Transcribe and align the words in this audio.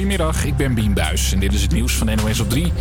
Goedemiddag, 0.00 0.44
ik 0.44 0.56
ben 0.56 0.74
Bien 0.74 0.94
Buis 0.94 1.32
en 1.32 1.40
dit 1.40 1.52
is 1.52 1.62
het 1.62 1.72
nieuws 1.72 1.92
van 1.92 2.06
NOS 2.06 2.40
op 2.40 2.50
3. 2.50 2.72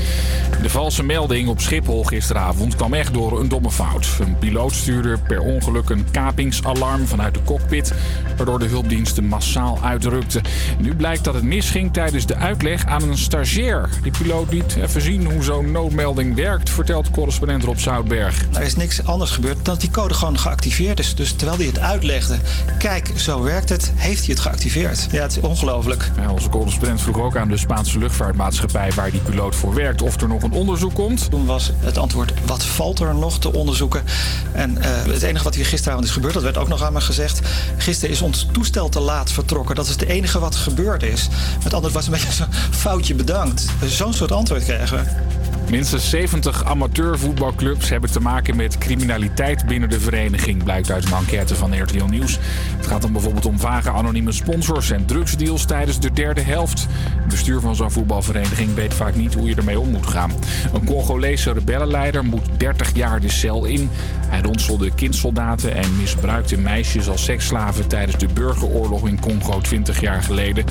De 0.62 0.70
valse 0.70 1.04
melding 1.04 1.48
op 1.48 1.62
Schiphol 1.62 2.04
gisteravond 2.04 2.76
kwam 2.76 2.94
echt 2.94 3.14
door 3.14 3.40
een 3.40 3.48
domme 3.48 3.72
fout. 3.72 4.08
Een 4.20 4.38
piloot 4.38 4.74
stuurde 4.74 5.18
per 5.28 5.40
ongeluk 5.40 5.90
een 5.90 6.12
kapingsalarm 6.12 7.08
vanuit 7.08 7.34
de 7.34 7.44
cockpit... 7.44 7.94
waardoor 8.38 8.60
de 8.60 8.66
hulpdiensten 8.66 9.26
massaal 9.26 9.80
uitrukten. 9.84 10.42
Nu 10.78 10.96
blijkt 10.96 11.24
dat 11.24 11.34
het 11.34 11.44
misging 11.44 11.94
tijdens 11.94 12.26
de 12.26 12.36
uitleg 12.36 12.86
aan 12.86 13.02
een 13.02 13.18
stagiair. 13.18 13.90
Die 14.04 14.12
piloot 14.12 14.52
liet 14.52 14.76
even 14.76 15.02
zien 15.02 15.32
hoe 15.32 15.44
zo'n 15.44 15.72
noodmelding 15.72 16.36
werkt... 16.36 16.70
vertelt 16.70 17.12
correspondent 17.12 17.64
Rob 17.64 17.78
Zoutberg. 17.78 18.46
Er 18.54 18.62
is 18.62 18.76
niks 18.76 19.06
anders 19.06 19.32
gebeurd 19.32 19.56
dan 19.56 19.64
dat 19.64 19.82
die 19.82 19.92
code 19.92 20.14
gewoon 20.14 20.40
geactiveerd 20.40 21.00
is. 21.00 21.16
Dus 21.16 21.32
terwijl 21.32 21.58
hij 21.58 21.68
het 21.68 21.80
uitlegde, 21.80 22.38
kijk, 22.78 23.12
zo 23.16 23.42
werkt 23.42 23.70
het, 23.70 23.92
heeft 23.96 24.26
hij 24.26 24.34
het 24.34 24.40
geactiveerd. 24.40 25.08
Ja, 25.12 25.22
het 25.22 25.38
is 25.38 25.44
ongelooflijk. 25.44 26.12
Ja, 26.18 26.32
onze 26.32 26.50
correspondent 26.50 27.02
vroeg 27.14 27.26
ook 27.26 27.38
aan 27.38 27.48
de 27.48 27.58
Spaanse 27.58 28.00
luchtvaartmaatschappij 28.00 28.92
waar 28.92 29.12
die 29.12 29.22
piloot 29.22 29.56
voor 29.56 29.74
werkt 29.74 30.02
of 30.02 30.22
er 30.22 30.28
nog 30.28 30.44
een 30.44 30.52
onderzoek 30.52 30.94
komt. 30.94 31.30
Toen 31.30 31.46
was 31.46 31.72
het 31.80 31.98
antwoord: 31.98 32.34
wat 32.46 32.66
valt 32.66 33.00
er 33.00 33.16
nog 33.16 33.40
te 33.40 33.54
onderzoeken? 33.54 34.04
En 34.52 34.78
uh, 34.78 34.84
het 34.84 35.22
enige 35.22 35.44
wat 35.44 35.56
hier 35.56 35.66
gisteravond 35.66 36.06
is 36.06 36.12
gebeurd, 36.12 36.34
dat 36.34 36.44
werd 36.44 36.58
ook 36.58 36.68
nog 36.68 36.84
aan 36.84 36.94
me 36.94 37.02
gezegd. 37.02 37.40
Gisteren 37.78 38.16
is 38.16 38.22
ons 38.22 38.48
toestel 38.52 38.90
te 38.90 39.00
laat 39.00 39.32
vertrokken. 39.32 39.76
Dat 39.76 39.86
is 39.86 39.92
het 39.92 40.02
enige 40.02 40.40
wat 40.40 40.56
gebeurd 40.56 41.04
is. 41.04 41.28
Met 41.64 41.74
andere 41.74 41.94
was 41.94 42.06
een 42.06 42.12
beetje 42.12 42.32
zo'n 42.32 42.54
foutje 42.72 43.16
bedankt. 43.16 43.66
Zo'n 43.86 44.14
soort 44.14 44.32
antwoord 44.32 44.64
krijgen 44.64 44.98
we. 44.98 45.49
Minstens 45.70 46.10
70 46.10 46.64
amateurvoetbalclubs 46.64 47.90
hebben 47.90 48.12
te 48.12 48.20
maken 48.20 48.56
met 48.56 48.78
criminaliteit 48.78 49.66
binnen 49.66 49.90
de 49.90 50.00
vereniging, 50.00 50.64
blijkt 50.64 50.92
uit 50.92 51.06
een 51.06 51.14
enquête 51.14 51.56
van 51.56 51.82
RTL 51.82 52.06
Nieuws. 52.06 52.40
Het 52.78 52.88
gaat 52.88 53.02
dan 53.02 53.12
bijvoorbeeld 53.12 53.46
om 53.46 53.60
vage 53.60 53.90
anonieme 53.92 54.32
sponsors 54.32 54.92
en 54.92 55.06
drugsdeals 55.06 55.66
tijdens 55.66 56.00
de 56.00 56.12
derde 56.12 56.42
helft. 56.42 56.88
Het 57.16 57.28
bestuur 57.28 57.60
van 57.60 57.76
zo'n 57.76 57.92
voetbalvereniging 57.92 58.74
weet 58.74 58.94
vaak 58.94 59.16
niet 59.16 59.34
hoe 59.34 59.50
je 59.50 59.56
ermee 59.56 59.80
om 59.80 59.90
moet 59.90 60.08
gaan. 60.08 60.32
Een 60.74 60.86
Congolese 60.86 61.52
rebellenleider 61.52 62.26
moet 62.26 62.48
30 62.58 62.96
jaar 62.96 63.20
de 63.20 63.30
cel 63.30 63.66
in. 63.66 63.90
Hij 64.28 64.42
ronselde 64.42 64.92
kindsoldaten 64.96 65.76
en 65.76 65.98
misbruikte 65.98 66.58
meisjes 66.58 67.10
als 67.10 67.24
seksslaven 67.24 67.88
tijdens 67.88 68.18
de 68.18 68.28
burgeroorlog 68.34 69.08
in 69.08 69.20
Congo 69.20 69.60
20 69.62 70.02
jaar 70.02 70.24
geleden. 70.24 70.66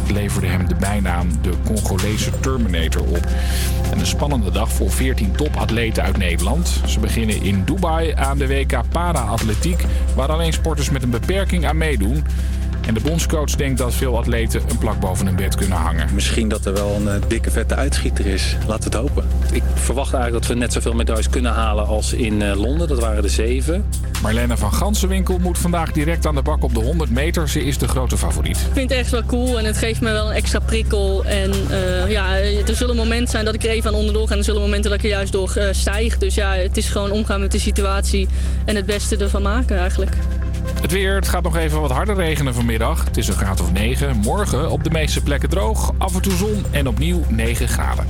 Het 0.00 0.10
leverde 0.10 0.46
hem 0.46 0.68
de 0.68 0.74
bijnaam 0.74 1.28
de 1.42 1.52
Congolese 1.64 2.30
Terminator 2.40 3.02
op. 3.02 3.26
En 3.90 3.98
een 3.98 4.06
spannende 4.06 4.35
dag 4.40 4.72
voor 4.72 4.90
14 4.90 5.32
topatleten 5.32 6.02
uit 6.02 6.16
Nederland. 6.16 6.80
Ze 6.86 7.00
beginnen 7.00 7.42
in 7.42 7.64
Dubai 7.64 8.12
aan 8.12 8.38
de 8.38 8.46
WK 8.46 8.80
Para-atletiek, 8.88 9.84
waar 10.14 10.28
alleen 10.28 10.52
sporters 10.52 10.90
met 10.90 11.02
een 11.02 11.10
beperking 11.10 11.66
aan 11.66 11.76
meedoen. 11.76 12.24
En 12.86 12.94
de 12.94 13.00
bondscoach 13.00 13.50
denkt 13.50 13.78
dat 13.78 13.94
veel 13.94 14.18
atleten 14.18 14.62
een 14.68 14.78
plak 14.78 15.00
boven 15.00 15.26
hun 15.26 15.36
bed 15.36 15.54
kunnen 15.54 15.78
hangen. 15.78 16.14
Misschien 16.14 16.48
dat 16.48 16.64
er 16.64 16.72
wel 16.72 16.94
een 16.94 17.08
eh, 17.08 17.14
dikke 17.28 17.50
vette 17.50 17.74
uitschieter 17.74 18.26
is. 18.26 18.56
Laten 18.66 18.90
we 18.90 18.96
het 18.96 19.06
hopen. 19.06 19.24
Ik 19.52 19.62
verwacht 19.74 20.14
eigenlijk 20.14 20.44
dat 20.44 20.54
we 20.54 20.60
net 20.60 20.72
zoveel 20.72 20.92
medailles 20.92 21.30
kunnen 21.30 21.52
halen 21.52 21.86
als 21.86 22.12
in 22.12 22.42
eh, 22.42 22.60
Londen. 22.60 22.88
Dat 22.88 23.00
waren 23.00 23.24
er 23.24 23.30
zeven. 23.30 23.84
Marlene 24.22 24.56
van 24.56 24.72
Gansenwinkel 24.72 25.38
moet 25.38 25.58
vandaag 25.58 25.92
direct 25.92 26.26
aan 26.26 26.34
de 26.34 26.42
bak 26.42 26.64
op 26.64 26.74
de 26.74 26.80
100 26.80 27.10
meter. 27.10 27.48
Ze 27.48 27.64
is 27.64 27.78
de 27.78 27.88
grote 27.88 28.16
favoriet. 28.16 28.56
Ik 28.56 28.72
vind 28.72 28.90
het 28.90 28.98
echt 28.98 29.10
wel 29.10 29.24
cool 29.24 29.58
en 29.58 29.64
het 29.64 29.78
geeft 29.78 30.00
me 30.00 30.12
wel 30.12 30.26
een 30.28 30.34
extra 30.34 30.58
prikkel. 30.58 31.24
En 31.24 31.50
uh, 31.70 32.10
ja, 32.10 32.36
er 32.38 32.76
zullen 32.76 32.96
momenten 32.96 33.28
zijn 33.28 33.44
dat 33.44 33.54
ik 33.54 33.64
er 33.64 33.70
even 33.70 33.90
aan 33.90 33.96
onderdoor 33.96 34.30
en 34.30 34.38
er 34.38 34.44
zullen 34.44 34.60
momenten 34.60 34.90
dat 34.90 34.98
ik 34.98 35.04
er 35.04 35.10
juist 35.10 35.32
door 35.32 35.52
uh, 35.56 35.64
stijg. 35.70 36.18
Dus 36.18 36.34
ja, 36.34 36.54
het 36.54 36.76
is 36.76 36.88
gewoon 36.88 37.10
omgaan 37.10 37.40
met 37.40 37.52
de 37.52 37.58
situatie 37.58 38.28
en 38.64 38.76
het 38.76 38.86
beste 38.86 39.16
ervan 39.16 39.42
maken 39.42 39.78
eigenlijk. 39.78 40.16
Het 40.80 40.92
weer, 40.92 41.14
het 41.14 41.28
gaat 41.28 41.42
nog 41.42 41.56
even 41.56 41.80
wat 41.80 41.90
harder 41.90 42.14
regenen 42.14 42.54
vanmiddag. 42.54 43.04
Het 43.04 43.16
is 43.16 43.28
een 43.28 43.34
graad 43.34 43.60
of 43.60 43.72
9. 43.72 44.16
Morgen 44.16 44.70
op 44.70 44.84
de 44.84 44.90
meeste 44.90 45.22
plekken 45.22 45.48
droog, 45.48 45.92
af 45.98 46.14
en 46.14 46.22
toe 46.22 46.36
zon 46.36 46.64
en 46.70 46.88
opnieuw 46.88 47.24
9 47.28 47.68
graden. 47.68 48.06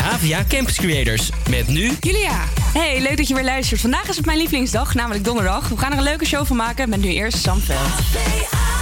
Havia 0.00 0.44
Campus 0.48 0.76
Creators. 0.76 1.30
Met 1.50 1.68
nu... 1.68 1.92
Julia. 2.00 2.44
Hey, 2.72 3.00
leuk 3.00 3.16
dat 3.16 3.28
je 3.28 3.34
weer 3.34 3.44
luistert. 3.44 3.80
Vandaag 3.80 4.08
is 4.08 4.16
het 4.16 4.26
mijn 4.26 4.38
lievelingsdag, 4.38 4.94
namelijk 4.94 5.24
donderdag. 5.24 5.68
We 5.68 5.76
gaan 5.76 5.92
er 5.92 5.98
een 5.98 6.04
leuke 6.04 6.26
show 6.26 6.46
van 6.46 6.56
maken 6.56 6.88
met 6.88 7.00
nu 7.00 7.08
eerst 7.08 7.38
Sam 7.38 7.60
Veld. 7.60 8.77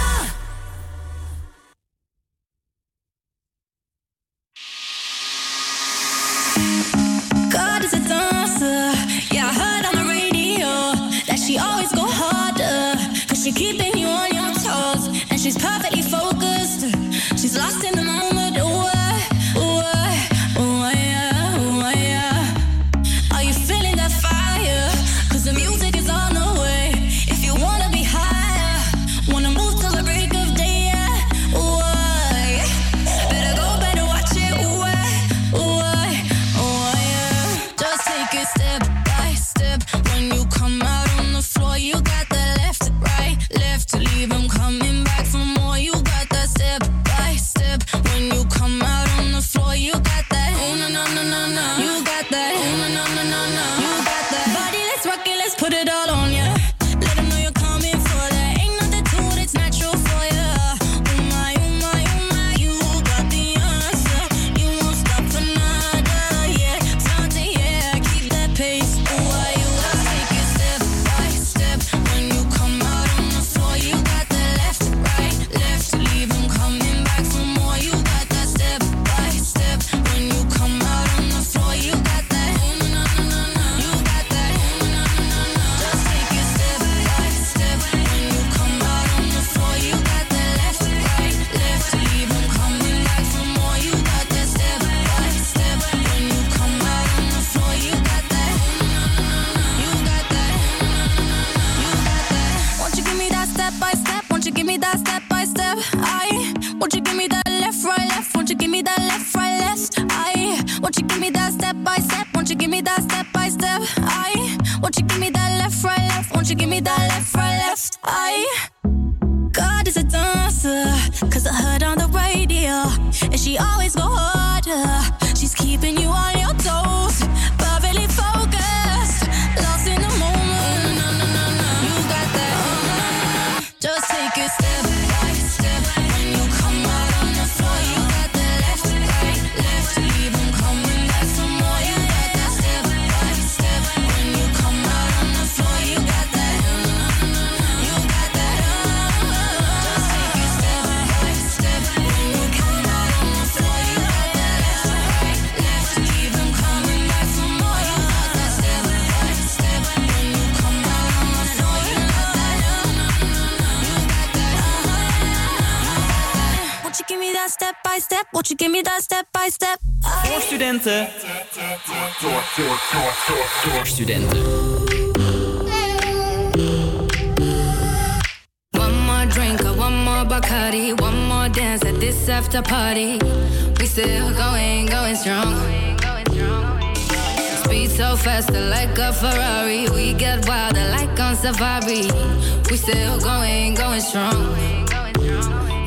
still 192.89 193.19
going, 193.19 193.73
going 193.73 193.99
strong. 193.99 194.55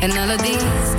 And 0.02 0.12
all 0.12 0.30
of 0.30 0.42
these 0.42 0.89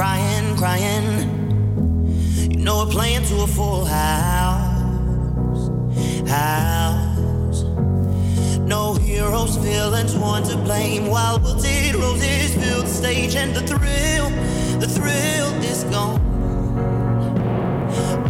crying, 0.00 0.56
crying. 0.56 1.08
You 2.50 2.56
know 2.64 2.84
we're 2.86 2.90
playing 2.90 3.22
to 3.26 3.42
a 3.42 3.46
full 3.46 3.84
house, 3.84 5.68
house. 6.26 7.64
No 8.74 8.94
heroes, 8.94 9.56
villains, 9.56 10.16
one 10.16 10.42
to 10.44 10.56
blame. 10.56 11.08
While 11.08 11.38
wilted 11.40 11.96
roses 11.96 12.54
fill 12.54 12.80
the 12.80 12.88
stage, 12.88 13.36
and 13.36 13.54
the 13.54 13.60
thrill, 13.60 14.30
the 14.80 14.88
thrill 14.88 15.50
is 15.70 15.84
gone. 15.92 16.18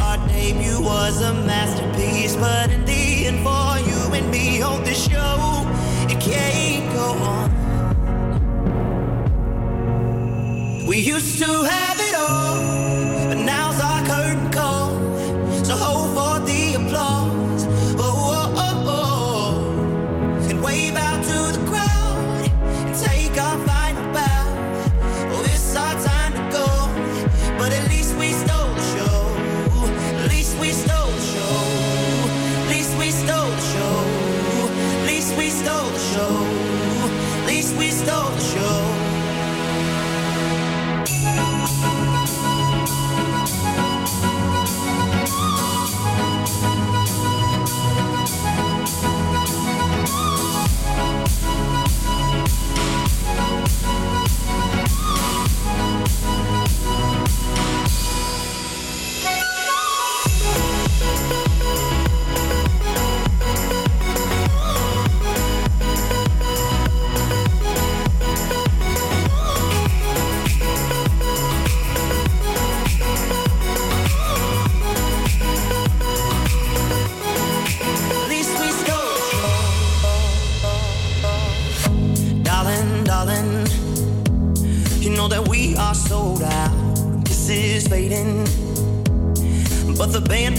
Our 0.01 0.19
debut 0.27 0.81
was 0.83 1.23
a 1.23 1.33
masterpiece, 1.33 2.35
but 2.35 2.73
in 2.73 2.85
the 2.85 3.27
end, 3.29 3.45
for 3.47 3.79
you 3.89 4.13
and 4.19 4.29
me, 4.29 4.61
on 4.61 4.83
this 4.83 5.09
show, 5.09 5.65
it 6.11 6.21
can't 6.21 6.93
go 6.97 7.13
on. 7.13 7.60
We 10.91 10.99
used 10.99 11.39
to 11.39 11.63
have 11.63 12.01
it 12.01 12.17
all. 12.17 12.40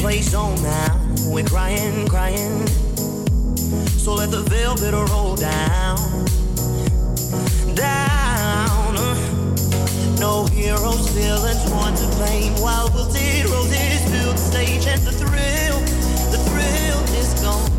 Place 0.01 0.34
on 0.34 0.55
now. 0.63 1.00
We're 1.27 1.46
crying, 1.46 2.08
crying. 2.08 2.65
So 4.01 4.15
let 4.15 4.31
the 4.31 4.41
velvet 4.50 4.96
roll 5.12 5.36
down, 5.36 6.25
down. 7.75 8.96
No 10.20 10.48
heroes, 10.48 11.08
villains, 11.10 11.70
one 11.70 11.93
to 11.93 12.08
blame. 12.17 12.53
While 12.55 12.89
we'll 12.96 13.12
zero 13.12 13.62
this 13.65 14.01
build 14.10 14.39
stage 14.39 14.88
and 14.88 15.01
the 15.01 15.12
thrill, 15.12 15.79
the 16.34 16.39
thrill 16.50 17.00
is 17.22 17.36
gone. 17.39 17.72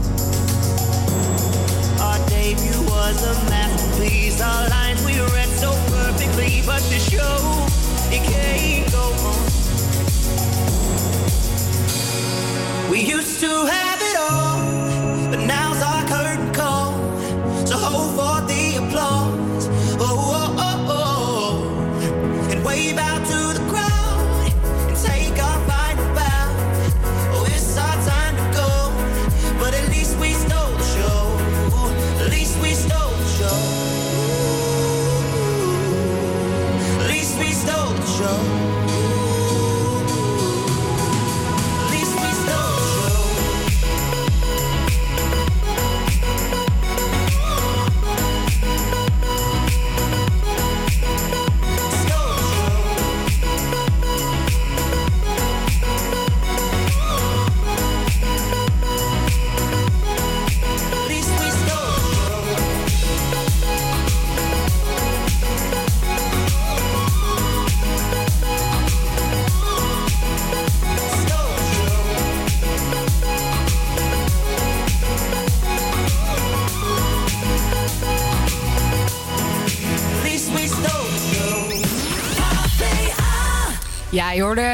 Our 2.00 2.18
debut 2.28 2.82
was 2.86 3.18
a 3.26 3.34
masterpiece. 3.50 4.40
Our 4.40 4.68
lines 4.68 5.04
we 5.04 5.18
read 5.18 5.48
so 5.58 5.72
perfectly, 5.90 6.62
but 6.64 6.82
the 6.82 7.00
show 7.00 7.66
it 8.14 8.22
can't 8.30 8.92
go 8.92 9.12
on. 9.26 9.51
To 13.42 13.66
have 13.66 14.00
it 14.00 14.16
all, 14.20 15.30
but 15.32 15.40
now's 15.40 15.82
our 15.82 15.91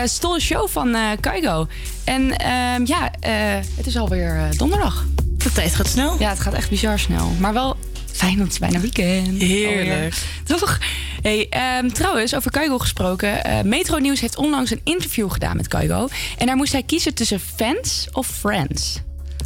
Stolle 0.04 0.40
Show 0.40 0.68
van 0.68 0.94
eh 0.94 1.02
Kaigo. 1.20 1.66
En 2.04 2.38
ehm, 2.38 2.82
ja, 2.84 3.10
eh, 3.20 3.32
het 3.76 3.86
is 3.86 3.96
alweer 3.96 4.36
eh, 4.36 4.58
donderdag. 4.58 5.06
De 5.36 5.52
tijd 5.52 5.74
gaat 5.74 5.86
snel. 5.88 6.16
Ja, 6.18 6.28
het 6.28 6.40
gaat 6.40 6.54
echt 6.54 6.70
bizar 6.70 6.98
snel. 6.98 7.30
Maar 7.38 7.52
wel 7.52 7.76
fijn, 8.12 8.36
want 8.38 8.42
het 8.42 8.52
is 8.52 8.58
bijna 8.58 8.80
weekend. 8.80 9.42
Heerlijk. 9.42 9.90
Alweer. 9.90 10.14
Toch? 10.44 10.78
Hey, 11.22 11.46
ehm, 11.48 11.88
trouwens, 11.88 12.34
over 12.34 12.50
Kaigo 12.50 12.78
gesproken. 12.78 13.44
eh, 13.44 13.62
Metro 13.62 13.98
Nieuws 13.98 14.20
heeft 14.20 14.36
onlangs 14.36 14.70
een 14.70 14.80
interview 14.84 15.30
gedaan 15.30 15.56
met 15.56 15.68
Kaigo. 15.68 16.08
En 16.38 16.46
daar 16.46 16.56
moest 16.56 16.72
hij 16.72 16.82
kiezen 16.82 17.14
tussen 17.14 17.40
fans 17.56 18.08
of 18.12 18.26
friends. 18.26 19.00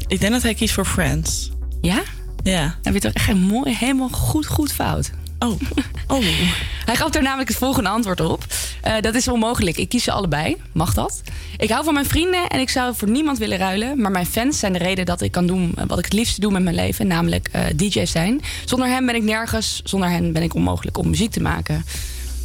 Ik 0.06 0.20
denk 0.20 0.32
dat 0.32 0.42
hij 0.42 0.54
kiest 0.54 0.74
voor 0.74 0.84
Friends. 0.86 1.50
Ja? 1.80 2.02
Ja. 2.42 2.78
Heb 2.82 2.94
je 2.94 3.00
toch 3.00 3.12
echt 3.12 3.34
mooi, 3.34 3.76
helemaal 3.76 4.08
goed, 4.08 4.46
goed 4.46 4.72
fout. 4.72 5.10
Oh. 5.42 5.60
Oh. 6.06 6.24
Hij 6.86 6.96
gaf 6.96 7.14
er 7.14 7.22
namelijk 7.22 7.48
het 7.48 7.58
volgende 7.58 7.88
antwoord 7.88 8.20
op. 8.20 8.44
Eh, 8.82 8.94
dat 9.00 9.14
is 9.14 9.28
onmogelijk. 9.28 9.76
Ik 9.76 9.88
kies 9.88 10.04
ze 10.04 10.12
allebei. 10.12 10.56
Mag 10.72 10.94
dat? 10.94 11.22
Ik 11.56 11.70
hou 11.70 11.84
van 11.84 11.94
mijn 11.94 12.06
vrienden 12.06 12.48
en 12.48 12.60
ik 12.60 12.68
zou 12.68 12.94
voor 12.94 13.10
niemand 13.10 13.38
willen 13.38 13.58
ruilen. 13.58 14.00
Maar 14.00 14.10
mijn 14.10 14.26
fans 14.26 14.58
zijn 14.58 14.72
de 14.72 14.78
reden 14.78 15.06
dat 15.06 15.20
ik 15.20 15.32
kan 15.32 15.46
doen 15.46 15.74
wat 15.86 15.98
ik 15.98 16.04
het 16.04 16.12
liefste 16.12 16.40
doe 16.40 16.52
met 16.52 16.62
mijn 16.62 16.74
leven. 16.74 17.06
Namelijk 17.06 17.48
eh 17.52 17.64
DJ 17.76 18.04
zijn. 18.04 18.40
Zonder 18.64 18.88
hen 18.88 19.06
ben 19.06 19.14
ik 19.14 19.22
nergens. 19.22 19.80
Zonder 19.84 20.10
hen 20.10 20.32
ben 20.32 20.42
ik 20.42 20.54
onmogelijk 20.54 20.98
om 20.98 21.08
muziek 21.08 21.30
te 21.30 21.40
maken. 21.40 21.84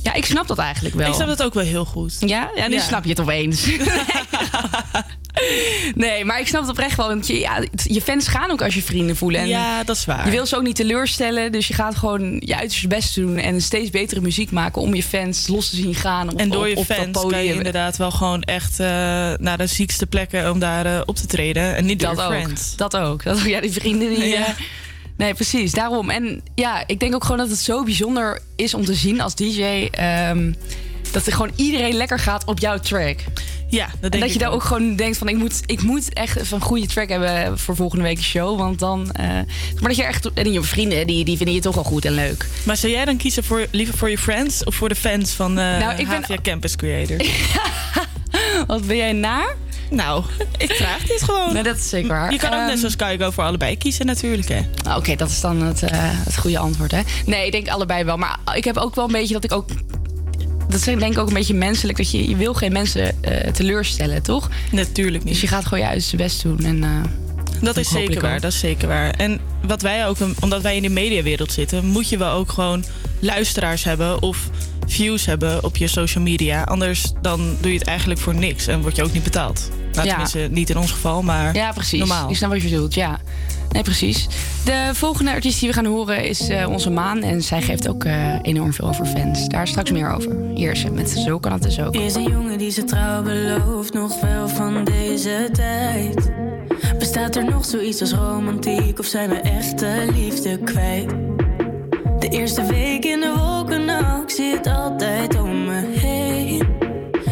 Ja, 0.08 0.14
ik 0.14 0.26
snap 0.26 0.48
dat 0.48 0.58
eigenlijk 0.58 0.96
wel. 0.96 1.08
Ik 1.08 1.14
snap 1.14 1.28
dat 1.28 1.44
ook 1.44 1.54
wel 1.54 1.64
heel 1.64 1.86
goed. 1.86 2.16
Ja, 2.20 2.50
ja 2.56 2.68
nu 2.68 2.76
Ja. 2.76 2.82
snap 2.82 3.04
je 3.04 3.10
het 3.10 3.20
opeens. 3.20 3.66
nee, 5.96 6.26
maar 6.26 6.40
ik 6.40 6.48
snap 6.48 6.62
het 6.62 6.70
oprecht 6.70 6.98
wel. 6.98 7.08
Want 7.08 7.28
je, 7.28 7.40
ja, 7.40 7.64
je 7.84 8.02
fans 8.02 8.28
gaan 8.28 8.52
ook 8.52 8.62
als 8.62 8.74
je 8.74 8.82
vrienden 8.84 9.16
voelen. 9.16 9.42
En 9.42 9.48
Ja, 9.48 9.84
dat 9.84 9.96
is 9.96 10.06
waar. 10.06 10.26
Je 10.26 10.32
wil 10.32 10.46
ze 10.46 10.56
ook 10.56 10.64
niet 10.64 10.76
teleurstellen. 10.76 11.52
Dus 11.52 11.68
je 11.68 11.74
gaat 11.74 11.96
gewoon 11.96 12.42
je 12.46 12.56
uiterste 12.56 12.88
best 12.88 13.16
doen. 13.16 13.38
En 13.38 13.62
steeds 13.62 13.90
betere 13.90 14.22
muziek 14.22 14.52
maken 14.52 14.82
om 14.82 14.94
je 14.96 15.04
fans 15.04 15.48
los 15.48 15.70
te 15.70 15.76
zien 15.76 15.96
gaan. 15.96 16.32
Op, 16.32 16.40
En 16.40 16.50
door 16.50 16.68
je 16.70 16.76
op 16.76 16.86
fans 16.86 17.26
kan 17.28 17.44
je 17.44 17.54
inderdaad 17.54 17.98
wel 17.98 18.12
gewoon 18.12 18.42
echt 18.42 18.80
eh, 18.80 18.88
naar 19.38 19.58
de 19.58 19.68
ziekste 19.68 20.06
plekken 20.08 20.52
om 20.52 20.60
daar 20.60 20.86
eh, 20.86 21.02
op 21.06 21.16
te 21.16 21.26
treden. 21.26 21.76
En 21.76 21.86
niet 21.86 22.00
door 22.00 22.16
Dat 22.16 22.18
je 22.28 22.34
ook. 22.36 22.42
friends. 22.42 22.76
Dat 22.76 22.98
ook. 22.98 23.24
Dat 23.24 23.40
ook. 23.40 23.46
Ja, 23.48 23.62
die 23.62 23.72
vrienden 23.72 24.10
die... 24.10 24.26
Ja. 24.28 24.56
Nee, 25.17 25.33
precies. 25.33 25.71
Daarom. 25.71 26.09
En 26.09 26.41
ja, 26.55 26.83
ik 26.88 27.00
denk 27.00 27.13
ook 27.15 27.24
gewoon 27.24 27.38
dat 27.38 27.50
het 27.50 27.59
zo 27.59 27.83
bijzonder 27.83 28.41
is 28.55 28.74
om 28.74 28.86
te 28.86 28.93
zien 28.93 29.21
als 29.21 29.36
DJ... 29.36 29.62
ehm, 29.91 30.53
dat 31.12 31.25
er 31.25 31.31
gewoon 31.33 31.51
iedereen 31.55 31.93
lekker 31.93 32.19
gaat 32.19 32.45
op 32.45 32.59
jouw 32.59 32.79
track. 32.79 33.19
Ja, 33.69 33.86
dat 33.86 34.01
denk 34.01 34.13
en 34.13 34.19
dat 34.19 34.27
ik 34.27 34.33
je 34.33 34.39
daar 34.39 34.51
ook. 34.51 34.63
gewoon 34.63 34.95
denkt 34.95 35.17
van... 35.17 35.27
ik 35.29 35.36
moet, 35.38 35.62
ik 35.65 35.81
moet 35.81 36.13
echt 36.13 36.51
een 36.51 36.62
goede 36.62 36.86
track 36.88 37.09
hebben 37.09 37.59
voor 37.59 37.75
volgende 37.75 38.03
week 38.03 38.21
show. 38.21 38.57
Want 38.57 38.79
dan... 38.79 39.12
eh, 39.12 39.25
maar 39.25 39.45
dat 39.88 39.95
je 39.95 40.03
echt... 40.03 40.33
En 40.33 40.51
je 40.51 40.62
vrienden, 40.63 41.07
die, 41.07 41.25
die 41.25 41.38
vinden 41.38 41.55
je 41.55 41.62
toch 41.62 41.75
wel 41.75 41.83
goed 41.83 42.05
en 42.05 42.13
leuk. 42.13 42.45
Maar 42.63 42.77
zou 42.77 42.91
jij 42.93 43.05
dan 43.05 43.17
kiezen 43.17 43.43
voor, 43.43 43.67
liever 43.71 43.97
voor 43.97 44.09
je 44.09 44.17
friends 44.17 44.63
of 44.63 44.75
voor 44.75 44.89
de 44.89 44.95
fans 44.95 45.31
van 45.31 45.55
de 45.55 45.62
Nou, 45.79 45.97
ik 46.00 46.07
ben- 46.07 46.41
Campus 46.41 46.75
Creator? 46.75 47.17
Wat 48.67 48.86
ben 48.88 48.95
jij 48.97 49.12
naar? 49.12 49.55
Nou, 49.89 50.24
ik 50.58 50.72
vraag 50.72 51.03
dit 51.06 51.24
gewoon. 51.24 51.53
Nee, 51.53 51.63
dat 51.63 51.77
is 51.77 51.89
zeker 51.89 52.10
waar. 52.10 52.32
Je 52.32 52.38
kan 52.38 52.50
ook 52.53 52.60
net 52.60 52.70
Ehm, 52.70 52.77
zoals 52.77 52.96
Kaigo 52.96 53.32
voor 53.32 53.44
allebei 53.44 53.77
kiezen 53.77 54.06
natuurlijk. 54.06 54.48
Hè. 54.50 54.60
Nou, 54.84 55.00
Oké, 55.00 55.15
dat 55.15 55.29
is 55.29 55.41
dan 55.41 55.62
het, 55.62 55.84
eh, 55.84 55.89
het 56.01 56.38
goede 56.38 56.58
antwoord, 56.58 56.91
hè? 56.91 57.01
Nee, 57.25 57.46
ik 57.46 57.51
denk 57.51 57.67
allebei 57.67 58.03
wel. 58.03 58.17
Maar 58.17 58.38
ik 58.56 58.63
heb 58.63 58.77
ook 58.77 58.96
wel 58.96 59.06
een 59.06 59.12
beetje 59.12 59.34
dat 59.34 59.44
ik 59.44 59.51
ook... 59.51 59.70
Dat 60.70 60.79
is 60.79 60.84
denk 60.84 61.01
ik 61.03 61.17
ook 61.17 61.27
een 61.27 61.34
beetje 61.34 61.53
menselijk. 61.53 61.98
Dat 61.98 62.12
je, 62.12 62.29
je 62.29 62.36
wil 62.36 62.53
geen 62.53 62.72
mensen 62.72 63.24
eh, 63.24 63.51
teleurstellen, 63.51 64.24
toch? 64.24 64.50
Natuurlijk 64.72 65.24
niet. 65.24 65.34
Dus 65.34 65.41
je 65.41 65.48
gaat 65.48 65.63
gewoon 65.63 65.79
je 65.79 65.86
uiterste 65.86 66.15
best 66.15 66.41
doen. 66.44 66.60
En, 66.65 66.84
eh, 66.84 66.89
Dat 67.62 67.77
is 67.77 67.89
zeker 67.89 68.22
waar, 68.22 68.36
ook. 68.36 68.41
dat 68.41 68.51
is 68.51 68.60
zeker 68.60 68.88
waar. 68.88 69.10
En 69.10 69.39
wat 69.67 69.82
wij 69.82 70.08
ook, 70.08 70.17
omdat 70.39 70.62
wij 70.62 70.75
in 70.75 70.82
de 70.82 70.89
mediawereld 70.89 71.51
zitten, 71.51 71.86
moet 71.86 72.10
je 72.10 72.17
wel 72.17 72.32
ook 72.32 72.51
gewoon 72.51 72.84
luisteraars 73.20 73.84
hebben 73.84 74.22
of 74.22 74.38
views 74.88 75.25
hebben 75.25 75.63
op 75.63 75.77
je 75.77 75.88
social 75.88 76.24
media. 76.24 76.63
Anders 76.63 77.12
dan 77.22 77.56
doe 77.62 77.72
je 77.72 77.77
het 77.77 77.88
eigenlijk 77.88 78.20
voor 78.20 78.36
niks 78.36 78.67
en 78.67 78.82
word 78.82 78.96
je 78.96 79.03
ook 79.03 79.13
niet 79.13 79.24
betaald. 79.24 79.70
Nou, 79.91 80.06
Ja. 80.06 80.10
tenminste, 80.12 80.48
niet 80.51 80.70
in 80.70 80.77
ons 80.77 80.91
geval, 80.91 81.22
maar 81.22 81.56
Ja, 81.56 81.72
precies. 81.72 82.00
normaal. 82.00 82.29
Ik 82.29 82.36
snap 82.36 82.50
wat 82.51 82.62
je 82.62 82.70
bedoelt, 82.70 82.94
ja. 82.94 83.20
Nee, 83.72 83.84
precies. 83.84 84.27
De 84.65 84.89
volgende 84.94 85.32
artiest 85.32 85.60
die 85.60 85.70
we 85.70 85.75
gaan 85.75 85.86
horen 85.86 86.25
is 86.29 86.48
eh, 86.50 86.70
onze 86.70 86.89
Maan. 86.89 87.24
En 87.24 87.41
zij 87.41 87.62
geeft 87.62 87.88
ook 87.89 88.03
eh, 88.03 88.34
enorm 88.41 88.74
veel 88.74 88.88
over 88.88 89.06
fans. 89.06 89.48
Daar 89.48 89.67
straks 89.67 89.91
meer 89.91 90.12
over. 90.13 90.36
Hier 90.56 90.72
is 90.72 90.79
ze 90.79 90.89
met 90.91 91.10
Zo 91.10 91.39
kan 91.39 91.51
het 91.51 91.63
dus 91.63 91.79
ook. 91.79 91.96
Is 91.96 92.15
een 92.15 92.29
jongen 92.29 92.58
die 92.58 92.72
ze 92.72 92.84
trouw 92.84 93.24
belooft, 93.24 93.94
nog 93.94 94.22
wel 94.22 94.48
van 94.48 94.84
deze 94.84 95.50
tijd. 95.53 96.32
Bestaat 97.00 97.36
er 97.36 97.46
nog 97.46 97.65
zoiets 97.65 98.01
als 98.01 98.12
romantiek 98.13 99.00
of 99.00 99.06
zijn 99.06 99.29
we 99.29 99.36
echte 99.36 100.08
liefde 100.15 100.58
kwijt? 100.58 101.13
De 102.27 102.38
eerste 102.38 102.65
week 102.65 103.05
in 103.05 103.19
de 103.19 103.34
wolken, 103.38 103.86
nou, 103.86 104.24
het 104.38 104.67
altijd 104.67 105.39
om 105.39 105.65
me 105.65 105.81
heen. 106.00 106.67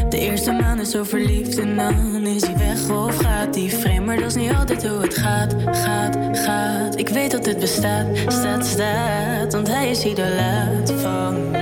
De 0.09 0.19
eerste 0.19 0.51
maand 0.51 0.79
is 0.81 0.89
zo 0.89 1.03
verliefd 1.03 1.57
en 1.57 1.75
dan 1.75 2.25
is 2.25 2.45
hij 2.45 2.57
weg 2.57 2.89
of 2.89 3.17
gaat 3.17 3.55
hij 3.55 3.69
vreemd. 3.69 4.05
Maar 4.05 4.17
dat 4.17 4.25
is 4.25 4.35
niet 4.35 4.53
altijd 4.53 4.87
hoe 4.87 5.01
het 5.01 5.17
gaat, 5.17 5.55
gaat, 5.71 6.17
gaat. 6.31 6.99
Ik 6.99 7.09
weet 7.09 7.31
dat 7.31 7.45
het 7.45 7.59
bestaat, 7.59 8.05
staat, 8.27 8.65
staat. 8.65 9.53
Want 9.53 9.67
hij 9.67 9.89
is 9.89 10.05
idolaat 10.05 10.91
van 10.91 11.54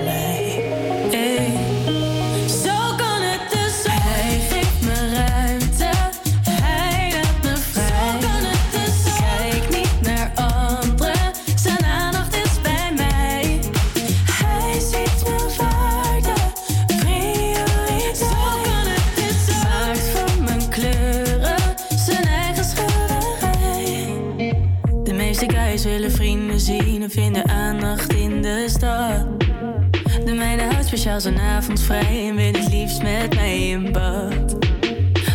als 31.13 31.23
een 31.23 31.39
avond 31.39 31.81
vrij 31.81 32.27
en 32.29 32.35
wil 32.35 32.45
het 32.45 32.69
liefst 32.71 33.01
met 33.01 33.35
mij 33.35 33.69
in 33.69 33.91
bad. 33.91 34.55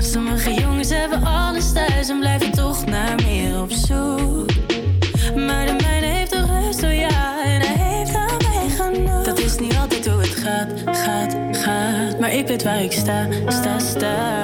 Sommige 0.01 0.55
jongens 0.55 0.91
hebben 0.91 1.23
alles 1.25 1.73
thuis 1.73 2.09
en 2.09 2.19
blijven 2.19 2.53
toch 2.53 2.87
naar 2.87 3.15
meer 3.15 3.61
op 3.61 3.71
zoek. 3.71 4.51
Maar 5.35 5.67
de 5.67 5.77
mijne 5.83 6.07
heeft 6.07 6.31
toch 6.31 6.51
rust, 6.51 6.83
oh 6.83 6.95
ja, 6.95 7.45
en 7.45 7.61
hij 7.61 7.97
heeft 7.97 8.15
al 8.15 8.37
mij 8.51 8.69
genoeg. 8.69 9.25
Dat 9.25 9.39
is 9.39 9.59
niet 9.59 9.77
altijd 9.77 10.07
hoe 10.07 10.21
het 10.21 10.35
gaat, 10.35 10.97
gaat, 10.97 11.37
gaat. 11.51 12.19
Maar 12.21 12.33
ik 12.33 12.47
weet 12.47 12.63
waar 12.63 12.83
ik 12.83 12.93
sta, 12.93 13.27
sta, 13.47 13.79
sta. 13.79 14.38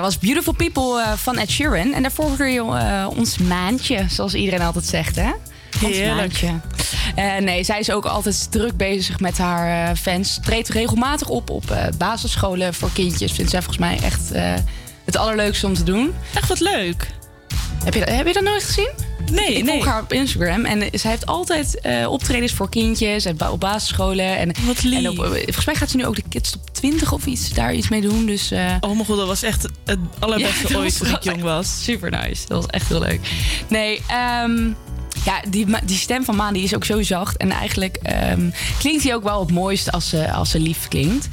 dat 0.00 0.12
was 0.12 0.18
Beautiful 0.18 0.52
People 0.52 1.02
eh, 1.02 1.12
van 1.12 1.38
Ed 1.38 1.50
Sheeran. 1.50 1.92
En 1.92 2.02
daarvoor 2.02 2.24
hoorde 2.24 2.44
je 2.44 2.60
eh, 2.60 3.06
ons 3.16 3.38
maandje, 3.38 4.04
zoals 4.08 4.34
iedereen 4.34 4.62
altijd 4.62 4.84
zegt, 4.84 5.16
hè? 5.16 5.30
Ons 5.82 5.96
Heerlijk. 5.96 6.42
Eh, 7.14 7.36
nee, 7.36 7.64
zij 7.64 7.78
is 7.78 7.90
ook 7.90 8.04
altijd 8.04 8.50
druk 8.50 8.76
bezig 8.76 9.20
met 9.20 9.38
haar 9.38 9.96
fans. 9.96 10.38
Treedt 10.42 10.68
regelmatig 10.68 11.28
op 11.28 11.50
op 11.50 11.90
basisscholen 11.98 12.74
voor 12.74 12.90
kindjes. 12.92 13.32
Vindt 13.32 13.50
zij 13.50 13.62
volgens 13.62 13.86
mij 13.86 13.98
echt 14.02 14.30
het 15.04 15.16
allerleukste 15.16 15.66
om 15.66 15.74
te 15.74 15.82
doen. 15.82 16.14
Echt 16.34 16.48
wat 16.48 16.60
leuk. 16.60 17.06
Heb 17.84 17.94
je, 17.94 18.00
heb 18.00 18.26
je 18.26 18.32
dat 18.32 18.42
nooit 18.42 18.64
gezien? 18.64 18.90
Nee, 19.30 19.54
ik 19.54 19.64
nee. 19.64 19.74
volg 19.74 19.86
haar 19.86 20.02
op 20.02 20.12
Instagram. 20.12 20.64
En 20.64 20.88
zij 20.92 21.10
heeft 21.10 21.26
altijd 21.26 21.80
optredens 22.06 22.52
voor 22.52 22.68
kindjes 22.68 23.24
en 23.24 23.50
op 23.50 23.60
basisscholen. 23.60 24.38
En, 24.38 24.52
Wat 24.66 24.82
lief. 24.82 25.04
En 25.04 25.14
volgens 25.14 25.64
mij 25.64 25.74
gaat 25.74 25.90
ze 25.90 25.96
nu 25.96 26.06
ook 26.06 26.16
de 26.16 26.22
Kids 26.28 26.56
20 26.80 27.12
of 27.12 27.26
iets 27.26 27.52
daar 27.52 27.74
iets 27.74 27.88
mee 27.88 28.00
doen. 28.00 28.26
Dus, 28.26 28.50
eh, 28.50 28.74
Oh 28.80 28.92
mijn 28.92 29.04
god, 29.04 29.16
dat 29.16 29.26
was 29.26 29.42
echt 29.42 29.66
het 29.84 29.98
allerbeste 30.18 30.68
Ja, 30.72 30.78
ooit 30.78 30.96
toen 30.96 31.08
ik 31.08 31.22
jong 31.22 31.42
was. 31.42 31.84
Super 31.84 32.10
nice. 32.10 32.46
Dat 32.46 32.56
was 32.62 32.66
echt 32.66 32.88
heel 32.88 33.00
leuk. 33.00 33.20
Nee, 33.68 34.02
ehm, 34.08 34.66
ja, 35.24 35.42
die, 35.48 35.66
die 35.84 35.96
stem 35.96 36.24
van 36.24 36.36
Maan 36.36 36.52
die 36.52 36.62
is 36.62 36.74
ook 36.74 36.84
zo 36.84 37.02
zacht. 37.02 37.36
En 37.36 37.50
eigenlijk 37.50 37.96
ehm, 38.02 38.50
klinkt 38.78 39.02
hij 39.02 39.14
ook 39.14 39.22
wel 39.22 39.40
het 39.40 39.50
mooist 39.52 39.92
als 39.92 40.08
ze, 40.08 40.32
als 40.32 40.50
ze 40.50 40.60
lief 40.60 40.88
klinkt. 40.88 41.28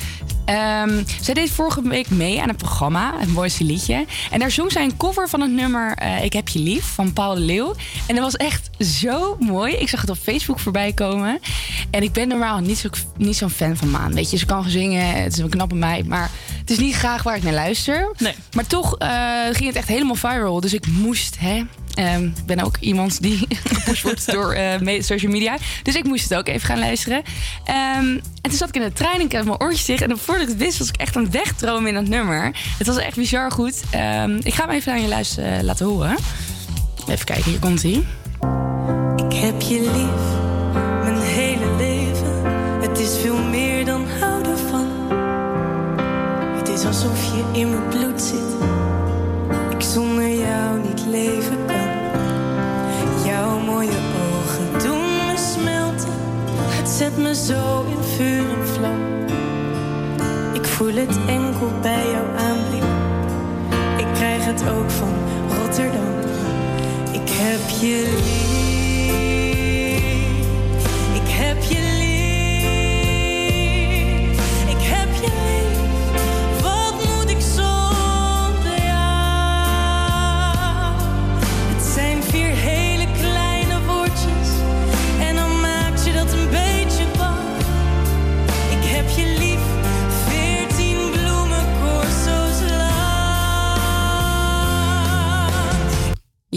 Ehm, 0.47 1.03
zij 1.21 1.33
deed 1.33 1.49
vorige 1.51 1.81
week 1.81 2.09
mee 2.09 2.41
aan 2.41 2.49
een 2.49 2.55
programma, 2.55 3.13
het 3.19 3.33
mooiste 3.33 3.63
liedje. 3.63 4.05
En 4.31 4.39
daar 4.39 4.51
zong 4.51 4.71
zij 4.71 4.83
een 4.83 4.97
cover 4.97 5.29
van 5.29 5.41
het 5.41 5.51
nummer 5.51 5.95
eh, 5.97 6.23
Ik 6.23 6.33
heb 6.33 6.47
je 6.47 6.59
lief 6.59 6.85
van 6.85 7.13
Paul 7.13 7.33
de 7.35 7.39
Leeuw. 7.41 7.75
En 8.07 8.15
dat 8.15 8.23
was 8.23 8.35
echt 8.35 8.69
zo 8.79 9.37
mooi. 9.39 9.73
Ik 9.73 9.89
zag 9.89 10.01
het 10.01 10.09
op 10.09 10.17
Facebook 10.17 10.59
voorbij 10.59 10.93
komen. 10.93 11.39
En 11.91 12.03
ik 12.03 12.11
ben 12.11 12.27
normaal 12.27 12.59
niet 12.59 12.77
zo- 12.77 12.89
niet 13.17 13.37
zo'n 13.37 13.49
fan 13.49 13.77
van 13.77 13.89
Maan. 13.91 14.13
Weet 14.13 14.31
je, 14.31 14.37
ze 14.37 14.45
kan 14.45 14.61
gaan 14.61 14.71
zingen, 14.71 15.23
het 15.23 15.33
is 15.33 15.39
een 15.39 15.49
knappe 15.49 15.75
meid. 15.75 16.07
Maar 16.07 16.29
het 16.59 16.69
is 16.69 16.77
niet 16.79 16.95
graag 16.95 17.23
waar 17.23 17.35
ik 17.35 17.43
naar 17.43 17.53
luister. 17.53 18.13
Nee. 18.17 18.33
Maar 18.53 18.67
toch 18.67 18.97
eh, 18.97 19.09
ging 19.51 19.65
het 19.67 19.75
echt 19.75 19.87
helemaal 19.87 20.15
viral. 20.15 20.59
Dus 20.61 20.73
ik 20.73 20.87
moest, 20.87 21.35
hè. 21.39 21.63
Ehm, 21.97 22.23
ik 22.23 22.45
ben 22.45 22.59
ook 22.59 22.77
iemand 22.79 23.21
die 23.21 23.47
gepusht 23.73 24.03
wordt 24.03 24.31
door 24.31 24.53
eh, 24.53 25.01
social 25.01 25.31
media. 25.31 25.57
Dus 25.83 25.95
ik 25.95 26.03
moest 26.03 26.29
het 26.29 26.37
ook 26.39 26.47
even 26.47 26.67
gaan 26.67 26.79
luisteren. 26.79 27.23
Ehm, 27.63 28.07
en 28.41 28.41
toen 28.41 28.51
zat 28.51 28.67
ik 28.67 28.75
in 28.75 28.81
de 28.81 28.93
trein 28.93 29.19
en 29.19 29.25
ik 29.25 29.31
had 29.31 29.45
mijn 29.45 29.59
oortjes 29.59 29.85
dicht. 29.85 30.01
En 30.01 30.17
voordat 30.17 30.43
ik 30.43 30.49
het 30.49 30.57
wist, 30.57 30.77
was 30.77 30.89
ik 30.89 30.97
echt 30.97 31.15
aan 31.15 31.23
het 31.23 31.31
wegdromen 31.31 31.87
in 31.87 31.93
dat 31.93 32.07
nummer. 32.07 32.55
Het 32.77 32.87
was 32.87 32.97
echt 32.97 33.15
bizar 33.15 33.51
goed. 33.51 33.81
Ehm, 33.89 34.39
ik 34.43 34.53
ga 34.53 34.65
hem 34.65 34.75
even 34.75 34.91
aan 34.91 35.01
je 35.01 35.07
luisteren 35.07 35.63
laten 35.63 35.85
horen. 35.85 36.17
Even 37.09 37.25
kijken, 37.25 37.51
hier 37.51 37.59
komt 37.59 37.81
hij. 37.81 38.03
Ik 39.15 39.33
heb 39.33 39.61
je 39.61 39.81
lief, 39.81 40.45
mijn 41.03 41.21
hele 41.21 41.75
leven. 41.77 42.41
Het 42.81 42.99
is 42.99 43.17
veel 43.21 43.37
meer 43.37 43.85
dan 43.85 44.05
houden 44.19 44.57
van. 44.57 44.87
Het 46.57 46.67
is 46.69 46.85
alsof 46.85 47.23
je 47.23 47.59
in 47.59 47.69
mijn 47.69 47.87
bloed 47.89 48.21
zit. 48.21 48.55
Ik 49.69 49.81
zonder 49.81 50.35
jou 50.35 50.79
niet 50.79 51.05
leven 51.09 51.65
kan. 51.67 51.76
Mooie 53.77 53.89
ogen 53.89 54.87
doen 54.87 55.25
me 55.25 55.33
smelten. 55.53 56.13
Het 56.49 56.89
zet 56.89 57.17
me 57.17 57.35
zo 57.35 57.83
in 57.83 58.03
vuur 58.03 58.49
en 58.49 58.67
vlam. 58.67 58.99
Ik 60.53 60.65
voel 60.65 60.93
het 60.93 61.17
enkel 61.27 61.71
bij 61.81 62.11
jouw 62.11 62.35
aanblik. 62.35 62.83
Ik 63.97 64.13
krijg 64.13 64.45
het 64.45 64.69
ook 64.69 64.89
van 64.89 65.13
Rotterdam. 65.57 66.19
Ik 67.11 67.29
heb 67.29 67.69
je 67.79 68.19
lief. 68.23 68.76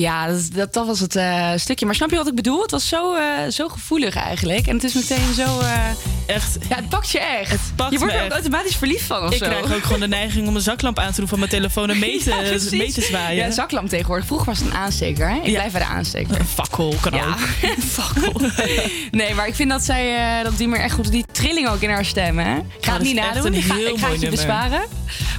Ja, 0.00 0.26
dat, 0.52 0.72
dat, 0.72 0.86
was 0.86 1.00
het 1.00 1.16
eh, 1.16 1.50
stukje. 1.56 1.86
Maar 1.86 1.94
snap 1.94 2.10
je 2.10 2.16
wat 2.16 2.26
ik 2.28 2.34
bedoel? 2.34 2.62
Het 2.62 2.70
was 2.70 2.88
zo, 2.88 3.14
eh, 3.14 3.22
zo 3.50 3.68
gevoelig 3.68 4.14
eigenlijk. 4.14 4.66
En 4.66 4.74
het 4.74 4.84
is 4.84 4.94
meteen 4.94 5.34
zo... 5.34 5.60
eh, 5.60 5.78
Echt. 6.26 6.58
ja, 6.68 6.76
het 6.76 6.88
pakt 6.88 7.10
je 7.10 7.20
echt. 7.20 7.72
pakt 7.76 7.92
je 7.92 7.98
wordt 7.98 8.14
er 8.14 8.24
ook 8.24 8.30
automatisch 8.30 8.76
verliefd 8.76 9.04
van 9.04 9.22
of 9.22 9.32
Ik 9.32 9.38
zo. 9.38 9.44
krijg 9.48 9.74
ook 9.74 9.82
gewoon 9.82 10.00
de 10.00 10.08
neiging 10.08 10.48
om 10.48 10.54
een 10.54 10.60
zaklamp 10.60 10.98
aan 10.98 11.12
te 11.12 11.18
doen 11.20 11.28
van 11.28 11.38
mijn 11.38 11.50
telefoon 11.50 11.90
en 11.90 11.98
mee 12.08 12.18
te, 12.22 12.30
Ja, 12.30 12.36
precies. 12.36 12.70
mee 12.70 12.92
te 12.92 13.00
zwaaien. 13.00 13.44
Ja, 13.44 13.50
zaklamp 13.50 13.88
tegenwoordig. 13.88 14.26
Vroeger 14.26 14.46
was 14.46 14.58
het 14.58 14.66
een 14.68 14.74
aansteker. 14.74 15.28
Hè? 15.28 15.36
Ik 15.36 15.46
Ja. 15.46 15.52
blijf 15.52 15.72
bij 15.72 15.80
de 15.80 15.86
aansteker. 15.86 16.38
Een 16.40 16.46
fakkel 16.46 16.94
kan 17.00 17.12
Ja, 17.12 17.26
ook. 17.26 17.38
fakkel. 17.98 18.32
Nee, 19.10 19.34
maar 19.34 19.46
ik 19.46 19.54
vind 19.54 19.70
dat 19.70 19.82
zij 19.82 20.42
dat 20.42 20.56
die 20.58 20.68
meer 20.68 20.80
echt 20.80 20.94
goed. 20.94 21.10
Die 21.10 21.24
trilling 21.32 21.68
ook 21.68 21.80
in 21.80 21.90
haar 21.90 22.04
stem. 22.04 22.38
Hè? 22.38 22.56
Ik 22.56 22.64
ga 22.80 22.92
het 22.92 23.02
niet 23.02 23.14
nadoen. 23.14 23.46
een 23.46 23.54
Ik 23.54 23.64
ga, 23.64 23.74
heel 23.74 23.86
ik 23.94 23.94
ga 23.94 24.00
mooi 24.00 24.12
het 24.12 24.20
je 24.22 24.30
besparen. 24.30 24.82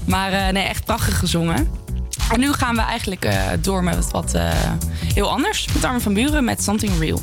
Maar 0.06 0.54
nee, 0.54 0.64
echt 0.64 0.86
prachtig 0.86 1.20
gezongen. 1.20 1.70
En 2.32 2.40
nu 2.40 2.54
gaan 2.54 2.76
we 2.76 2.82
eigenlijk 2.82 3.26
eh, 3.26 3.48
door 3.62 3.84
met 3.84 4.12
wat 4.12 4.34
eh, 4.34 4.50
heel 5.14 5.30
anders. 5.30 5.68
Met 5.74 5.84
Armin 5.84 6.02
van 6.02 6.14
Buren 6.14 6.44
met 6.44 6.64
Something 6.64 7.00
Real. 7.00 7.22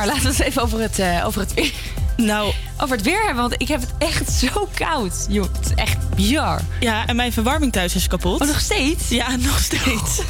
Ja, 0.00 0.06
Imar, 0.06 0.14
laten 0.14 0.30
we 0.30 0.36
het 0.36 0.46
even 0.46 0.62
over 0.62 0.80
het, 0.80 0.98
eh, 0.98 1.26
over 1.26 1.40
het 1.40 1.54
weer. 1.54 1.72
Nou, 2.16 2.52
over 2.78 2.96
het 2.96 3.04
weer 3.04 3.24
hebben, 3.24 3.42
want 3.42 3.54
ik 3.58 3.68
heb 3.68 3.80
het 3.80 3.90
echt 3.98 4.32
zo 4.32 4.68
koud. 4.74 5.26
Joh, 5.28 5.46
het 5.52 5.66
is 5.66 5.74
echt 5.74 5.96
bizar. 6.16 6.60
Ja, 6.80 7.06
en 7.06 7.16
mijn 7.16 7.32
verwarming 7.32 7.72
thuis 7.72 7.94
is 7.94 8.06
kapot. 8.06 8.40
Oh, 8.40 8.46
nog 8.46 8.60
steeds? 8.60 9.08
Ja, 9.08 9.36
nog 9.36 9.58
steeds. 9.58 10.20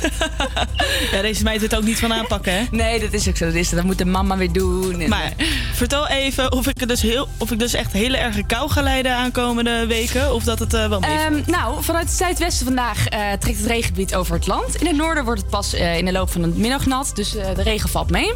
ja, 1.13 1.23
deze 1.23 1.43
meid 1.43 1.61
het 1.61 1.77
ook 1.77 1.83
niet 1.83 1.99
van 1.99 2.13
aanpakken, 2.13 2.53
hè? 2.53 2.65
Nee, 2.71 3.01
dat 3.01 3.13
is 3.13 3.29
ook 3.29 3.37
zo. 3.37 3.45
Dat, 3.45 3.55
is, 3.55 3.71
dat 3.71 3.85
moet 3.85 3.99
de 3.99 4.05
mama 4.05 4.37
weer 4.37 4.53
doen. 4.53 5.01
En 5.01 5.09
Maar 5.09 5.33
vertel 5.75 6.09
even 6.09 6.53
of 6.53 6.67
ik, 6.67 6.89
dus 6.89 7.03
heel, 7.03 7.29
of 7.37 7.51
ik 7.51 7.59
dus 7.59 7.75
echt 7.75 7.93
hele 7.93 8.17
erge 8.17 8.43
kou 8.43 8.71
ga 8.71 8.83
leiden 8.83 9.15
aankomende 9.15 9.87
weken. 9.87 10.35
Of 10.35 10.45
dat 10.45 10.59
het 10.59 10.75
eh, 10.75 10.89
wel 10.89 11.01
mee. 11.01 11.19
Ehm, 11.19 11.43
nou, 11.47 11.83
vanuit 11.85 12.07
het 12.07 12.17
zuidwesten 12.17 12.67
vandaag 12.67 13.07
eh, 13.07 13.21
trekt 13.39 13.59
het 13.59 13.67
regengebied 13.67 14.15
over 14.15 14.35
het 14.35 14.47
land. 14.47 14.75
In 14.75 14.87
het 14.87 14.97
noorden 14.97 15.25
wordt 15.25 15.41
het 15.41 15.51
pas 15.51 15.75
in 15.75 16.05
de 16.05 16.13
loop 16.13 16.31
van 16.31 16.43
de 16.43 16.49
middag 16.49 16.87
nat, 16.87 17.11
dus 17.15 17.31
de 17.31 17.63
regen 17.63 17.89
valt 17.89 18.11
mee. 18.11 18.35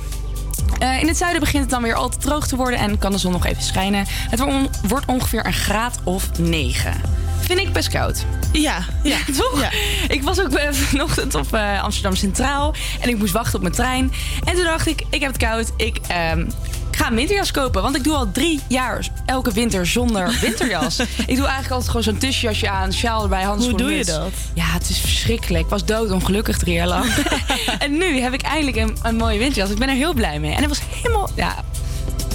Eh, 0.84 1.00
in 1.00 1.08
het 1.08 1.16
zuiden 1.16 1.40
begint 1.40 1.62
het 1.62 1.70
dan 1.70 1.82
weer 1.82 1.94
al 1.94 2.08
te 2.08 2.18
droog 2.18 2.46
te 2.46 2.56
worden 2.56 2.78
en 2.78 2.98
kan 2.98 3.12
de 3.12 3.18
zon 3.18 3.32
nog 3.32 3.46
even 3.46 3.62
schijnen. 3.62 4.04
Het 4.08 4.38
wordt 4.38 4.54
on- 4.54 4.68
wordt 4.88 5.06
ongeveer 5.06 5.46
een 5.46 5.52
graad 5.52 5.98
of 6.02 6.38
9. 6.38 6.92
Vind 7.40 7.58
ik 7.58 7.72
best 7.72 7.88
koud. 7.88 8.24
Ja, 8.52 8.84
ja. 9.02 9.16
toch? 9.36 9.64
Ik 10.08 10.22
was 10.22 10.40
ook 10.40 10.52
eh, 10.52 10.72
vanochtend 10.88 11.34
op 11.34 11.54
eh, 11.54 11.82
Amsterdam 11.82 12.14
Centraal 12.14 12.74
en 13.00 13.08
ik 13.08 13.18
moest 13.18 13.32
wachten 13.32 13.54
op 13.54 13.60
mijn 13.62 13.74
trein. 13.74 14.12
En 14.44 14.54
toen 14.54 14.64
dacht 14.64 14.86
ik, 14.86 15.02
ik 15.10 15.20
heb 15.20 15.32
het 15.32 15.42
koud, 15.42 15.72
ik 15.76 15.98
ehm, 16.08 16.46
ga 16.90 17.06
een 17.08 17.14
winterjas 17.14 17.50
kopen. 17.50 17.82
Want 17.82 17.96
ik 17.96 18.04
doe 18.04 18.14
al 18.14 18.30
drie 18.32 18.60
jaar 18.68 19.08
elke 19.26 19.52
winter 19.52 19.86
zonder 19.86 20.34
winterjas. 20.40 20.98
ik 21.00 21.06
doe 21.26 21.26
eigenlijk 21.26 21.70
altijd 21.70 21.86
gewoon 21.88 22.02
zo'n 22.02 22.18
tussenjasje 22.18 22.68
aan, 22.70 22.92
sjaal 22.92 23.22
erbij, 23.22 23.42
handschoenen. 23.42 23.86
doe 23.86 23.96
je 23.96 24.04
dat? 24.04 24.30
Ja, 24.54 24.64
het 24.66 24.88
is 24.88 24.98
verschrikkelijk. 24.98 25.64
Ik 25.64 25.70
was 25.70 25.84
doodongelukkig 25.84 26.58
drie 26.58 26.74
jaar 26.74 26.86
lang. 26.88 27.04
en 27.78 27.98
nu 27.98 28.20
heb 28.20 28.32
ik 28.32 28.42
eindelijk 28.42 28.76
een, 28.76 28.96
een 29.02 29.16
mooie 29.16 29.38
winterjas. 29.38 29.70
Ik 29.70 29.78
ben 29.78 29.88
er 29.88 29.94
heel 29.94 30.12
blij 30.14 30.38
mee. 30.40 30.52
En 30.52 30.58
het 30.58 30.68
was 30.68 30.80
helemaal, 31.02 31.30
ja, 31.36 31.54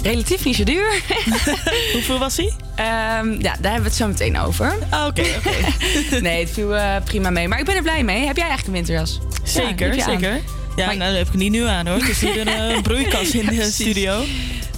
relatief 0.02 0.44
niet 0.44 0.56
zo 0.56 0.64
duur. 0.64 1.02
Hoeveel 1.92 2.18
was 2.18 2.36
hij? 2.36 2.52
Ehm, 2.74 3.30
ja, 3.32 3.56
daar 3.60 3.72
hebben 3.72 3.82
we 3.82 3.88
het 3.88 3.94
zo 3.94 4.06
meteen 4.06 4.38
over. 4.38 4.74
Ah, 4.90 5.06
Oké, 5.06 5.22
oké. 5.38 6.20
nee, 6.20 6.40
het 6.40 6.50
viel 6.52 6.76
eh, 6.76 6.94
prima 7.04 7.30
mee. 7.30 7.48
Maar 7.48 7.58
ik 7.58 7.64
ben 7.64 7.76
er 7.76 7.82
blij 7.82 8.04
mee. 8.04 8.26
Heb 8.26 8.36
jij 8.36 8.46
eigenlijk 8.48 8.66
een 8.66 8.72
winterjas? 8.72 9.18
Ja, 9.44 9.50
Zeker, 9.50 9.92
aan. 9.92 10.00
zeker. 10.10 10.40
Ja, 10.76 10.86
nou, 10.86 10.98
dat 10.98 11.18
heb 11.18 11.26
ik 11.26 11.34
niet 11.34 11.50
nu 11.52 11.64
aan 11.66 11.86
hoor. 11.86 11.96
Het 11.98 12.08
is 12.08 12.20
hier 12.20 12.40
een 12.40 12.48
eh, 12.48 12.80
broeikas 12.82 13.30
in 13.30 13.46
de 13.46 13.62
studio. 13.70 14.22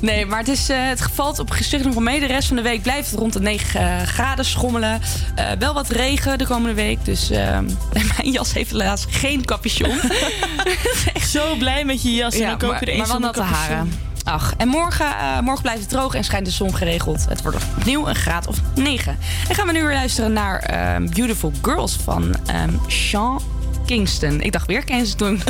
Nee, 0.02 0.26
maar 0.26 0.38
het, 0.38 0.48
is, 0.48 0.68
eh, 0.68 0.88
het 0.88 1.02
valt 1.14 1.38
op 1.38 1.50
gezicht 1.50 1.84
nog 1.84 1.94
wel 1.94 2.02
mee. 2.02 2.20
De 2.20 2.26
rest 2.26 2.46
van 2.48 2.56
de 2.56 2.62
week 2.62 2.82
blijft 2.82 3.10
het 3.10 3.18
rond 3.18 3.32
de 3.32 3.40
9 3.40 3.80
eh, 3.80 4.02
graden 4.06 4.44
schommelen. 4.44 5.00
Eh, 5.34 5.46
wel 5.58 5.74
wat 5.74 5.88
regen 5.88 6.38
de 6.38 6.46
komende 6.46 6.74
week. 6.74 7.04
Dus 7.04 7.30
eh, 7.30 7.58
mijn 8.16 8.30
jas 8.32 8.52
heeft 8.52 8.70
helaas 8.70 9.06
geen 9.08 9.44
capuchon. 9.44 10.00
Zo 11.32 11.54
blij 11.56 11.84
met 11.84 12.02
je 12.02 12.14
jas. 12.14 12.34
en 12.34 12.40
ja, 12.40 12.48
dan 12.48 12.58
koop 12.58 12.70
maar, 12.70 12.84
je 12.84 12.90
er 12.90 12.96
maar 12.96 13.06
eens 13.10 13.18
natte 13.18 13.42
haren. 13.42 13.92
Ach, 14.24 14.54
en 14.56 14.68
morgen, 14.68 15.06
morgen 15.44 15.62
blijft 15.62 15.80
het 15.80 15.88
droog 15.90 16.14
en 16.14 16.24
schijnt 16.24 16.46
de 16.46 16.52
zon 16.52 16.74
geregeld. 16.76 17.24
Het 17.28 17.42
wordt 17.42 17.58
opnieuw 17.76 18.08
een 18.08 18.14
graad 18.14 18.46
of 18.46 18.56
9. 18.74 19.18
En 19.48 19.54
gaan 19.54 19.66
we 19.66 19.72
nu 19.72 19.82
weer 19.82 19.92
luisteren 19.94 20.32
naar 20.32 20.58
ehm, 20.58 21.06
Beautiful 21.08 21.52
Girls 21.62 21.96
van 22.04 22.34
ehm, 22.46 22.70
Sean 22.86 23.40
Kingston. 23.86 24.40
Ik 24.40 24.52
dacht 24.52 24.66
weer 24.66 24.84
Kingston. 24.84 25.42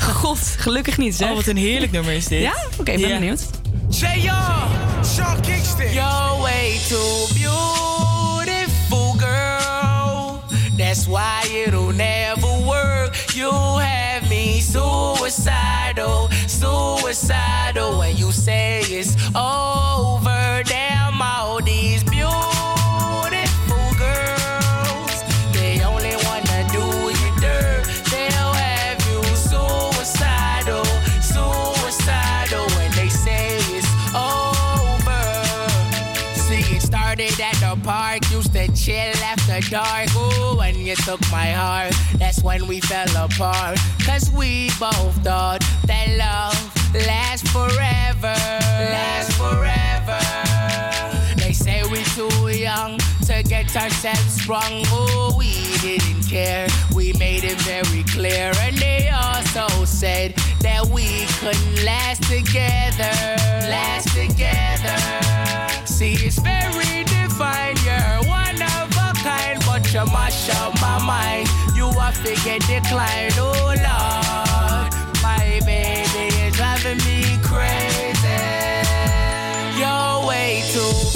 God, 0.00 0.38
gelukkig 0.58 0.98
niet 0.98 1.14
zeg. 1.14 1.28
Oh, 1.28 1.34
wat 1.34 1.46
een 1.46 1.56
heerlijk 1.56 1.92
nummer 1.92 2.12
is 2.12 2.26
dit. 2.26 2.40
Ja? 2.42 2.54
Oké, 2.78 2.84
ben 2.84 2.98
Ja. 2.98 3.18
benieuwd. 3.18 3.42
You're 5.96 6.42
way 6.42 6.76
too 6.88 7.26
beautiful, 7.32 9.14
girl. 9.18 10.44
That's 10.76 11.08
why 11.08 11.42
it'll 11.50 11.92
never 11.92 12.52
work. 12.68 13.14
You 13.34 13.50
have 13.50 14.28
me 14.28 14.60
suicidal, 14.60 16.28
suicidal. 16.46 17.98
When 17.98 18.14
you 18.16 18.30
say 18.30 18.80
it's 18.80 19.16
over, 19.34 20.62
dark. 39.70 40.08
Ooh, 40.16 40.56
when 40.56 40.76
you 40.76 40.94
took 40.96 41.20
my 41.30 41.50
heart, 41.50 41.92
that's 42.18 42.42
when 42.42 42.66
we 42.66 42.80
fell 42.80 43.08
apart. 43.16 43.78
Cause 44.04 44.30
we 44.30 44.68
both 44.78 45.14
thought 45.24 45.64
that 45.86 46.08
love 46.16 46.56
lasts 46.94 47.50
forever. 47.50 48.36
Lasts 48.92 49.36
forever. 49.36 50.20
They 51.36 51.52
say 51.52 51.82
we 51.90 52.02
too 52.14 52.48
young 52.48 52.98
to 53.26 53.42
get 53.42 53.74
ourselves 53.76 54.42
sprung. 54.42 54.82
Oh, 54.86 55.34
we 55.36 55.52
didn't 55.78 56.22
care. 56.28 56.66
We 56.94 57.12
made 57.14 57.44
it 57.44 57.60
very 57.62 58.04
clear. 58.04 58.52
And 58.60 58.76
they 58.76 59.10
also 59.10 59.84
said 59.84 60.34
that 60.60 60.86
we 60.86 61.26
couldn't 61.40 61.84
last 61.84 62.22
together. 62.24 63.14
Last 63.68 64.08
together. 64.14 64.96
See, 65.86 66.14
it's 66.14 66.38
very 66.38 67.04
divine. 67.04 67.76
You're 67.84 68.28
one 68.28 68.62
of 68.62 68.85
kind, 69.26 69.58
but 69.66 69.82
you 69.92 70.04
mash 70.14 70.48
up 70.60 70.72
my 70.80 70.98
mind. 71.12 71.48
You 71.74 71.86
are 72.04 72.12
figure 72.12 72.60
decline. 72.70 73.32
Oh, 73.46 73.74
Lord. 73.86 74.90
My 75.26 75.60
baby 75.70 76.26
is 76.44 76.54
driving 76.54 77.00
me 77.06 77.20
crazy. 77.42 78.42
You're 79.78 80.16
way 80.28 80.62
too 80.72 81.15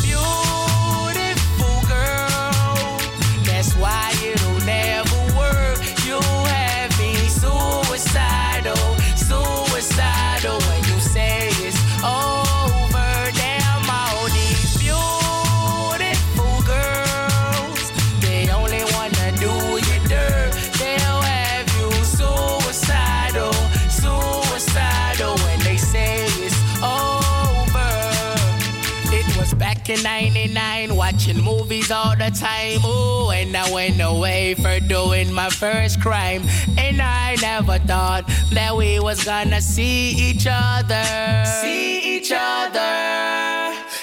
in 29.90 30.02
99, 30.04 30.94
watching 30.94 31.42
movies 31.42 31.90
all 31.90 32.14
the 32.16 32.30
time. 32.30 32.80
Oh, 32.84 33.32
and 33.34 33.56
I 33.56 33.70
went 33.72 34.00
away 34.00 34.54
for 34.54 34.78
doing 34.78 35.32
my 35.32 35.50
first 35.50 36.00
crime. 36.00 36.42
And 36.78 37.02
I 37.02 37.36
never 37.42 37.78
thought 37.78 38.24
that 38.52 38.76
we 38.76 39.00
was 39.00 39.24
gonna 39.24 39.60
see 39.60 40.10
each 40.12 40.46
other. 40.48 41.44
See 41.60 42.16
each 42.16 42.30
other. 42.32 42.78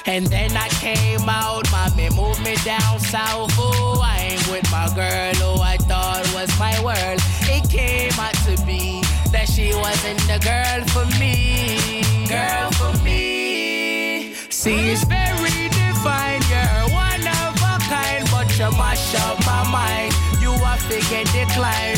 And 0.05 0.27
then 0.27 0.55
I 0.57 0.67
came 0.69 1.27
out, 1.29 1.71
mommy 1.71 2.09
moved 2.09 2.43
me 2.43 2.55
down 2.65 2.99
south. 2.99 3.51
Oh, 3.57 4.01
I 4.03 4.31
ain't 4.31 4.47
with 4.51 4.69
my 4.71 4.87
girl 4.93 5.33
who 5.35 5.61
I 5.61 5.77
thought 5.77 6.25
was 6.33 6.51
my 6.59 6.75
world. 6.83 7.21
It 7.43 7.69
came 7.69 8.17
out 8.19 8.35
to 8.45 8.55
be 8.65 9.01
that 9.31 9.47
she 9.47 9.73
wasn't 9.73 10.19
the 10.27 10.39
girl 10.43 10.79
for 10.91 11.05
me. 11.19 12.03
Girl 12.27 12.71
for 12.71 13.03
me. 13.03 14.33
See, 14.49 14.91
it's 14.91 15.03
very 15.03 15.66
divine. 15.97 16.41
You're 16.49 16.89
one 16.93 17.25
of 17.27 17.53
a 17.61 17.75
kind, 17.89 18.23
but 18.31 18.47
you 18.57 18.69
mash 18.77 19.15
up 19.15 19.39
my 19.45 19.63
mind. 19.71 20.13
You 20.41 20.51
are 20.51 20.77
figure 20.77 21.23
decline. 21.33 21.96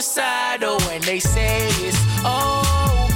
Suicidal. 0.00 0.78
When 0.86 1.00
they 1.02 1.18
say 1.18 1.66
it's 1.82 1.98
over. 2.24 3.08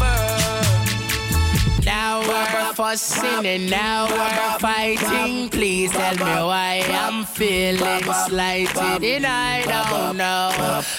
Now 1.85 2.21
we're 2.21 2.75
fussing 2.75 3.47
and 3.47 3.71
now 3.71 4.09
we're 4.09 4.59
fighting. 4.59 5.49
Please 5.49 5.91
tell 5.91 6.15
me 6.15 6.35
why 6.51 6.83
I'm 6.89 7.25
feeling 7.25 8.05
slighted 8.27 9.05
and 9.05 9.27
I 9.27 9.63
don't 9.63 10.17
know 10.17 10.51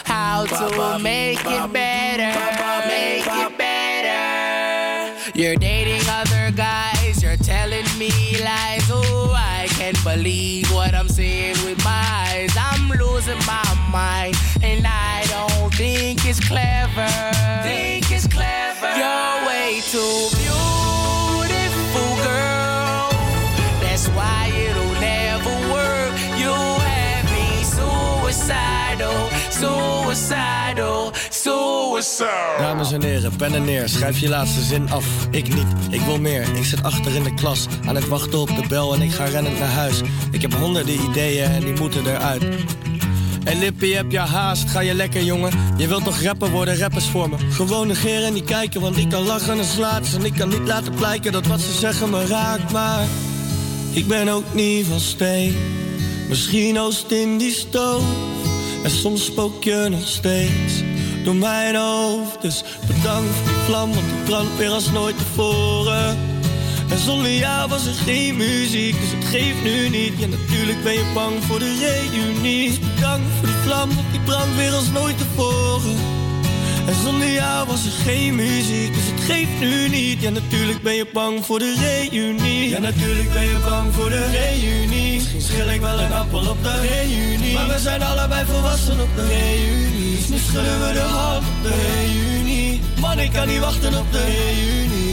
how 0.05 0.45
to 0.45 0.99
make 0.99 1.39
it 1.39 1.73
better. 1.73 2.33
Make 2.87 3.27
it 3.27 3.57
better. 3.57 3.73
You're 5.35 5.55
dating 5.55 6.07
other 6.09 6.51
guys, 6.51 7.23
you're 7.23 7.37
telling 7.37 7.85
me 7.97 8.11
lies. 8.43 8.87
Oh, 8.91 9.33
I 9.35 9.67
can't 9.69 10.01
believe 10.03 10.69
what 10.71 10.93
I'm 10.93 11.07
seeing 11.07 11.55
with 11.65 11.83
my 11.83 12.03
eyes. 12.27 12.55
I'm 12.57 12.89
losing 12.89 13.39
my 13.47 13.89
mind, 13.91 14.35
and 14.61 14.85
I 14.85 15.22
think 15.75 16.25
it's 16.25 16.39
clever. 16.39 17.07
Think 17.63 18.09
it's 18.11 18.27
clever. 18.27 18.89
You're 18.95 19.45
way 19.47 19.81
too 19.91 20.29
beautiful, 20.41 22.09
girl. 22.27 23.09
That's 23.81 24.07
why 24.15 24.51
it'll 24.65 24.95
never 25.01 25.53
work. 25.71 26.13
You 26.41 26.53
have 26.89 27.25
me 27.35 27.63
suicidal, 27.63 29.29
suicidal, 29.49 31.11
suicidal. 31.29 32.57
Dames 32.57 32.91
en 32.91 33.03
heren, 33.03 33.35
pen 33.35 33.55
en 33.55 33.65
neer, 33.65 33.89
schrijf 33.89 34.19
je 34.19 34.29
laatste 34.29 34.61
zin 34.61 34.91
af. 34.91 35.05
Ik 35.31 35.53
niet, 35.53 35.67
ik 35.89 36.01
wil 36.01 36.19
meer. 36.19 36.55
Ik 36.55 36.65
zit 36.65 36.83
achter 36.83 37.15
in 37.15 37.23
de 37.23 37.33
klas, 37.33 37.67
aan 37.85 37.95
het 37.95 38.07
wachten 38.07 38.39
op 38.39 38.47
de 38.47 38.67
bel 38.67 38.93
en 38.93 39.01
ik 39.01 39.11
ga 39.11 39.25
rennend 39.25 39.59
naar 39.59 39.71
huis. 39.71 40.01
Ik 40.31 40.41
heb 40.41 40.53
honderden 40.53 41.01
ideeën 41.09 41.51
en 41.51 41.63
die 41.63 41.79
moeten 41.79 42.05
eruit. 42.05 42.43
En 43.43 43.59
Lippie, 43.59 43.95
heb 43.95 44.11
je 44.11 44.19
haast? 44.19 44.69
Ga 44.69 44.79
je 44.79 44.93
lekker, 44.93 45.23
jongen? 45.23 45.51
Je 45.77 45.87
wilt 45.87 46.03
toch 46.03 46.21
rapper 46.21 46.49
worden, 46.49 46.77
rappers 46.77 47.05
voor 47.05 47.29
me? 47.29 47.35
Gewoon 47.49 47.87
negeren 47.87 48.27
en 48.27 48.33
niet 48.33 48.43
kijken, 48.43 48.81
want 48.81 48.97
ik 48.97 49.09
kan 49.09 49.23
lachen 49.23 49.57
en 49.57 49.65
slaat 49.65 50.13
En 50.13 50.25
ik 50.25 50.33
kan 50.33 50.49
niet 50.49 50.67
laten 50.67 50.93
blijken 50.93 51.31
dat 51.31 51.47
wat 51.47 51.61
ze 51.61 51.71
zeggen 51.71 52.09
me 52.09 52.25
raakt, 52.25 52.71
maar... 52.71 53.05
Ik 53.93 54.07
ben 54.07 54.27
ook 54.27 54.53
niet 54.53 54.85
van 54.85 54.99
steen. 54.99 55.55
Misschien 56.29 56.79
oost 56.79 57.11
in 57.11 57.37
die 57.37 57.51
stoof. 57.51 58.03
En 58.83 58.89
soms 58.89 59.25
spook 59.25 59.63
je 59.63 59.87
nog 59.89 60.07
steeds 60.07 60.83
door 61.23 61.35
mijn 61.35 61.75
hoofd. 61.75 62.41
Dus 62.41 62.63
bedankt 62.87 63.35
voor 63.35 63.47
die 63.47 63.61
vlam, 63.65 63.93
want 63.93 64.05
die 64.05 64.23
brandt 64.25 64.57
weer 64.57 64.69
als 64.69 64.91
nooit 64.91 65.17
tevoren. 65.17 66.17
En 66.89 66.99
zonder 66.99 67.33
jou 67.33 67.69
was 67.69 67.85
er 67.85 67.93
geen 67.93 68.37
muziek, 68.37 68.95
dus 68.99 69.11
het 69.11 69.25
geeft 69.25 69.63
nu 69.63 69.89
niet. 69.89 70.13
Ja, 70.17 70.27
natuurlijk 70.27 70.83
ben 70.83 70.93
je 70.93 71.05
bang 71.13 71.43
voor 71.43 71.59
de 71.59 71.77
reunie. 71.79 72.67
Dus 72.69 72.79
bedankt 72.79 73.27
voor 73.37 73.47
die 73.47 73.57
vlam, 73.63 73.89
die 74.11 74.19
brandt 74.19 74.55
weer 74.55 74.73
als 74.73 74.89
nooit 74.89 75.17
tevoren. 75.17 75.97
En 76.87 76.95
zonder 77.03 77.31
jou 77.31 77.67
was 77.67 77.85
er 77.85 77.91
geen 77.91 78.35
muziek, 78.35 78.93
dus 78.93 79.05
het 79.11 79.21
geeft 79.23 79.59
nu 79.59 79.89
niet. 79.89 80.21
Ja, 80.21 80.29
natuurlijk 80.29 80.81
ben 80.81 80.93
je 80.93 81.07
bang 81.13 81.45
voor 81.45 81.59
de 81.59 81.75
reunie. 81.79 82.69
Ja, 82.69 82.79
natuurlijk 82.79 83.33
ben 83.33 83.43
je 83.43 83.57
bang 83.69 83.93
voor 83.93 84.09
de 84.09 84.25
reunie. 84.31 85.13
Misschien 85.13 85.41
schil 85.41 85.69
ik 85.69 85.81
wel 85.81 85.99
een 85.99 86.13
appel 86.13 86.49
op 86.49 86.63
de 86.63 86.79
reunie. 86.79 87.53
Maar 87.53 87.67
we 87.67 87.79
zijn 87.79 88.03
allebei 88.03 88.45
volwassen 88.45 89.01
op 89.01 89.15
de 89.15 89.27
reunie. 89.27 90.17
Dus 90.17 90.27
nu 90.27 90.37
schudden 90.37 90.87
we 90.87 90.93
de 90.93 90.99
hand 90.99 91.43
op 91.47 91.63
de 91.63 91.73
reunie. 91.85 92.81
Man, 92.99 93.19
ik 93.19 93.31
kan 93.31 93.47
niet 93.47 93.59
wachten 93.59 93.99
op 93.99 94.11
de 94.11 94.23
reunie. 94.23 95.12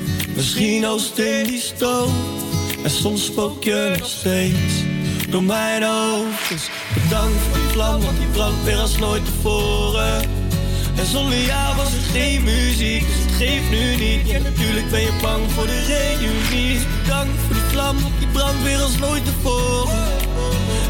Misschien 0.35 0.87
oost 0.87 1.17
in 1.17 1.45
die 1.45 1.59
stoof. 1.59 2.11
En 2.83 2.89
soms 2.89 3.25
spook 3.25 3.63
je 3.63 3.95
nog 3.99 4.09
steeds 4.09 4.73
door 5.29 5.43
mijn 5.43 5.83
hoofd. 5.83 6.49
Dus 6.49 6.69
bedankt 6.93 7.37
voor 7.49 7.57
die 7.57 7.67
vlam, 7.67 8.01
want 8.01 8.17
die 8.17 8.27
brandt 8.27 8.63
weer 8.63 8.77
als 8.77 8.97
nooit 8.97 9.25
tevoren. 9.25 10.21
En 10.95 11.05
zonder 11.05 11.37
jou 11.45 11.75
was 11.75 11.93
er 11.93 11.99
geen 12.11 12.43
muziek, 12.43 13.05
dus 13.07 13.15
het 13.25 13.35
geeft 13.35 13.69
nu 13.69 13.95
niet. 13.95 14.29
Ja, 14.29 14.39
natuurlijk 14.39 14.89
ben 14.89 15.01
je 15.01 15.13
bang 15.21 15.51
voor 15.51 15.65
de 15.65 15.83
reunie. 15.85 16.73
Dus 16.73 16.83
bedankt 17.01 17.39
voor 17.45 17.53
die 17.53 17.63
vlam, 17.71 18.01
want 18.01 18.13
die 18.19 18.27
brandt 18.27 18.63
weer 18.63 18.81
als 18.81 18.97
nooit 18.97 19.25
tevoren. 19.25 20.07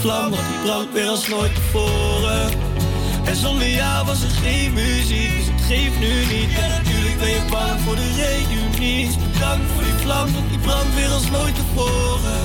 Vlam, 0.00 0.30
want 0.30 0.42
die 0.48 0.60
brandt 0.62 0.92
weer 0.92 1.08
als 1.08 1.28
nooit 1.28 1.54
tevoren. 1.54 2.50
En 3.24 3.36
zonder 3.36 3.68
jou 3.68 4.06
was 4.06 4.22
er 4.22 4.30
geen 4.30 4.72
muziek, 4.72 5.36
dus 5.36 5.46
het 5.46 5.64
geeft 5.66 5.98
nu 5.98 6.12
niet. 6.34 6.58
En 6.58 6.68
natuurlijk 6.68 7.18
ben 7.18 7.28
je 7.28 7.42
bang 7.50 7.80
voor 7.80 7.96
de 7.96 8.10
reunie. 8.16 9.06
Dus 9.06 9.16
bedankt 9.16 9.70
voor 9.74 9.82
die 9.82 9.92
vlam, 9.92 10.32
want 10.32 10.48
die 10.48 10.58
brandt 10.58 10.94
weer 10.94 11.08
als 11.08 11.30
nooit 11.30 11.54
tevoren. 11.54 12.40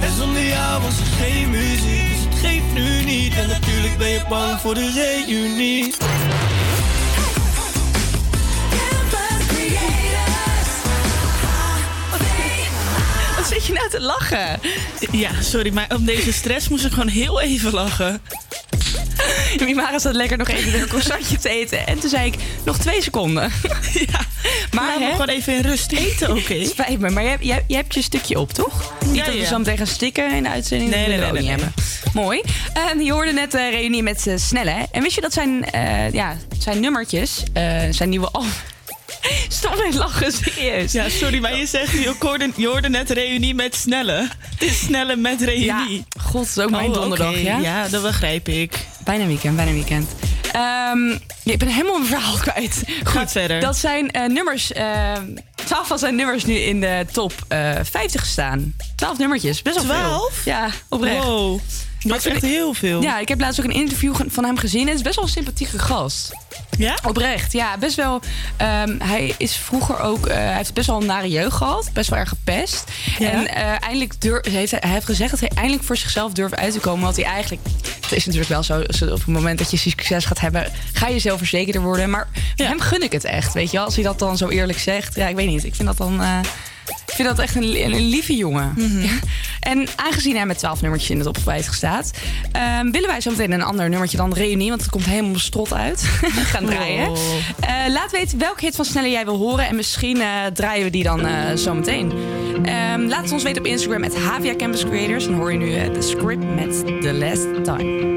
En 0.00 0.12
zonder 0.16 0.46
jou 0.46 0.82
was 0.82 0.98
er 0.98 1.24
geen 1.24 1.50
muziek, 1.50 2.08
dus 2.08 2.24
het 2.24 2.38
geeft 2.44 2.72
nu 2.74 3.04
niet. 3.04 3.34
En 3.34 3.48
natuurlijk 3.48 3.98
ben 3.98 4.08
je 4.08 4.22
bang 4.28 4.60
voor 4.60 4.74
de 4.74 4.90
reunie. 4.94 5.94
Zit 13.56 13.66
je 13.66 13.72
nou 13.72 13.90
te 13.90 14.00
lachen? 14.00 14.60
Ja, 15.10 15.30
sorry, 15.42 15.72
maar 15.72 15.86
om 15.94 16.04
deze 16.04 16.32
stress 16.32 16.68
moest 16.68 16.84
ik 16.84 16.92
gewoon 16.92 17.08
heel 17.08 17.40
even 17.40 17.72
lachen. 17.72 18.20
Mimara 19.60 19.98
zat 19.98 20.14
lekker 20.14 20.38
nog 20.38 20.48
even 20.48 20.80
een 20.80 20.86
croissantje 20.88 21.38
te 21.38 21.48
eten. 21.48 21.86
En 21.86 21.98
toen 21.98 22.10
zei 22.10 22.26
ik, 22.26 22.34
nog 22.64 22.78
twee 22.78 23.02
seconden. 23.02 23.52
Ja, 23.92 24.20
maar 24.70 24.98
hè, 24.98 25.10
gewoon 25.10 25.28
even 25.28 25.54
in 25.54 25.60
rust 25.62 25.92
eten, 25.92 26.36
oké? 26.36 26.64
Spijt 26.72 26.98
me, 26.98 27.10
maar 27.10 27.22
je, 27.22 27.28
hebt- 27.28 27.44
je, 27.66 27.74
hebt- 27.74 27.94
je 27.94 28.02
stukje 28.02 28.38
op, 28.38 28.52
toch? 28.52 28.92
Niet 29.06 29.16
Ja, 29.16 29.24
dat 29.24 29.34
we 29.34 29.40
ja. 29.40 29.46
zo 29.46 29.58
meteen 29.58 29.76
gaan 29.76 29.86
stikken 29.86 30.32
in 30.34 30.42
de 30.42 30.48
uitzending. 30.48 30.90
Nee, 30.90 31.06
nee, 31.08 31.18
nee, 31.18 31.32
nee, 31.32 31.48
hebben. 31.48 31.72
Mooi. 32.12 32.40
Ehm, 32.72 33.00
je 33.00 33.12
hoorde 33.12 33.32
net 33.32 33.50
de 33.50 33.68
reunie 33.70 34.02
met 34.02 34.26
eh, 34.26 34.34
Snelle. 34.36 34.86
En 34.90 35.02
wist 35.02 35.14
je 35.14 35.20
dat 35.20 35.32
zijn, 35.32 35.70
eh, 35.70 36.12
ja, 36.12 36.36
zijn 36.58 36.80
nummertjes, 36.80 37.42
eh, 37.52 37.80
zijn 37.90 38.08
nieuwe 38.08 38.28
album... 38.30 38.50
Stop 39.48 39.82
met 39.84 39.94
lachen, 39.94 40.32
serieus. 40.32 40.92
Ja, 40.92 41.08
sorry, 41.08 41.38
maar 41.38 41.56
je 41.56 41.66
zegt, 41.66 41.90
je 41.92 42.14
hoorde, 42.18 42.50
je 42.56 42.66
hoorde 42.66 42.88
net 42.88 43.10
reunie 43.10 43.54
met 43.54 43.74
Snelle. 43.74 44.28
Het 44.40 44.62
is 44.62 44.78
Snelle 44.80 45.16
met 45.16 45.40
reunie. 45.40 45.64
Ja, 45.64 45.86
god, 46.20 46.32
dat 46.32 46.56
is 46.56 46.58
ook 46.58 46.70
mijn 46.70 46.88
Oh, 46.88 46.94
donderdag, 46.94 47.38
ja? 47.40 47.58
Ja, 47.58 47.88
dat 47.88 48.02
begrijp 48.02 48.48
ik. 48.48 48.86
Bijna 49.04 49.26
weekend, 49.26 49.56
bijna 49.56 49.72
weekend. 49.72 50.10
Ehm, 50.52 51.08
ja, 51.42 51.52
ik 51.52 51.58
ben 51.58 51.68
helemaal 51.68 51.98
mijn 51.98 52.06
verhaal 52.10 52.36
kwijt. 52.36 52.82
Goed, 53.04 53.30
verder. 53.32 53.60
Dat 53.60 53.76
zijn 53.76 54.10
eh, 54.10 54.26
nummers. 54.28 54.72
ehm 54.72 55.24
12 55.64 55.86
van 55.86 55.98
zijn 55.98 56.14
nummers 56.14 56.44
nu 56.44 56.54
in 56.54 56.80
de 56.80 57.06
top 57.12 57.32
eh 57.48 57.70
50 57.82 58.26
staan. 58.26 58.74
12 58.96 59.18
nummertjes, 59.18 59.62
best 59.62 59.76
wel 59.76 59.84
12? 59.84 60.32
veel. 60.34 60.52
Ja, 60.52 60.68
oprecht. 60.88 61.24
Wow, 61.24 61.60
dat 62.06 62.18
is 62.18 62.26
echt 62.26 62.42
heel 62.42 62.74
veel. 62.74 63.02
Ja, 63.02 63.18
ik 63.18 63.28
heb 63.28 63.40
laatst 63.40 63.60
ook 63.60 63.66
een 63.66 63.72
interview 63.72 64.14
van 64.28 64.44
hem 64.44 64.56
gezien. 64.58 64.86
Het 64.86 64.96
is 64.96 65.02
best 65.02 65.14
wel 65.16 65.24
een 65.24 65.30
sympathieke 65.30 65.78
gast. 65.78 66.32
Ja? 66.78 66.98
Oprecht, 67.06 67.52
ja. 67.52 67.78
Best 67.78 67.96
wel. 67.96 68.20
ehm, 68.56 68.98
hij 68.98 69.34
is 69.38 69.56
vroeger 69.56 69.98
ook. 70.00 70.26
eh, 70.26 70.36
hij 70.36 70.56
heeft 70.56 70.74
best 70.74 70.86
wel 70.86 71.00
een 71.00 71.06
nare 71.06 71.28
jeugd 71.28 71.56
gehad. 71.56 71.90
Best 71.92 72.10
wel 72.10 72.18
erg 72.18 72.28
gepest. 72.28 72.84
Ja. 73.18 73.30
En 73.30 73.48
eh, 73.54 73.64
eindelijk 73.82 74.20
durf, 74.20 74.46
heeft 74.46 74.70
hij, 74.70 74.90
heeft 74.90 75.06
gezegd 75.06 75.30
dat 75.30 75.40
hij 75.40 75.50
eindelijk 75.54 75.82
voor 75.84 75.96
zichzelf 75.96 76.32
durft 76.32 76.56
uit 76.56 76.72
te 76.72 76.78
komen. 76.80 77.04
Want 77.04 77.16
hij 77.16 77.24
eigenlijk. 77.24 77.62
Het 78.00 78.12
is 78.12 78.24
natuurlijk 78.24 78.52
wel 78.52 78.62
zo. 78.62 78.80
Op 78.80 79.10
het 79.18 79.26
moment 79.26 79.58
dat 79.58 79.70
je 79.70 79.76
succes 79.76 80.24
gaat 80.24 80.40
hebben. 80.40 80.72
ga 80.92 81.08
je 81.08 81.18
zelfverzekerder 81.18 81.82
worden. 81.82 82.10
Maar 82.10 82.28
hem 82.56 82.80
gun 82.80 83.02
ik 83.02 83.12
het 83.12 83.24
echt. 83.24 83.52
Weet 83.54 83.70
je 83.70 83.76
wel. 83.76 83.84
Als 83.86 83.94
hij 83.94 84.04
dat 84.04 84.18
dan 84.18 84.36
zo 84.36 84.48
eerlijk 84.48 84.78
zegt. 84.78 85.14
Ja, 85.14 85.26
ik 85.28 85.36
weet 85.36 85.48
niet. 85.48 85.64
Ik 85.64 85.74
vind 85.74 85.88
dat 85.88 85.96
dan. 85.96 86.22
eh, 86.22 86.38
ik 86.88 87.12
vind 87.22 87.28
dat 87.28 87.38
echt 87.38 87.54
een, 87.54 87.68
li- 87.68 87.84
een 87.84 88.08
lieve 88.08 88.36
jongen. 88.36 88.72
Ja. 89.02 89.10
En 89.60 89.86
aangezien 89.96 90.36
hij 90.36 90.46
met 90.46 90.58
12 90.58 90.80
nummertjes 90.80 91.10
in 91.10 91.18
de 91.18 91.24
top 91.24 91.38
50 91.38 91.74
staat, 91.74 92.10
ehm, 92.52 92.90
willen 92.90 93.08
wij 93.08 93.20
zo 93.20 93.30
meteen 93.30 93.52
een 93.52 93.62
ander 93.62 93.88
nummertje 93.88 94.16
dan 94.16 94.32
Reunie, 94.34 94.68
want 94.68 94.80
het 94.80 94.90
komt 94.90 95.04
helemaal 95.04 95.38
strot 95.38 95.72
uit. 95.72 96.00
gaan 96.52 96.64
draaien. 96.66 97.08
Oh. 97.10 97.18
Eh, 97.60 97.92
laat 97.92 98.10
weten 98.10 98.38
welke 98.38 98.64
hit 98.64 98.76
van 98.76 98.84
Snelle 98.84 99.10
jij 99.10 99.24
wil 99.24 99.36
horen 99.36 99.66
en 99.68 99.76
misschien 99.76 100.20
eh, 100.20 100.28
draaien 100.54 100.84
we 100.84 100.90
die 100.90 101.02
dan 101.02 101.26
eh, 101.26 101.54
zo 101.56 101.74
meteen. 101.74 102.12
Ehm, 102.64 103.00
laat 103.06 103.22
het 103.22 103.32
ons 103.32 103.42
weten 103.42 103.62
op 103.62 103.68
Instagram 103.68 104.00
met 104.00 104.16
Havia 104.16 104.54
Campus 104.56 104.84
Creators. 104.84 105.24
Dan 105.24 105.34
hoor 105.34 105.52
je 105.52 105.58
nu 105.58 105.92
de 105.92 106.02
script 106.02 106.44
met 106.54 106.86
The 107.02 107.12
Last 107.12 107.64
Time. 107.64 108.14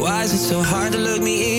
Why 0.00 0.22
is 0.24 0.32
it 0.34 0.40
so 0.40 0.60
hard 0.62 0.92
to 0.92 0.98
look 0.98 1.20
me 1.22 1.34
in 1.52 1.53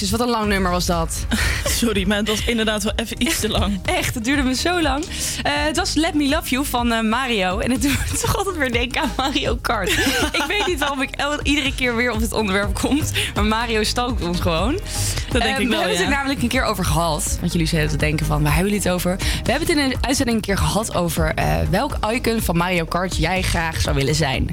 Jezus, 0.00 0.18
wat 0.18 0.26
een 0.26 0.32
lang 0.32 0.46
nummer 0.46 0.70
was 0.70 0.86
dat. 0.86 1.26
Sorry, 1.64 2.06
maar 2.06 2.16
het 2.16 2.28
was 2.28 2.44
inderdaad 2.44 2.82
wel 2.82 2.92
even 2.96 3.22
iets 3.22 3.40
te 3.40 3.48
lang. 3.48 3.80
Echt, 3.98 4.14
het 4.14 4.24
duurde 4.24 4.42
me 4.42 4.54
zo 4.54 4.82
lang. 4.82 5.04
Eh, 5.42 5.52
het 5.54 5.76
was 5.76 5.94
Let 5.94 6.14
Me 6.14 6.28
Love 6.28 6.48
You 6.48 6.64
van 6.64 6.92
eh, 6.92 7.00
Mario. 7.00 7.58
En 7.58 7.70
het 7.70 7.82
doet 7.82 7.90
me 7.90 8.18
toch 8.22 8.36
altijd 8.36 8.56
weer 8.56 8.72
denken 8.72 9.02
aan 9.02 9.12
Mario 9.16 9.56
Kart. 9.56 9.90
ik 10.32 10.44
weet 10.48 10.66
niet 10.66 10.78
waarom 10.78 11.02
ik 11.02 11.10
iedere 11.42 11.74
keer 11.74 11.96
weer 11.96 12.12
op 12.12 12.20
het 12.20 12.32
onderwerp 12.32 12.74
kom. 12.74 13.00
Maar 13.34 13.44
Mario 13.44 13.82
stalkt 13.82 14.22
ons 14.22 14.40
gewoon. 14.40 14.72
Dat 15.30 15.42
denk 15.42 15.56
Eh, 15.56 15.60
ik 15.60 15.68
We 15.68 15.68
wel, 15.68 15.78
hebben 15.78 15.96
het 15.96 16.06
er 16.06 16.12
namelijk 16.12 16.42
een 16.42 16.48
keer 16.48 16.64
over 16.64 16.84
gehad. 16.84 17.36
Want 17.40 17.52
jullie 17.52 17.66
zeiden 17.66 17.90
te 17.90 17.96
denken 17.96 18.26
van, 18.26 18.42
waar 18.42 18.54
hebben 18.54 18.72
jullie 18.72 18.86
het 18.86 18.94
over? 18.94 19.16
We 19.16 19.50
hebben 19.50 19.68
het 19.68 19.76
in 19.76 19.84
een 19.84 19.96
uitzending 20.00 20.36
een 20.36 20.44
keer 20.44 20.58
gehad 20.58 20.94
over... 20.94 21.34
welk 21.70 21.96
icon 22.10 22.40
van 22.40 22.56
Mario 22.56 22.84
Kart 22.84 23.16
jij 23.16 23.42
graag 23.42 23.80
zou 23.80 23.96
willen 23.96 24.14
zijn. 24.14 24.52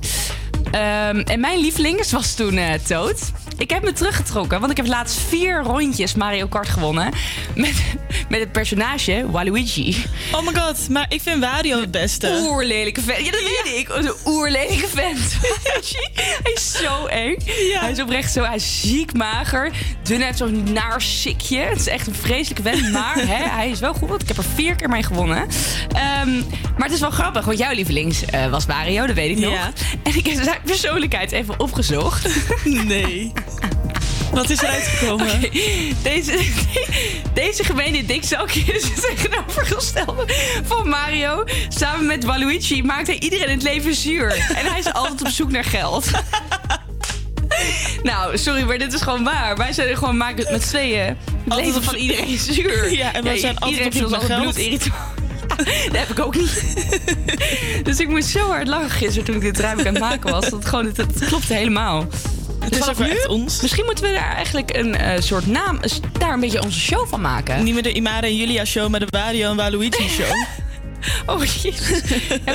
Ehm, 0.71 1.19
en 1.19 1.39
mijn 1.39 1.59
lievelings 1.59 2.11
was 2.11 2.33
toen 2.33 2.59
Toad. 2.87 3.31
Ik 3.57 3.69
heb 3.69 3.83
me 3.83 3.91
teruggetrokken, 3.91 4.59
want 4.59 4.71
ik 4.71 4.77
heb 4.77 4.87
laatst 4.87 5.19
vier 5.19 5.61
rondjes 5.63 6.15
Mario 6.15 6.47
Kart 6.47 6.69
gewonnen. 6.69 7.11
Met, 7.55 7.83
met 8.29 8.39
het 8.39 8.51
personage 8.51 9.31
Waluigi. 9.31 10.05
Oh 10.31 10.45
my 10.45 10.53
god, 10.61 10.89
maar 10.89 11.05
ik 11.09 11.21
vind 11.21 11.39
Wario 11.39 11.79
het 11.79 11.91
beste. 11.91 12.39
Oerlelijke 12.49 13.01
vent. 13.01 13.25
Ja, 13.25 13.31
dat 13.31 13.41
weet 13.41 13.77
ik. 13.77 13.89
Een 13.89 14.11
oerlelijke 14.25 14.87
vent. 14.87 15.37
hij 16.43 16.51
is 16.53 16.71
zo 16.71 17.05
eng. 17.05 17.35
Hij 17.79 17.91
is 17.91 18.01
oprecht 18.01 18.31
zo, 18.31 18.43
hij 18.43 18.55
is 18.55 18.81
ziek 18.81 19.13
mager. 19.13 19.71
Dun 20.03 20.21
heeft 20.21 20.37
zo'n 20.37 20.73
naar 20.73 21.01
sikje. 21.01 21.59
Het 21.59 21.79
is 21.79 21.87
echt 21.87 22.07
een 22.07 22.15
vreselijke 22.15 22.61
vent. 22.61 22.91
Maar 22.97 23.15
hè, 23.15 23.49
hij 23.49 23.69
is 23.69 23.79
wel 23.79 23.93
goed, 23.93 24.09
want 24.09 24.21
ik 24.21 24.27
heb 24.27 24.37
er 24.37 24.43
vier 24.43 24.75
keer 24.75 24.89
mee 24.89 25.03
gewonnen. 25.03 25.47
Ehm, 25.91 26.37
maar 26.77 26.85
het 26.85 26.91
is 26.91 26.99
wel 26.99 27.11
grappig, 27.11 27.45
want 27.45 27.57
jouw 27.57 27.73
lievelings 27.73 28.25
eh, 28.25 28.49
was 28.49 28.65
Wario, 28.65 29.05
dat 29.05 29.15
weet 29.15 29.37
ik 29.37 29.43
nog. 29.43 29.53
Ja. 29.53 29.71
En 30.03 30.15
ik 30.17 30.25
heb 30.27 30.43
zijn 30.43 30.59
persoonlijkheid 30.63 31.31
even 31.31 31.59
opgezocht. 31.59 32.27
Nee. 32.63 33.33
Wat 34.37 34.49
is 34.49 34.61
eruit 34.61 34.83
gekomen? 34.83 35.27
Oké, 35.27 35.49
Deze, 36.03 36.39
deze 37.33 37.63
gemene 37.63 38.05
dikzakje 38.05 38.61
is 38.61 38.83
het 38.83 39.01
tegenovergestelde 39.01 40.25
van 40.63 40.89
Mario. 40.89 41.43
Samen 41.67 42.05
met 42.05 42.23
Waluigi 42.23 42.83
maakt 42.83 43.07
hij 43.07 43.19
iedereen 43.19 43.49
het 43.49 43.63
leven 43.63 43.95
zuur. 43.95 44.31
En 44.55 44.65
hij 44.65 44.79
is 44.79 44.93
altijd 44.93 45.21
op 45.21 45.27
zoek 45.27 45.51
naar 45.51 45.63
geld. 45.63 46.09
Nou, 48.03 48.37
sorry, 48.37 48.63
maar 48.63 48.77
dit 48.77 48.93
is 48.93 49.01
gewoon 49.01 49.23
waar. 49.23 49.57
Wij 49.57 49.73
zijn 49.73 49.87
er 49.87 49.97
gewoon 49.97 50.17
maken 50.17 50.51
met 50.51 50.67
tweeën. 50.67 51.05
Het 51.05 51.17
Altijd 51.47 51.67
leven 51.67 51.83
van 51.83 51.95
iedereen 51.95 52.37
zuur. 52.37 52.91
Ja, 52.97 53.13
en 53.13 53.23
wij 53.23 53.37
zijn 53.37 53.57
altijd 53.59 53.83
iedereen 53.83 54.05
op 54.05 54.11
zoek 54.11 54.27
naar 54.27 54.39
geld. 54.39 54.55
dat 55.91 55.97
heb 55.97 56.09
ik 56.09 56.19
ook 56.19 56.35
niet. 56.35 56.63
Dus 57.83 57.99
ik 57.99 58.07
moest 58.07 58.29
zo 58.29 58.47
hard 58.47 58.67
lachen 58.67 58.89
gisteren 58.89 59.23
toen 59.23 59.35
ik 59.35 59.41
dit 59.41 59.59
rijbeek 59.59 59.87
aan 59.87 59.93
het 59.93 60.03
maken 60.03 60.31
was. 60.31 60.49
Dat, 60.49 60.65
gewoon, 60.65 60.85
het, 60.85 60.97
het 60.97 61.25
klopte 61.25 61.53
helemaal. 61.53 62.07
Het 62.67 62.75
is 62.75 62.85
vanaf 62.85 63.01
ook 63.01 63.07
echt 63.07 63.27
ons. 63.27 63.61
Misschien 63.61 63.85
moeten 63.85 64.03
we 64.03 64.11
daar 64.11 64.35
eigenlijk 64.35 64.77
een 64.77 64.95
eh, 64.95 65.21
soort 65.21 65.47
naam, 65.47 65.79
daar 66.19 66.33
een 66.33 66.39
beetje 66.39 66.63
onze 66.63 66.79
show 66.79 67.07
van 67.07 67.21
maken. 67.21 67.63
Niet 67.63 67.73
meer 67.73 67.83
de 67.83 67.93
Imara 67.93 68.27
en 68.27 68.35
Julia 68.35 68.65
show, 68.65 68.89
maar 68.89 68.99
de 68.99 69.07
Wario 69.09 69.49
en 69.49 69.55
Waluigi 69.55 70.09
show. 70.09 70.31
Oh, 71.25 71.43
jezus. 71.43 72.01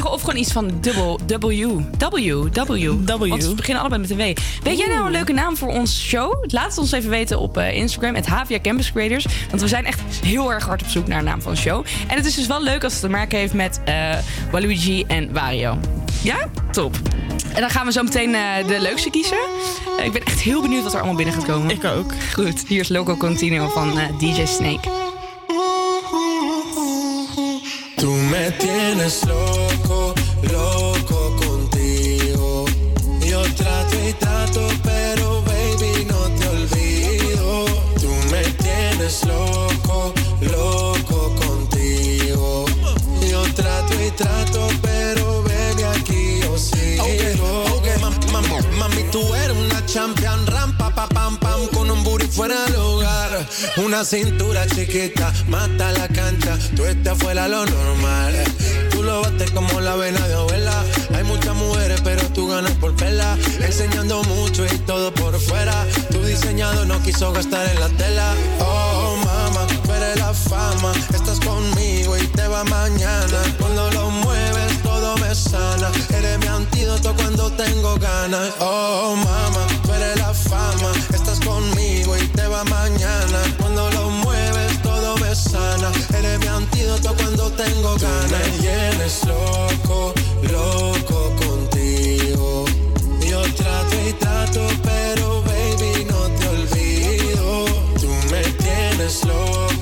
Of 0.05 0.21
gewoon 0.21 0.37
iets 0.37 0.53
van 0.53 0.71
dubbel, 0.81 1.21
W. 1.27 1.41
W. 1.41 1.79
W. 2.65 3.29
Want 3.29 3.45
we 3.45 3.55
beginnen 3.55 3.81
allebei 3.81 4.01
met 4.01 4.11
een 4.11 4.17
W. 4.17 4.37
Weet 4.63 4.79
jij 4.79 4.89
nou 4.89 5.07
een 5.07 5.13
leuke 5.13 5.33
naam 5.33 5.57
voor 5.57 5.69
onze 5.69 6.01
show? 6.01 6.45
Laat 6.47 6.69
het 6.69 6.79
ons 6.79 6.93
even 6.93 7.11
weten 7.11 7.39
op 7.39 7.57
eh, 7.57 7.77
Instagram, 7.77 8.15
het 8.15 8.27
Havia 8.27 8.61
Campus 8.61 8.93
Creators. 8.93 9.27
Want 9.49 9.63
we 9.63 9.69
zijn 9.69 9.85
echt 9.85 10.01
heel 10.25 10.53
erg 10.53 10.67
hard 10.67 10.83
op 10.83 10.89
zoek 10.89 11.07
naar 11.07 11.19
een 11.19 11.25
naam 11.25 11.43
van 11.43 11.53
de 11.53 11.59
show. 11.59 11.85
En 12.09 12.17
het 12.17 12.27
is 12.27 12.35
dus 12.35 12.47
wel 12.47 12.63
leuk 12.63 12.85
als 12.85 12.93
het 12.93 13.03
te 13.03 13.09
maken 13.09 13.39
heeft 13.39 13.55
met 13.55 13.81
eh, 13.85 14.17
Waluigi 14.51 15.05
en 15.07 15.33
Wario. 15.33 15.79
Ja? 16.23 16.49
Top. 16.71 16.97
En 17.55 17.61
dan 17.61 17.71
gaan 17.71 17.87
we 17.87 17.93
zo 17.93 18.03
meteen 18.03 18.35
eh, 18.35 18.67
de 18.67 18.81
leukste 18.81 19.11
kiezen. 19.11 19.39
Ik 20.03 20.13
ben 20.13 20.25
echt 20.25 20.41
heel 20.41 20.63
benieuwd 20.63 20.83
wat 20.83 20.93
er 20.93 20.99
allemaal 20.99 21.17
binnen 21.17 21.35
gaat 21.35 21.45
komen. 21.45 21.71
Ik 21.71 21.85
ook. 21.85 22.13
Goed, 22.35 22.65
hier 22.67 22.81
is 22.81 22.89
Loco 22.89 23.17
Continuo 23.17 23.69
van 23.69 24.01
DJ 24.19 24.45
Snake. 24.47 25.02
Tú 28.03 28.11
me 28.11 28.51
tienes 28.59 29.25
loco, 29.29 30.13
loco 30.51 31.37
contigo. 31.37 32.65
Yo 33.25 33.43
trato 33.55 33.97
y 34.09 34.13
trato, 34.15 34.67
pero 34.83 35.41
baby 35.43 36.05
no 36.07 36.19
te 36.37 36.49
olvido. 36.49 37.65
Tú 38.01 38.11
me 38.33 38.43
tienes 38.55 39.25
loco, 39.25 40.13
loco 40.41 41.33
contigo. 41.47 42.65
Yo 43.31 43.45
trato 43.55 43.95
y 44.05 44.11
trato, 44.11 44.67
pero 44.83 44.92
Una 53.77 54.05
cintura 54.05 54.67
chiquita, 54.67 55.33
mata 55.49 55.93
la 55.93 56.09
cancha, 56.09 56.59
tú 56.77 56.85
estás 56.85 57.19
fuera 57.19 57.49
lo 57.49 57.65
normal. 57.65 58.35
Tú 58.91 59.03
lo 59.03 59.23
bates 59.23 59.51
como 59.51 59.81
la 59.81 59.97
vena 59.97 60.27
de 60.29 60.35
abuela. 60.35 60.85
Hay 61.15 61.25
muchas 61.25 61.55
mujeres, 61.55 62.01
pero 62.03 62.23
tú 62.35 62.49
ganas 62.49 62.73
por 62.73 62.95
verla. 62.97 63.37
Enseñando 63.61 64.23
mucho 64.25 64.65
y 64.67 64.79
todo 64.81 65.13
por 65.15 65.39
fuera. 65.41 65.87
Tu 66.11 66.23
diseñado 66.23 66.85
no 66.85 67.03
quiso 67.03 67.33
gastar 67.33 67.67
en 67.69 67.81
la 67.81 67.89
tela. 67.91 68.35
Oh, 68.61 69.17
mama, 69.25 69.67
tú 69.85 69.93
eres 69.93 70.19
la 70.19 70.35
fama. 70.35 70.93
Estás 71.15 71.41
conmigo 71.41 72.17
y 72.17 72.27
te 72.29 72.47
va 72.47 72.65
mañana. 72.65 73.39
Cuando 73.59 73.91
lo 73.93 74.11
mueves, 74.11 74.83
todo 74.83 75.17
me 75.17 75.35
sana. 75.35 75.91
Eres 76.11 76.39
mi 76.39 76.47
antídoto 76.47 77.15
cuando 77.15 77.51
tengo 77.53 77.97
ganas. 77.97 78.51
Oh, 78.61 79.17
mama, 79.17 79.67
tú 79.83 79.93
eres 79.93 80.17
la 80.19 80.35
fama. 80.35 80.93
Estás 81.15 81.41
conmigo 81.41 81.92
y 82.17 82.27
te 82.29 82.47
va 82.47 82.65
mañana. 82.65 83.41
Cuando 83.59 83.91
lo 83.91 84.11
mueves, 84.11 84.83
todo 84.83 85.17
me 85.19 85.35
sana. 85.35 85.91
Eres 86.17 86.39
mi 86.41 86.47
antídoto 86.47 87.15
cuando 87.15 87.51
tengo 87.53 87.97
ganas. 87.97 88.31
me 88.31 88.59
tienes 88.59 89.25
loco, 89.27 90.15
loco 90.51 91.35
contigo. 91.45 92.65
Yo 93.29 93.43
trato 93.55 93.97
y 94.09 94.13
trato, 94.15 94.67
pero 94.83 95.43
baby, 95.43 96.07
no 96.11 96.21
te 96.39 96.49
olvido. 96.49 97.65
Tú 98.01 98.09
me 98.31 98.43
tienes 98.63 99.25
loco 99.25 99.82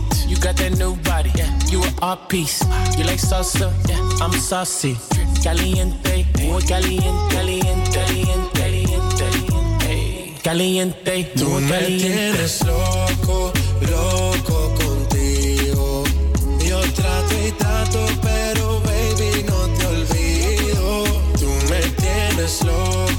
You 0.31 0.37
got 0.37 0.55
that 0.63 0.77
new 0.79 0.95
body, 1.03 1.29
yeah. 1.35 1.51
You 1.67 1.83
an 1.83 1.93
art 2.01 2.29
piece. 2.29 2.63
You 2.97 3.03
like 3.03 3.19
salsa, 3.19 3.67
yeah. 3.89 3.99
I'm 4.23 4.31
saucy. 4.31 4.95
Caliente, 5.43 6.25
muy 6.39 6.61
caliente, 6.63 7.35
caliente, 7.35 7.91
caliente, 7.91 9.19
caliente, 9.19 10.39
caliente, 10.41 11.31
Tú 11.35 11.49
muy 11.49 11.61
me 11.63 11.69
caliente. 11.69 12.07
tienes 12.07 12.65
loco, 12.65 13.51
loco 13.91 14.73
contigo. 14.75 16.05
Yo 16.65 16.79
trato 16.93 17.33
y 17.45 17.51
trato, 17.51 18.05
pero 18.21 18.79
baby, 18.85 19.43
no 19.49 19.67
te 19.77 19.85
olvido. 19.85 21.03
Tú 21.37 21.49
me 21.69 21.81
tienes 21.99 22.63
loco 22.63 23.10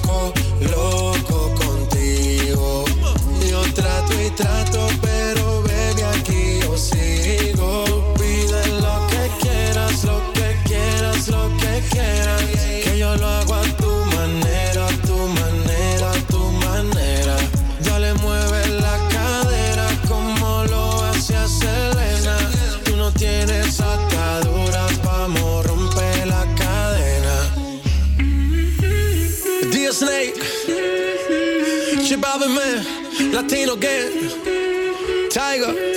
Latino 33.43 33.75
Gang, 33.75 35.29
Tiger. 35.29 35.92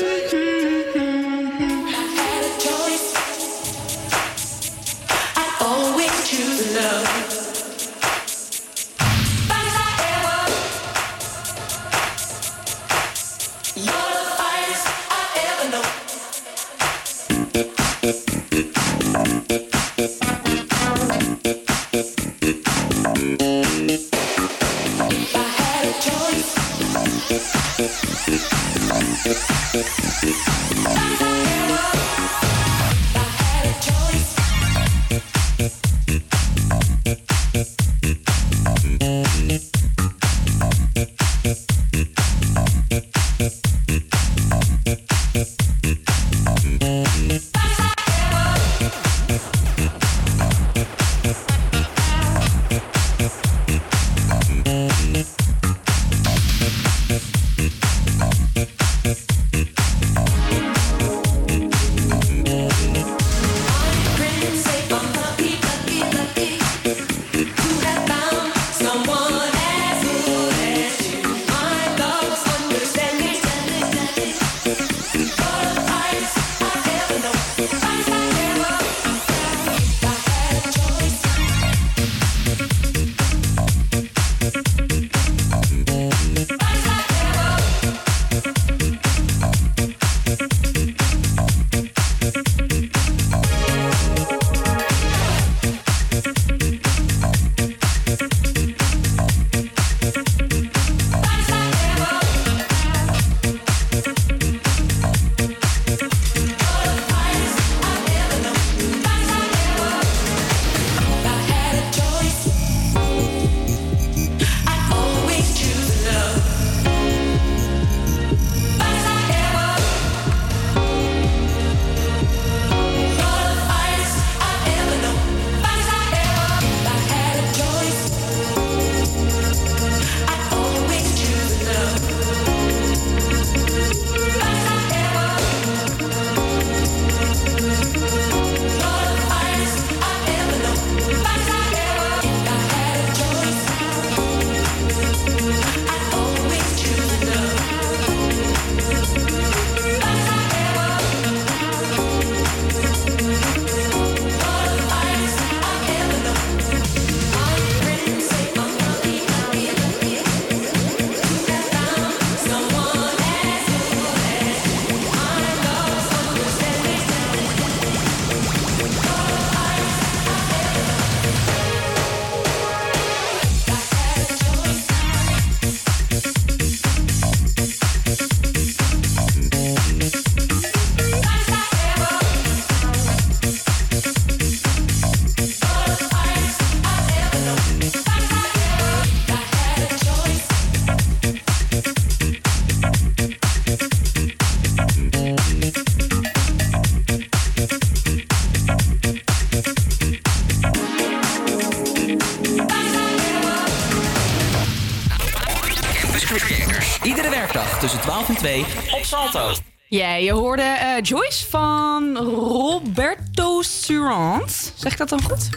2 208.45 208.65
op 208.91 209.03
Salto. 209.03 209.53
Ja, 209.87 210.15
je 210.15 210.31
hoorde 210.31 210.61
eh, 210.61 211.01
Joyce 211.01 211.49
van 211.49 212.17
Roberto 212.17 213.61
Surant. 213.61 214.73
Zeg 214.75 214.91
ik 214.91 214.97
dat 214.97 215.09
dan 215.09 215.21
goed? 215.23 215.49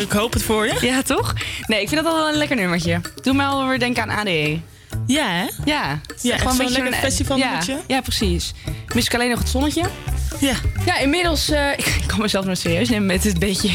Ik 0.00 0.10
hoop 0.12 0.32
het 0.32 0.42
voor 0.42 0.66
je. 0.66 0.78
Ja, 0.80 1.02
toch? 1.02 1.34
Nee, 1.66 1.80
ik 1.80 1.88
vind 1.88 2.04
dat 2.04 2.12
wel 2.14 2.28
een 2.28 2.34
lekker 2.34 2.56
nummertje. 2.56 3.00
Doe 3.22 3.34
me 3.34 3.42
wel 3.42 3.66
weer 3.66 3.78
denken 3.78 4.02
aan 4.02 4.18
ADE. 4.18 4.60
Ja, 5.06 5.26
hè? 5.28 5.46
Ja. 5.64 6.00
Ja, 6.22 6.34
echt 6.34 6.54
zo'n 6.54 6.70
lekker 6.70 6.92
festivalnummertje. 6.92 7.72
Ja, 7.72 7.80
ja, 7.86 8.00
precies. 8.00 8.52
Mis 8.94 9.06
ik 9.06 9.14
alleen 9.14 9.30
nog 9.30 9.38
het 9.38 9.48
zonnetje. 9.48 9.82
Ja. 10.40 10.54
Ja, 10.84 10.98
inmiddels... 10.98 11.50
eh, 11.50 11.72
ik 11.76 12.02
kan 12.06 12.20
mezelf 12.20 12.44
maar 12.44 12.56
serieus 12.56 12.88
nemen 12.88 13.06
met 13.06 13.22
dit 13.22 13.38
beetje... 13.38 13.70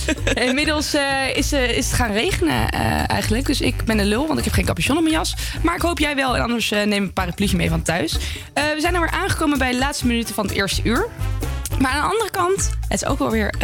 Inmiddels 0.48 0.94
eh, 0.94 1.36
is, 1.36 1.52
eh, 1.52 1.76
is 1.76 1.86
het 1.86 1.94
gaan 1.94 2.12
regenen 2.12 2.68
eh, 2.68 3.10
eigenlijk. 3.10 3.46
Dus 3.46 3.60
ik 3.60 3.84
ben 3.84 3.98
een 3.98 4.06
lul, 4.06 4.26
want 4.26 4.38
ik 4.38 4.44
heb 4.44 4.54
geen 4.54 4.64
capuchon 4.64 4.96
op 4.96 5.02
mijn 5.02 5.14
jas. 5.14 5.34
Maar 5.62 5.74
ik 5.74 5.82
hoop 5.82 5.98
jij 5.98 6.16
wel. 6.16 6.36
En 6.36 6.42
anders 6.42 6.68
neem 6.68 6.92
een 6.92 7.12
parapluutje 7.12 7.56
mee 7.56 7.68
van 7.68 7.82
thuis. 7.82 8.12
We 8.54 8.76
zijn 8.78 8.94
er 8.94 9.00
weer 9.00 9.10
aangekomen 9.10 9.58
bij 9.58 9.70
de 9.70 9.78
laatste 9.78 10.06
minuten 10.06 10.34
van 10.34 10.46
het 10.46 10.54
eerste 10.54 10.80
uur. 10.84 11.08
Maar 11.78 11.90
aan 11.90 12.00
de 12.00 12.06
andere 12.06 12.30
kant, 12.30 12.70
het 12.88 13.02
is 13.02 13.04
ook 13.04 13.18
wel 13.18 13.30
weer 13.30 13.54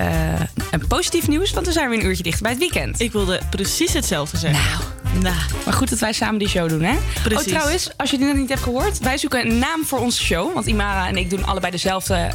een 0.71 0.87
positief 0.87 1.29
nieuws. 1.29 1.53
Want 1.53 1.67
we 1.67 1.73
zijn 1.73 1.89
weer 1.89 1.99
een 1.99 2.05
uurtje 2.05 2.23
dichter 2.23 2.43
bij 2.43 2.51
het 2.51 2.61
weekend. 2.61 3.01
Ik 3.01 3.13
wilde 3.13 3.41
precies 3.51 3.93
hetzelfde 3.93 4.37
zeggen. 4.37 4.87
Nou, 5.21 5.37
maar 5.65 5.75
goed 5.75 5.91
dat 5.91 5.99
wij 5.99 6.13
samen 6.13 6.39
die 6.39 6.49
show 6.49 6.69
doen, 6.69 6.83
hè? 6.83 6.97
Precies. 7.23 7.47
Oh, 7.47 7.53
trouwens, 7.53 7.91
als 7.97 8.11
je 8.11 8.19
dit 8.19 8.27
nog 8.27 8.37
niet 8.37 8.49
hebt 8.49 8.63
gehoord... 8.63 8.99
wij 8.99 9.19
zoeken 9.19 9.47
een 9.47 9.59
naam 9.59 9.85
voor 9.85 9.99
onze 9.99 10.23
show. 10.23 10.55
Want 10.55 10.67
Imara 10.67 11.09
en 11.09 11.17
ik 11.17 11.31
doen 11.31 11.45
allebei 11.45 11.73
dezelfde 11.73 12.29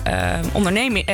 onderneming... 0.52 1.08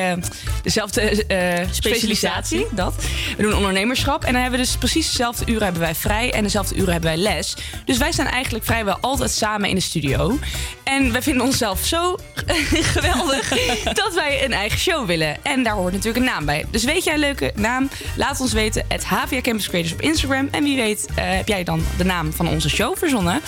dezelfde 0.64 1.26
eh, 1.26 1.68
specialisatie, 1.72 2.68
dat. 2.72 2.96
We 3.38 3.44
doen 3.44 3.54
ondernemerschap. 3.54 4.24
En 4.24 4.34
dan 4.34 4.42
hebben 4.42 4.60
we 4.60 4.66
dus 4.66 4.78
precies 4.78 5.10
dezelfde 5.10 5.46
uren 5.52 5.64
hebben 5.64 5.82
wij 5.82 5.96
vrij... 5.96 6.34
en 6.34 6.44
dezelfde 6.44 6.76
uren 6.76 6.92
hebben 6.92 7.10
wij 7.10 7.20
les. 7.20 7.56
Dus 7.86 7.98
wij 7.98 8.12
staan 8.12 8.26
eigenlijk 8.26 8.66
vrijwel 8.66 8.98
altijd 9.02 9.32
samen 9.32 9.70
in 9.70 9.76
de 9.76 9.82
studio. 9.82 10.40
En 10.84 11.12
wij 11.12 11.22
vinden 11.22 11.46
onszelf 11.46 11.86
zo 11.86 12.18
geweldig... 12.94 13.50
dat 14.04 14.14
wij 14.14 14.46
een 14.46 14.54
eigen 14.54 14.80
show 14.80 15.06
willen. 15.06 15.38
En 15.44 15.64
daar 15.64 15.74
hoort 15.74 15.94
natuurlijk 15.94 16.26
een 16.26 16.32
naam 16.32 16.46
bij. 16.46 16.66
Dus 16.70 16.84
weet 16.84 17.04
jij 17.04 17.14
een 17.14 17.20
leuke 17.20 17.52
naam? 17.56 17.90
Laat 18.16 18.40
ons 18.40 18.54
weten. 18.54 18.86
Het 18.88 19.06
HVA 19.06 19.42
Campus 19.42 19.68
Creators 19.68 19.94
op 19.94 20.02
Instagram. 20.02 20.48
En 20.52 20.64
wie 20.64 20.76
weet 20.76 21.08
eh, 21.16 21.16
heb 21.16 21.48
jij 21.48 21.64
dan 21.64 21.84
de 21.98 22.04
naam 22.04 22.34
van 22.34 22.48
onze 22.48 22.70
show 22.70 22.98
verzonnen. 22.98 23.42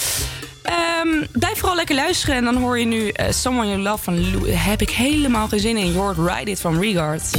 Ehm, 0.61 1.25
blijf 1.31 1.57
vooral 1.57 1.75
lekker 1.75 1.95
luisteren. 1.95 2.35
En 2.35 2.43
dan 2.43 2.55
hoor 2.55 2.79
je 2.79 2.85
nu 2.85 3.09
eh, 3.09 3.31
Someone 3.31 3.69
You 3.69 3.81
Love 3.81 4.03
van 4.03 4.31
Lou. 4.31 4.51
Heb 4.51 4.81
ik 4.81 4.89
helemaal 4.89 5.47
geen 5.47 5.59
zin 5.59 5.77
in. 5.77 5.93
Jord 5.93 6.17
Ride 6.17 6.51
It 6.51 6.59
van 6.59 6.79
Regard. 6.79 7.29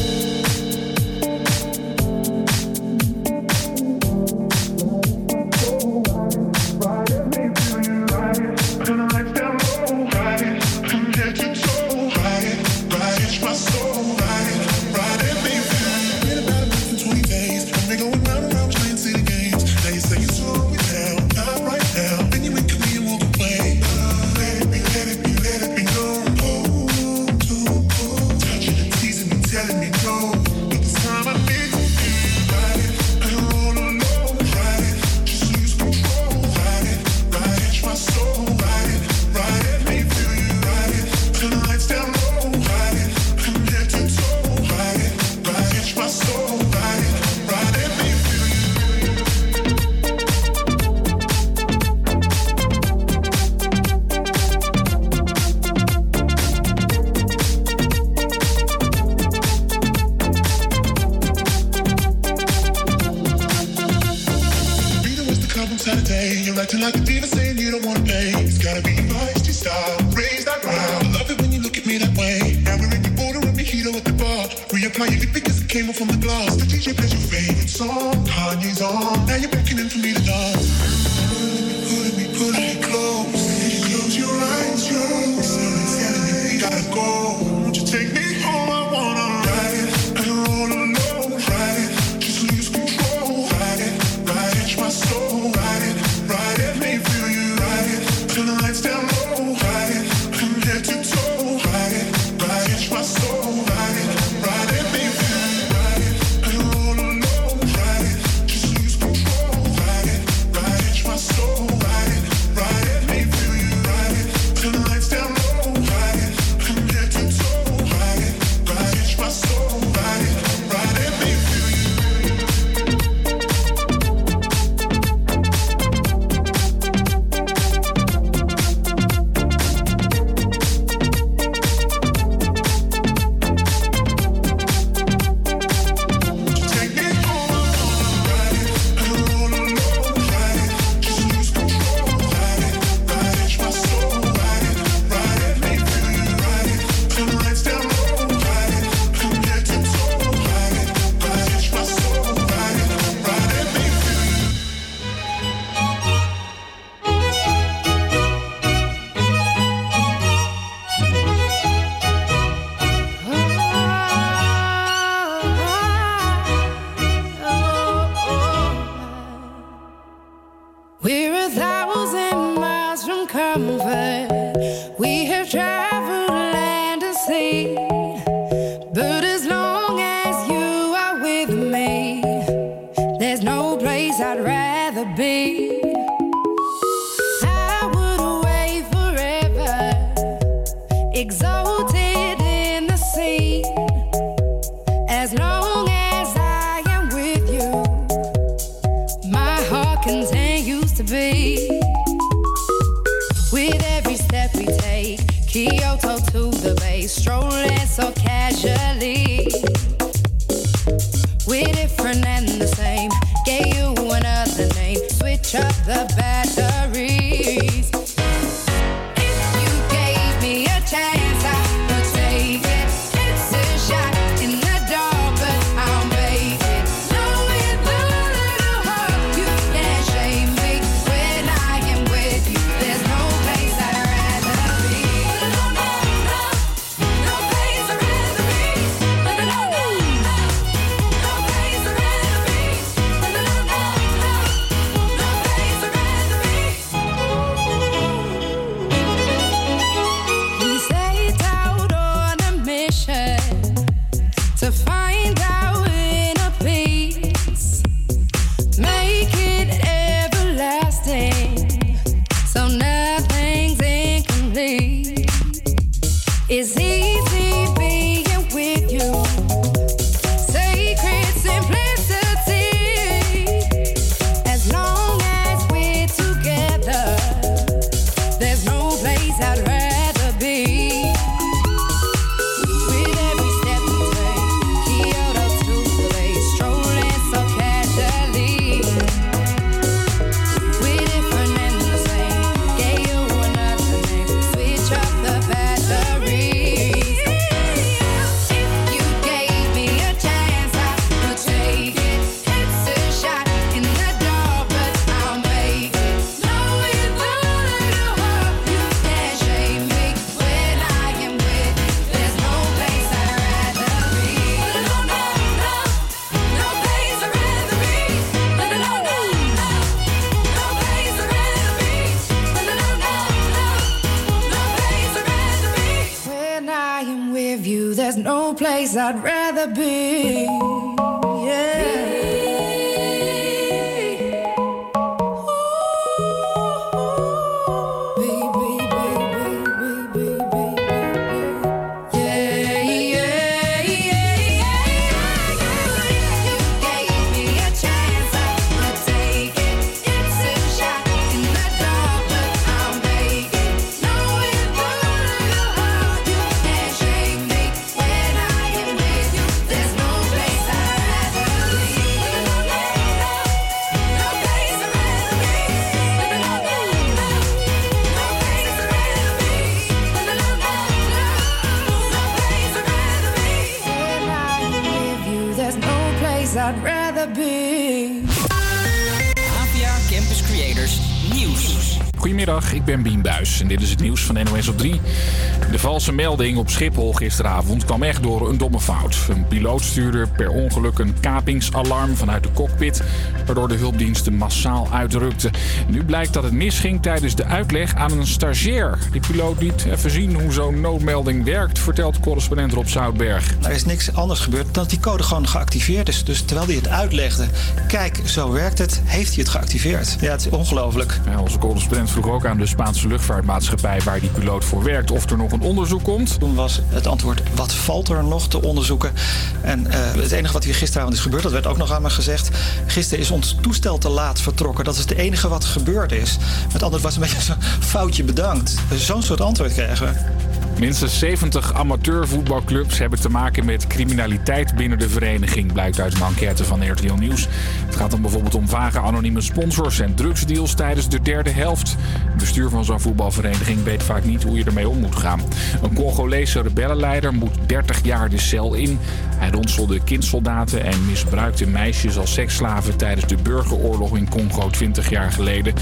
Valse 386.03 386.23
melding 386.23 386.59
op 386.59 386.71
Schiphol 386.71 387.13
gisteravond 387.13 387.85
kwam 387.85 388.03
echt 388.03 388.23
door 388.23 388.49
een 388.49 388.59
domme 388.59 388.81
fout. 388.81 389.17
Een 389.29 389.47
piloot 389.47 389.83
stuurde 389.83 390.27
per 390.37 390.51
ongeluk 390.51 390.99
een 390.99 391.21
kapingsalarm 391.21 392.17
vanuit 392.17 392.43
de 392.43 392.53
cockpit... 392.53 393.03
waardoor 393.47 393.69
de 393.69 393.75
hulpdiensten 393.75 394.35
massaal 394.35 394.89
uitrukten. 394.93 395.51
Nu 395.89 396.05
blijkt 396.05 396.33
dat 396.33 396.43
het 396.43 396.53
misging 396.53 397.03
tijdens 397.03 397.35
de 397.35 397.45
uitleg 397.45 397.95
aan 397.95 398.13
een 398.13 398.27
stagiair. 398.27 398.99
Die 399.13 399.21
piloot 399.21 399.61
liet 399.61 399.85
even 399.85 400.11
zien 400.11 400.41
hoe 400.41 400.53
zo'n 400.53 400.81
noodmelding 400.81 401.45
werkt... 401.45 401.79
vertelt 401.79 402.21
correspondent 402.21 402.73
Rob 402.73 402.87
Zoutberg. 402.87 403.55
Er 403.63 403.71
is 403.71 403.85
niks 403.85 404.15
anders 404.15 404.41
gebeurd 404.41 404.75
dan 404.75 404.83
dat 404.83 404.91
die 404.91 405.01
code 405.01 405.23
gewoon 405.23 405.49
geactiveerd 405.49 406.09
is. 406.09 406.25
Dus 406.25 406.43
terwijl 406.43 406.67
hij 406.67 406.77
het 406.77 406.89
uitlegde, 406.89 407.47
kijk, 407.89 408.21
zo 408.25 408.53
werkt 408.53 408.79
het, 408.79 409.01
heeft 409.05 409.35
hij 409.35 409.39
het 409.39 409.49
geactiveerd. 409.49 410.17
Ja, 410.21 410.31
het 410.31 410.41
is 410.41 410.49
ongelooflijk. 410.49 411.21
Ja, 411.27 411.41
onze 411.41 411.59
correspondent 411.59 412.11
vroeg 412.11 412.29
ook 412.29 412.47
aan 412.47 412.59
de 412.59 412.67
Spaanse 412.67 413.09
luchtvaartmaatschappij... 413.09 414.01
waar 414.05 414.21
die 414.21 414.31
piloot 414.31 414.65
voor 414.65 414.83
werkt 414.83 415.11
of 415.11 415.31
er 415.31 415.37
nog 415.37 415.53
een 415.53 415.61
onderzoek 415.61 416.03
komt. 416.03 416.39
Toen 416.39 416.55
was 416.55 416.81
het 416.89 417.07
antwoord, 417.07 417.43
wat 417.55 417.75
valt 417.75 418.09
er 418.09 418.25
nog 418.25 418.49
te 418.49 418.63
onderzoeken? 418.63 419.13
En 419.61 419.87
eh, 419.87 420.01
het 420.23 420.33
enige 420.33 420.53
wat 420.53 420.65
hier 420.65 420.75
gisteravond 420.75 421.15
is 421.15 421.21
gebeurd, 421.21 421.43
dat 421.43 421.53
werd 421.53 421.67
ook 421.67 421.77
nog 421.77 421.93
aan 421.93 422.03
me 422.03 422.11
gezegd. 422.11 422.51
Gisteren 422.87 423.25
is 423.25 423.31
ons 423.33 423.57
toestel 423.61 423.99
te 423.99 424.09
laat 424.09 424.41
vertrokken. 424.41 424.85
Dat 424.85 424.95
is 424.95 425.01
het 425.01 425.11
enige 425.11 425.49
wat 425.49 425.65
gebeurd 425.65 426.13
is. 426.13 426.37
Met 426.73 426.83
andere 426.83 427.03
was 427.03 427.15
een 427.15 427.21
beetje 427.21 427.41
zo'n 427.41 427.63
foutje 427.81 428.25
bedankt. 428.25 428.75
Zo'n 428.95 429.23
soort 429.23 429.41
antwoord 429.41 429.73
kregen 429.73 430.07
we. 430.07 430.43
Minstens 430.79 431.19
70 431.19 431.75
amateurvoetbalclubs 431.75 432.99
hebben 432.99 433.21
te 433.21 433.29
maken 433.29 433.65
met 433.65 433.87
criminaliteit 433.87 434.75
binnen 434.75 434.99
de 434.99 435.09
vereniging, 435.09 435.73
blijkt 435.73 436.01
uit 436.01 436.15
een 436.15 436.23
enquête 436.23 436.65
van 436.65 436.91
RTL 436.91 437.15
Nieuws. 437.15 437.49
Het 437.87 437.97
gaat 437.97 438.11
dan 438.11 438.21
bijvoorbeeld 438.21 438.55
om 438.55 438.69
vage 438.69 439.01
anonieme 439.01 439.41
sponsors 439.41 440.01
en 440.01 440.15
drugsdeals 440.15 440.75
tijdens 440.75 441.09
de 441.09 441.21
derde 441.21 441.51
helft. 441.51 441.97
Het 442.27 442.37
bestuur 442.37 442.71
van 442.71 442.85
zo'n 442.85 443.01
voetbalvereniging 443.01 443.83
weet 443.83 444.03
vaak 444.03 444.25
niet 444.25 444.43
hoe 444.43 444.59
je 444.59 444.65
ermee 444.65 444.89
om 444.89 444.99
moet 444.99 445.17
gaan. 445.17 445.41
Een 445.83 445.95
Congolese 445.95 446.63
rebellenleider 446.63 447.35
moet 447.35 447.55
30 447.67 448.05
jaar 448.05 448.29
de 448.29 448.39
cel 448.39 448.75
in. 448.75 448.99
Hij 449.43 449.51
ronselde 449.51 450.01
kindsoldaten 450.05 450.85
en 450.85 451.07
misbruikte 451.07 451.67
meisjes 451.67 452.19
als 452.19 452.33
seksslaven 452.33 452.97
tijdens 452.97 453.27
de 453.27 453.37
burgeroorlog 453.43 454.17
in 454.17 454.29
Congo 454.29 454.71
20 454.71 455.11
jaar 455.11 455.33
geleden. 455.33 455.75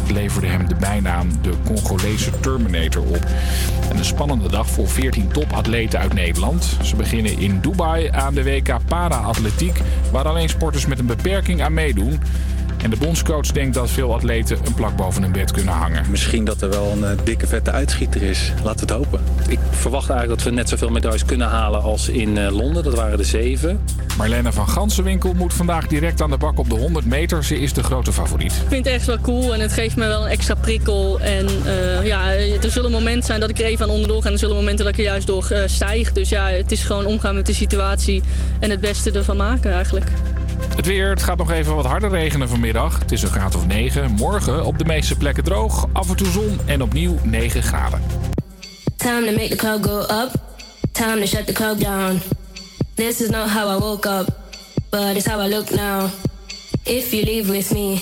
Het 0.00 0.10
leverde 0.10 0.46
hem 0.46 0.68
de 0.68 0.74
bijnaam 0.74 1.28
de 1.42 1.52
Congolese 1.64 2.30
Terminator 2.40 3.02
op. 3.02 3.26
En 3.90 3.96
een 3.96 4.04
spannende 4.04 4.48
dag 4.48 4.68
voor 4.68 4.88
14 4.88 5.28
topatleten 5.28 5.98
uit 5.98 6.12
Nederland. 6.12 6.76
Ze 6.82 6.96
beginnen 6.96 7.38
in 7.38 7.60
Dubai 7.60 8.08
aan 8.08 8.34
de 8.34 8.42
WK 8.42 8.76
Para-atletiek, 8.86 9.80
waar 10.12 10.28
alleen 10.28 10.48
sporters 10.48 10.86
met 10.86 10.98
een 10.98 11.06
beperking 11.06 11.62
aan 11.62 11.74
meedoen. 11.74 12.20
En 12.82 12.90
de 12.90 12.96
bondscoach 12.96 13.46
denkt 13.46 13.74
dat 13.74 13.90
veel 13.90 14.14
atleten 14.14 14.58
een 14.66 14.74
plak 14.74 14.96
boven 14.96 15.22
hun 15.22 15.32
bed 15.32 15.50
kunnen 15.50 15.74
hangen. 15.74 16.10
Misschien 16.10 16.44
dat 16.44 16.62
er 16.62 16.70
wel 16.70 16.92
een 16.92 17.04
eh, 17.04 17.10
dikke 17.24 17.46
vette 17.46 17.70
uitschieter 17.70 18.22
is. 18.22 18.52
Laten 18.64 18.86
we 18.86 18.92
het 18.92 19.04
hopen. 19.04 19.20
Ik 19.48 19.58
verwacht 19.70 20.10
eigenlijk 20.10 20.42
dat 20.42 20.50
we 20.50 20.56
net 20.56 20.68
zoveel 20.68 20.90
medailles 20.90 21.24
kunnen 21.24 21.48
halen 21.48 21.82
als 21.82 22.08
in 22.08 22.38
eh, 22.38 22.50
Londen. 22.50 22.84
Dat 22.84 22.94
waren 22.94 23.18
er 23.18 23.24
zeven. 23.24 23.80
Marlene 24.16 24.52
van 24.52 24.68
Gansenwinkel 24.68 25.32
moet 25.34 25.54
vandaag 25.54 25.86
direct 25.86 26.20
aan 26.22 26.30
de 26.30 26.36
bak 26.36 26.58
op 26.58 26.68
de 26.68 26.74
100 26.74 27.06
meter. 27.06 27.44
Ze 27.44 27.60
is 27.60 27.72
de 27.72 27.82
grote 27.82 28.12
favoriet. 28.12 28.52
Ik 28.52 28.68
vind 28.68 28.84
het 28.84 28.94
echt 28.94 29.06
wel 29.06 29.20
cool 29.20 29.54
en 29.54 29.60
het 29.60 29.72
geeft 29.72 29.96
me 29.96 30.06
wel 30.06 30.22
een 30.22 30.30
extra 30.30 30.54
prikkel. 30.54 31.20
En 31.20 31.46
eh, 31.64 32.06
ja, 32.06 32.32
er 32.34 32.70
zullen 32.70 32.90
momenten 32.90 33.24
zijn 33.24 33.40
dat 33.40 33.50
ik 33.50 33.58
er 33.58 33.64
even 33.64 33.84
aan 33.84 33.92
onderdoor 33.92 34.24
en 34.24 34.32
er 34.32 34.38
zullen 34.38 34.56
momenten 34.56 34.84
dat 34.84 34.94
ik 34.94 35.00
er 35.00 35.06
juist 35.06 35.26
door 35.26 35.50
eh, 35.50 35.62
stijg. 35.66 36.12
Dus 36.12 36.28
ja, 36.28 36.48
het 36.48 36.72
is 36.72 36.82
gewoon 36.82 37.06
omgaan 37.06 37.34
met 37.34 37.46
de 37.46 37.54
situatie 37.54 38.22
en 38.58 38.70
het 38.70 38.80
beste 38.80 39.10
ervan 39.10 39.36
maken 39.36 39.72
eigenlijk. 39.72 40.10
Het 40.68 40.86
weer, 40.86 41.08
het 41.08 41.22
gaat 41.22 41.38
nog 41.38 41.50
even 41.50 41.74
wat 41.74 41.84
harder 41.84 42.10
regenen 42.10 42.48
vanmiddag. 42.48 42.98
Het 42.98 43.12
is 43.12 43.22
een 43.22 43.28
graad 43.28 43.54
of 43.54 43.66
9. 43.66 44.10
Morgen 44.10 44.64
op 44.64 44.78
de 44.78 44.84
meeste 44.84 45.16
plekken 45.16 45.44
droog, 45.44 45.86
af 45.92 46.08
en 46.08 46.16
toe 46.16 46.26
zon 46.26 46.60
en 46.66 46.82
opnieuw 46.82 47.18
9 47.22 47.62
graden. 47.62 48.02
Time 48.96 49.26
to 49.26 49.32
make 49.32 49.48
the 49.48 49.56
club 49.56 49.86
go 49.86 49.98
up. 49.98 50.30
Time 50.92 51.20
to 51.20 51.26
shut 51.26 51.46
the 51.46 51.52
club 51.52 51.78
down. 51.78 52.20
This 52.94 53.20
is 53.20 53.30
not 53.30 53.48
how 53.48 53.76
I 53.76 53.80
woke 53.80 54.08
up, 54.08 54.26
but 54.90 55.16
it's 55.16 55.26
how 55.26 55.46
I 55.46 55.48
look 55.48 55.70
now. 55.70 56.08
If 56.84 57.12
you 57.12 57.24
leave 57.24 57.52
with 57.52 57.72
me, 57.72 58.00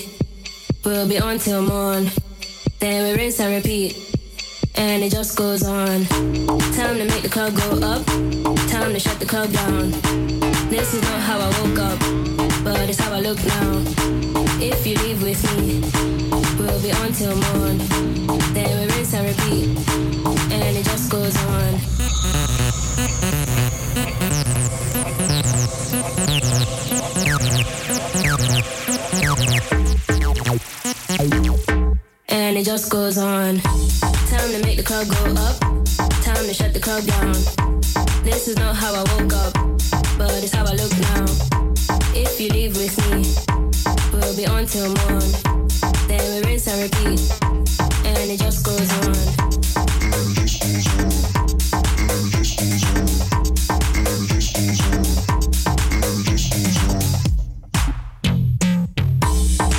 we'll 0.83 1.07
be 1.07 1.21
on 1.21 1.37
till 1.37 1.61
morn. 1.61 2.09
Then 2.79 3.03
we 3.03 3.21
rinse 3.21 3.43
and 3.43 3.53
repeat, 3.55 3.95
and 4.75 5.03
it 5.03 5.11
just 5.11 5.37
goes 5.37 5.63
on. 5.63 6.05
Time 6.75 6.97
to 6.97 7.05
make 7.05 7.21
the 7.21 7.29
club 7.29 7.53
go 7.55 7.87
up. 7.87 8.05
Time 8.69 8.93
to 8.93 8.99
shut 8.99 9.19
the 9.19 9.25
club 9.25 9.51
down. 9.51 9.91
This 10.69 10.93
is 10.93 11.01
not 11.01 11.19
how 11.21 11.39
I 11.39 11.49
woke 11.61 11.79
up, 11.79 11.99
but 12.63 12.89
it's 12.89 12.99
how 12.99 13.13
I 13.13 13.19
look 13.19 13.37
now. 13.45 13.83
If 14.61 14.85
you 14.85 14.95
leave 14.95 15.21
with 15.23 15.41
me, 15.57 15.81
we'll 16.57 16.81
be 16.81 16.91
on 16.91 17.11
till 17.13 17.35
morn. 17.35 17.77
Then 18.53 18.79
we 18.79 18.95
rinse 18.95 19.13
and 19.13 19.27
repeat, 19.27 19.67
and 20.51 20.77
it 20.77 20.85
just 20.85 21.09
goes 21.09 21.35
on. 21.45 21.79
And 32.27 32.57
it 32.57 32.65
just 32.65 32.89
goes 32.89 33.17
on. 33.17 33.59
Time 33.59 34.51
to 34.51 34.59
make 34.63 34.77
the 34.77 34.83
club 34.85 35.07
go 35.07 35.41
up. 35.41 35.59
Time 36.23 36.45
to 36.45 36.53
shut 36.53 36.73
the 36.73 36.79
club 36.79 37.03
down. 37.03 37.33
This 38.23 38.47
is 38.47 38.57
not 38.57 38.75
how 38.75 38.93
I 38.93 39.03
woke 39.15 39.33
up, 39.33 39.53
but 40.17 40.43
it's 40.43 40.53
how 40.53 40.65
I 40.65 40.73
look 40.73 40.93
now. 40.99 41.68
If 42.21 42.37
you 42.41 42.49
leave 42.49 42.75
with 42.75 42.97
me, 43.11 43.23
we'll 44.11 44.35
be 44.35 44.45
on 44.45 44.65
till 44.65 44.87
morn. 44.87 45.23
Then 46.09 46.19
we 46.33 46.49
rinse 46.49 46.67
and 46.67 46.83
repeat, 46.83 47.21
and 48.05 48.29
it 48.29 48.39
just 48.39 48.65
goes 48.65 48.91
on. 49.05 49.13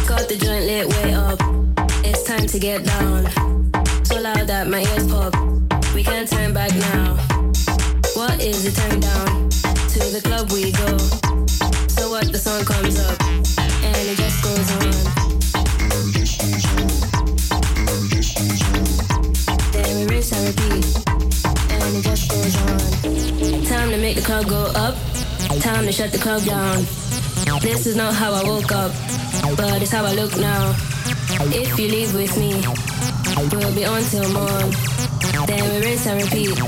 Got 0.08 0.28
the 0.28 0.36
joint 0.40 0.64
lit 0.64 0.88
way 0.88 1.12
up. 1.12 1.38
It's 2.06 2.22
time 2.22 2.46
to 2.46 2.58
get 2.58 2.84
down. 2.84 3.26
So 4.04 4.18
loud 4.18 4.46
that 4.46 4.66
my 4.66 4.80
ears 4.80 5.06
pop. 5.08 5.34
We 5.94 6.02
can't 6.02 6.26
turn 6.26 6.54
back 6.54 6.74
now. 6.74 7.16
What 8.14 8.40
is 8.42 8.64
it 8.64 8.74
turn 8.76 9.00
down? 9.00 9.50
To 9.50 9.98
the 9.98 10.20
club 10.24 10.50
we 10.52 10.72
go. 10.72 11.20
What 12.10 12.32
the 12.32 12.38
sun 12.38 12.64
comes 12.64 12.98
up 12.98 13.22
and 13.22 14.08
it 14.10 14.16
just 14.18 14.42
goes 14.42 14.68
on. 14.74 14.90
Then 19.70 19.96
we 19.96 20.06
rinse 20.12 20.32
and 20.32 20.42
repeat, 20.50 20.86
and 21.70 21.96
it 21.96 22.02
just 22.02 22.28
goes 22.28 22.56
on. 22.66 23.62
Time 23.64 23.90
to 23.90 23.96
make 23.96 24.16
the 24.16 24.22
club 24.22 24.48
go 24.48 24.72
up. 24.74 24.96
Time 25.60 25.86
to 25.86 25.92
shut 25.92 26.10
the 26.10 26.18
club 26.18 26.42
down. 26.42 26.78
This 27.62 27.86
is 27.86 27.94
not 27.94 28.12
how 28.12 28.32
I 28.32 28.42
woke 28.42 28.72
up, 28.72 28.90
but 29.56 29.80
it's 29.80 29.92
how 29.92 30.04
I 30.04 30.12
look 30.12 30.36
now. 30.36 30.74
If 31.54 31.78
you 31.78 31.86
leave 31.86 32.12
with 32.12 32.36
me, 32.36 32.60
we'll 33.52 33.72
be 33.72 33.84
on 33.84 34.02
till 34.02 34.28
morn. 34.32 34.72
Then 35.46 35.62
we 35.70 35.86
rinse 35.86 36.08
and 36.08 36.20
repeat, 36.20 36.58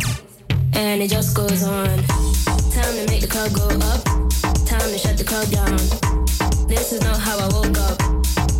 and 0.74 1.02
it 1.02 1.10
just 1.10 1.34
goes 1.34 1.64
on. 1.64 2.31
Time 2.72 2.96
to 2.96 3.04
make 3.06 3.20
the 3.20 3.28
club 3.28 3.52
go 3.52 3.68
up. 3.90 4.02
Time 4.64 4.80
to 4.80 4.96
shut 4.96 5.18
the 5.18 5.24
club 5.24 5.46
down. 5.50 5.76
This 6.66 6.92
is 6.92 7.02
not 7.02 7.20
how 7.20 7.36
I 7.36 7.48
woke 7.52 7.76
up, 7.76 7.98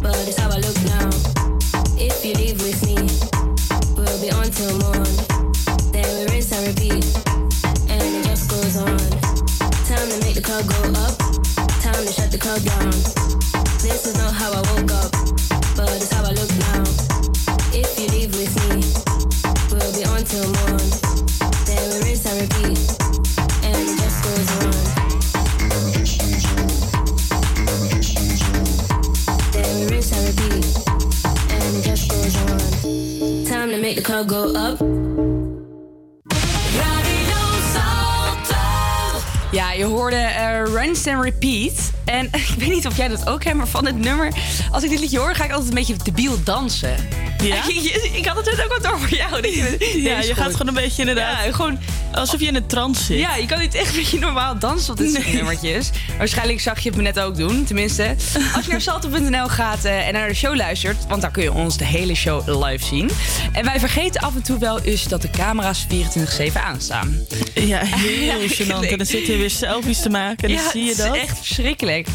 but 0.03 0.15
it's 0.29 0.39
how 0.39 0.51
I 0.51 0.59
look 0.61 0.77
now. 0.85 1.09
If 1.97 2.23
you 2.23 2.35
leave 2.35 2.61
with 2.61 2.85
me, 2.85 2.97
we'll 3.97 4.21
be. 4.21 4.29
Then 5.93 6.29
we 6.29 6.91
and 7.89 8.25
just 8.25 8.51
goes 8.51 8.77
on. 8.77 8.99
Time 9.89 10.09
to 10.09 10.21
make 10.21 10.35
the 10.35 10.43
club 10.45 10.67
go 10.69 10.93
up. 11.01 11.17
Time 11.81 12.05
to 12.05 12.13
shut 12.13 12.31
the 12.31 12.39
club 12.39 12.61
down. 12.63 12.91
This 13.81 14.05
is 14.05 14.17
not 14.19 14.35
how 14.35 14.53
I 14.53 14.61
woke 14.75 14.93
up. 14.93 15.22
Je 39.83 39.89
hoorde 39.89 40.17
eh 40.17 40.63
Rinse 40.75 41.13
and 41.13 41.25
Repeat. 41.25 41.91
En 42.05 42.27
ik 42.49 42.55
weet 42.59 42.71
niet 42.71 42.87
of 42.87 42.97
jij 42.97 43.09
dat 43.09 43.29
ook 43.29 43.45
hebt, 43.45 43.57
maar 43.57 43.67
van 43.67 43.87
het 43.87 43.99
nummer... 43.99 44.33
Als 44.71 44.83
ik 44.83 44.91
dit 44.91 45.01
liedje 45.01 45.19
hoor, 45.19 45.35
ga 45.35 45.45
ik 45.45 45.51
altijd 45.51 45.69
een 45.69 45.75
beetje 45.75 45.97
debiel 46.05 46.43
dansen. 46.45 46.95
Ja? 47.43 47.63
ik 48.19 48.27
had 48.27 48.37
het 48.37 48.45
net 48.45 48.65
ook 48.65 48.73
wat 48.73 48.83
door 48.83 48.99
voor 49.01 49.17
jou. 49.17 49.41
Dat 49.43 49.55
je, 49.55 49.77
Ja, 50.03 50.21
je 50.21 50.35
gaat 50.35 50.51
gewoon 50.53 50.69
een 50.69 50.75
beetje 50.83 51.01
inderdaad... 51.01 51.45
Ja, 51.45 51.53
gewoon... 51.53 51.79
Alsof 52.13 52.41
je 52.41 52.47
in 52.47 52.55
een 52.55 52.67
trance 52.67 53.03
zit. 53.05 53.19
Ja, 53.19 53.37
je 53.37 53.47
kan 53.47 53.59
niet 53.61 53.75
echt 53.75 53.89
een 53.89 53.95
beetje 53.97 54.19
normaal 54.19 54.59
dansen 54.59 54.93
op 54.93 54.99
dit 54.99 55.11
soort 55.13 55.25
Nee. 55.25 55.35
nummertjes. 55.35 55.91
Waarschijnlijk 56.19 56.61
zag 56.61 56.79
je 56.81 56.89
het 56.89 56.97
me 56.97 57.03
net 57.03 57.21
ook 57.21 57.37
doen, 57.37 57.65
tenminste. 57.65 58.15
Als 58.57 58.65
je 58.65 58.71
naar 58.71 58.81
salto.nl 58.81 59.49
gaat 59.49 59.85
eh, 59.85 60.07
en 60.07 60.13
naar 60.13 60.29
de 60.29 60.35
show 60.35 60.55
luistert... 60.57 61.07
want 61.09 61.23
daar 61.23 61.31
kun 61.31 61.43
je 61.43 61.53
ons 61.53 61.77
de 61.77 61.85
hele 61.85 62.15
show 62.15 62.65
live 62.67 62.85
zien. 62.85 63.11
En 63.53 63.65
wij 63.65 63.79
vergeten 63.79 64.21
af 64.21 64.35
en 64.35 64.43
toe 64.43 64.59
wel 64.59 64.81
eens 64.81 65.05
dat 65.05 65.23
de 65.23 65.31
camera's 65.31 65.87
24-7 66.41 66.53
aanstaan. 66.65 67.19
Ja, 67.55 67.81
heel 67.85 68.49
gênant. 68.49 68.91
En 68.91 68.97
dan 68.99 69.07
zit 69.07 69.27
je 69.27 69.37
weer 69.37 69.51
selfies 69.51 70.01
te 70.03 70.11
maken 70.11 70.49
en 70.49 70.55
dan 70.55 70.71
zie 70.73 70.83
je 70.83 70.89
het 70.89 70.99
dat. 70.99 71.15
is 71.15 71.21
echt 71.23 71.37
verschrikkelijk. 71.39 72.07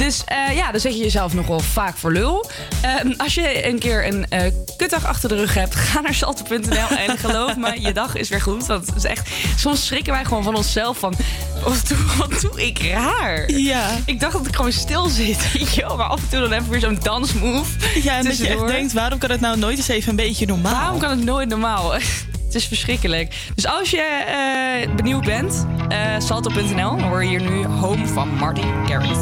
Dus 0.00 0.22
eh, 0.24 0.56
ja, 0.56 0.70
dan 0.70 0.80
zet 0.80 0.96
je 0.96 1.02
jezelf 1.02 1.34
nogal 1.34 1.60
vaak 1.60 1.96
voor 1.96 2.12
lul. 2.12 2.50
Ehm, 2.82 3.12
als 3.16 3.34
je 3.34 3.66
een 3.68 3.78
keer 3.78 4.06
een 4.06 4.26
eh 4.28 4.52
kutdag 4.76 5.04
achter 5.06 5.28
de 5.28 5.34
rug 5.34 5.54
hebt, 5.54 5.74
ga 5.90 6.00
naar 6.00 6.14
salto.nl 6.14 6.96
en 6.96 7.18
geloof 7.18 7.56
me, 7.56 7.80
je 7.80 7.92
dag 7.92 8.14
is 8.14 8.28
weer 8.28 8.40
goed. 8.40 8.66
Want 8.66 8.86
het 8.86 8.96
is 8.96 9.04
echt, 9.04 9.30
soms 9.56 9.86
schrikken 9.86 10.12
wij 10.12 10.24
gewoon 10.24 10.42
van 10.42 10.54
onszelf 10.54 10.98
van, 10.98 11.14
wat 11.64 11.88
doe, 11.88 11.98
wat 12.18 12.40
doe 12.40 12.66
ik 12.66 12.82
raar? 12.82 13.50
Ja. 13.50 13.90
Ik 14.04 14.20
dacht 14.20 14.32
dat 14.32 14.46
ik 14.46 14.56
gewoon 14.56 14.72
stil 14.72 15.08
zit, 15.08 15.38
maar 15.96 16.06
af 16.06 16.20
en 16.20 16.28
toe 16.28 16.40
dan 16.40 16.52
even 16.52 16.70
weer 16.70 16.80
zo'n 16.80 16.98
dansmove. 17.02 18.00
Ja, 18.02 18.16
en 18.16 18.24
dat 18.24 18.24
je 18.24 18.28
echt 18.28 18.38
tussendoor. 18.38 18.66
denkt, 18.66 18.92
waarom 18.92 19.18
kan 19.18 19.30
het 19.30 19.40
nou 19.40 19.58
nooit 19.58 19.76
eens 19.76 19.88
even 19.88 20.10
een 20.10 20.16
beetje 20.16 20.46
normaal? 20.46 20.72
Waarom 20.72 20.98
kan 20.98 21.10
het 21.10 21.24
nooit 21.24 21.48
normaal? 21.48 21.92
Het 22.50 22.58
is 22.58 22.66
verschrikkelijk. 22.66 23.34
Dus 23.54 23.66
als 23.66 23.90
je 23.90 24.00
eh, 24.00 24.94
benieuwd 24.94 25.24
bent, 25.24 25.66
eh 25.88 25.98
salto.nl, 26.18 26.96
dan 26.96 27.00
hoor 27.00 27.22
je 27.24 27.28
hier 27.28 27.50
nu 27.50 27.64
Home 27.64 28.06
van 28.06 28.28
Marty 28.28 28.62
Garrix. 28.86 29.18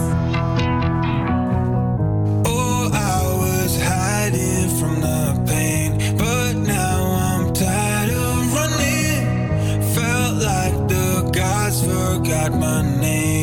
From 4.30 5.00
the 5.00 5.42
pain, 5.46 6.16
but 6.18 6.52
now 6.54 7.02
I'm 7.14 7.54
tired 7.54 8.10
of 8.10 8.52
running. 8.52 9.94
Felt 9.94 10.42
like 10.42 10.74
the 10.86 11.30
gods 11.32 11.82
forgot 11.82 12.52
my 12.52 12.82
name. 13.00 13.37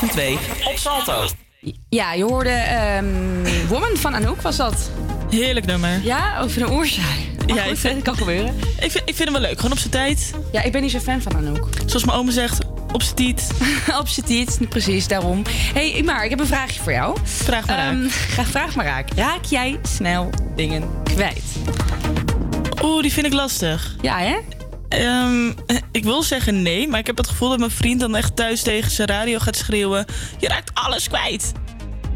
Werkdag 0.00 0.08
tussen 0.08 0.38
12 0.38 0.38
en 0.38 0.38
2 0.62 0.72
op 0.72 0.78
Salto. 0.78 1.26
Ja, 1.88 2.12
je 2.12 2.24
hoorde 2.24 2.50
ehm, 2.50 3.06
Woman 3.68 3.96
van 3.96 4.14
Anouk, 4.14 4.40
was 4.42 4.56
dat? 4.56 4.90
Heerlijk 5.30 5.66
nummer. 5.66 6.00
Ja, 6.04 6.40
over 6.40 6.62
een 6.62 6.70
oorzaai. 6.70 7.32
Ja, 7.46 7.54
Ja, 7.54 7.62
ik 7.62 7.70
ik 7.70 7.76
vind- 7.78 7.92
vind, 7.92 8.02
kan 8.02 8.16
gebeuren. 8.16 8.54
Ik 8.80 8.90
vind, 8.90 9.08
ik 9.08 9.14
vind 9.14 9.18
hem 9.18 9.32
wel 9.32 9.40
leuk, 9.40 9.56
gewoon 9.56 9.72
op 9.72 9.78
zijn 9.78 9.90
tijd. 9.90 10.32
Ja, 10.52 10.62
ik 10.62 10.72
ben 10.72 10.82
niet 10.82 10.90
zo 10.90 10.98
fan 10.98 11.22
van 11.22 11.36
Anouk. 11.36 11.68
Zoals 11.86 12.04
mijn 12.04 12.18
oma 12.18 12.30
zegt, 12.30 12.58
op 12.92 13.02
zijn 13.02 13.14
tiet. 13.14 13.50
op 14.00 14.08
zijn 14.08 14.26
tiet, 14.26 14.58
precies, 14.68 15.08
daarom. 15.08 15.42
hey, 15.74 16.02
maar 16.04 16.24
ik 16.24 16.30
heb 16.30 16.40
een 16.40 16.46
vraagje 16.46 16.80
voor 16.82 16.92
jou. 16.92 17.16
Vraag 17.22 17.66
maar 17.66 17.78
Ehm, 17.78 18.08
ga- 18.08 18.44
vraag 18.44 18.74
maar 18.74 18.84
raak. 18.84 19.08
Raak 19.16 19.44
jij 19.44 19.78
snel 19.82 20.30
dingen 20.56 20.82
kwijt? 21.04 21.42
Oeh, 22.82 23.02
die 23.02 23.12
vind 23.12 23.26
ik 23.26 23.32
lastig. 23.32 23.94
Ja, 24.00 24.18
hè? 24.18 24.36
Ehm, 24.98 25.52
ik 25.92 26.04
wil 26.04 26.22
zeggen 26.22 26.62
nee, 26.62 26.88
maar 26.88 26.98
ik 26.98 27.06
heb 27.06 27.16
het 27.16 27.28
gevoel 27.28 27.48
dat 27.48 27.58
mijn 27.58 27.70
vriend 27.70 28.00
dan 28.00 28.16
echt 28.16 28.36
thuis 28.36 28.62
tegen 28.62 28.90
zijn 28.90 29.08
radio 29.08 29.38
gaat 29.38 29.56
schreeuwen: 29.56 30.04
Je 30.38 30.48
raakt 30.48 30.70
alles 30.74 31.08
kwijt. 31.08 31.52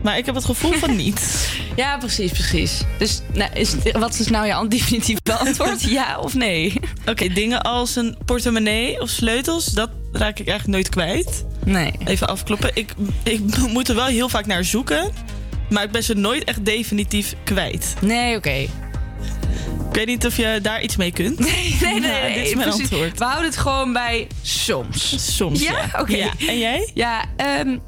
Maar 0.03 0.19
ik 0.19 0.27
heb 0.27 0.35
het 0.35 0.45
gevoel 0.45 0.73
van 0.73 0.97
niet. 1.05 1.49
Ja, 1.77 1.99
precies, 1.99 2.33
precies. 2.33 2.81
Dus 2.99 3.21
nou, 3.33 3.53
is, 3.53 3.75
wat 3.93 4.19
is 4.19 4.29
nou 4.29 4.47
jouw 4.47 4.69
definitieve 4.79 5.39
antwoord? 5.39 5.83
ja 5.83 6.19
of 6.19 6.35
nee? 6.35 6.81
Oké, 7.07 7.29
dingen 7.43 7.63
als 7.63 7.97
een 7.97 8.17
portemonnee 8.25 9.01
of 9.01 9.09
sleutels, 9.09 9.65
dat 9.65 9.91
raak 10.13 10.39
ik 10.39 10.49
eigenlijk 10.49 10.69
nooit 10.69 10.89
kwijt. 10.89 11.45
Nee. 11.65 11.93
Even 12.05 12.29
afkloppen. 12.29 12.71
Ik, 12.75 12.95
ik 13.23 13.41
moet 13.69 13.89
er 13.89 13.95
wel 13.95 14.07
heel 14.07 14.29
vaak 14.29 14.47
naar 14.47 14.65
zoeken, 14.65 15.13
maar 15.71 15.83
ik 15.83 15.91
ben 15.91 16.03
ze 16.03 16.15
nooit 16.15 16.45
echt 16.45 16.65
definitief 16.65 17.35
kwijt. 17.45 17.95
Nee, 18.01 18.37
oké. 18.37 18.67
Ik 19.89 19.95
weet 19.95 20.07
niet 20.07 20.27
of 20.27 20.37
je 20.37 20.59
daar 20.63 20.83
iets 20.83 20.97
mee 20.97 21.13
kunt. 21.13 21.39
Nee, 21.49 21.77
nee, 21.81 22.01
nee. 22.01 22.11
Nee, 22.11 22.35
dit 22.35 22.47
is 22.47 22.55
mijn 22.55 22.69
precies. 22.69 22.91
antwoord. 22.91 23.19
We 23.19 23.25
houden 23.25 23.45
het 23.47 23.57
gewoon 23.57 23.93
bij 23.93 24.27
soms. 24.43 25.35
Soms, 25.37 25.63
Ja, 25.63 25.73
ja. 25.93 26.01
oké. 26.01 26.17
Ja. 26.17 26.31
En 26.49 26.59
jij? 26.59 26.91
Ja, 26.95 27.25
ehm, 27.37 27.79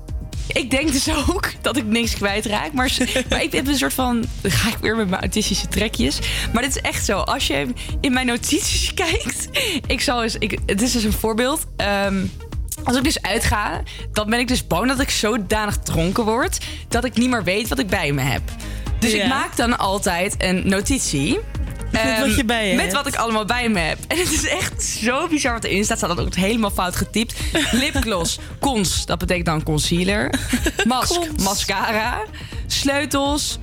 ik 0.53 0.71
denk 0.71 0.93
dus 0.93 1.09
ook 1.29 1.53
dat 1.61 1.77
ik 1.77 1.85
niks 1.85 2.15
kwijtraak. 2.15 2.73
Maar, 2.73 2.97
maar 3.31 3.43
ik 3.43 3.53
heb 3.53 3.67
een 3.67 3.77
soort 3.77 3.93
van... 3.95 4.25
Dan 4.41 4.51
ga 4.51 4.69
ik 4.69 4.77
weer 4.81 4.97
met 4.97 5.09
mijn 5.09 5.21
autistische 5.21 5.69
trekjes. 5.69 6.19
Maar 6.53 6.63
dit 6.63 6.77
is 6.77 6.83
echt 6.83 7.05
zo. 7.05 7.19
Als 7.19 7.47
je 7.47 7.67
in 8.01 8.13
mijn 8.13 8.27
notities 8.27 8.95
kijkt... 9.05 9.49
Ik 9.87 10.01
zal 10.01 10.23
eens... 10.23 10.37
Ik, 10.39 10.59
het 10.67 10.83
is 10.83 10.93
dus 10.93 11.05
een 11.05 11.13
voorbeeld. 11.13 11.67
Ehm, 11.77 12.25
als 12.85 12.97
ik 12.97 13.05
dus 13.05 13.23
uitga, 13.23 13.83
dan 14.13 14.31
ben 14.31 14.39
ik 14.39 14.49
dus 14.49 14.67
bang 14.67 14.89
dat 14.89 15.01
ik 15.01 15.11
zodanig 15.11 15.77
dronken 15.79 16.25
word... 16.25 16.59
dat 16.89 17.05
ik 17.05 17.15
niet 17.17 17.31
meer 17.31 17.45
weet 17.45 17.69
wat 17.69 17.79
ik 17.79 17.87
bij 17.87 18.13
me 18.13 18.21
heb. 18.23 18.43
Dus 18.99 19.13
Ja. 19.13 19.23
ik 19.23 19.29
maak 19.29 19.57
dan 19.57 19.79
altijd 19.79 20.35
een 20.39 20.63
notitie... 20.69 21.39
Met 21.93 22.03
wat 22.19 22.27
Ehm, 22.29 22.37
je 22.37 22.45
bij 22.45 22.69
je 22.69 22.73
Met 22.75 22.83
hebt. 22.83 22.95
wat 22.97 23.07
ik 23.07 23.17
allemaal 23.17 23.45
bij 23.45 23.69
me 23.69 23.79
heb. 23.79 23.99
En 24.09 24.19
het 24.19 24.33
is 24.33 24.47
echt 24.47 24.83
zo 24.83 25.29
bizar 25.29 25.53
wat 25.53 25.65
erin 25.65 25.85
staat. 25.85 25.97
Staat 25.99 26.17
dat 26.17 26.27
ook 26.27 26.35
helemaal 26.35 26.71
fout 26.71 26.97
getypt. 26.97 27.35
Lipgloss, 27.73 28.39
cons, 28.61 29.07
dat 29.07 29.19
betekent 29.19 29.47
dan 29.47 29.63
concealer. 29.63 30.35
Mask, 30.87 31.15
Cons. 31.15 31.43
mascara. 31.45 32.23
Sleutels. 32.67 33.59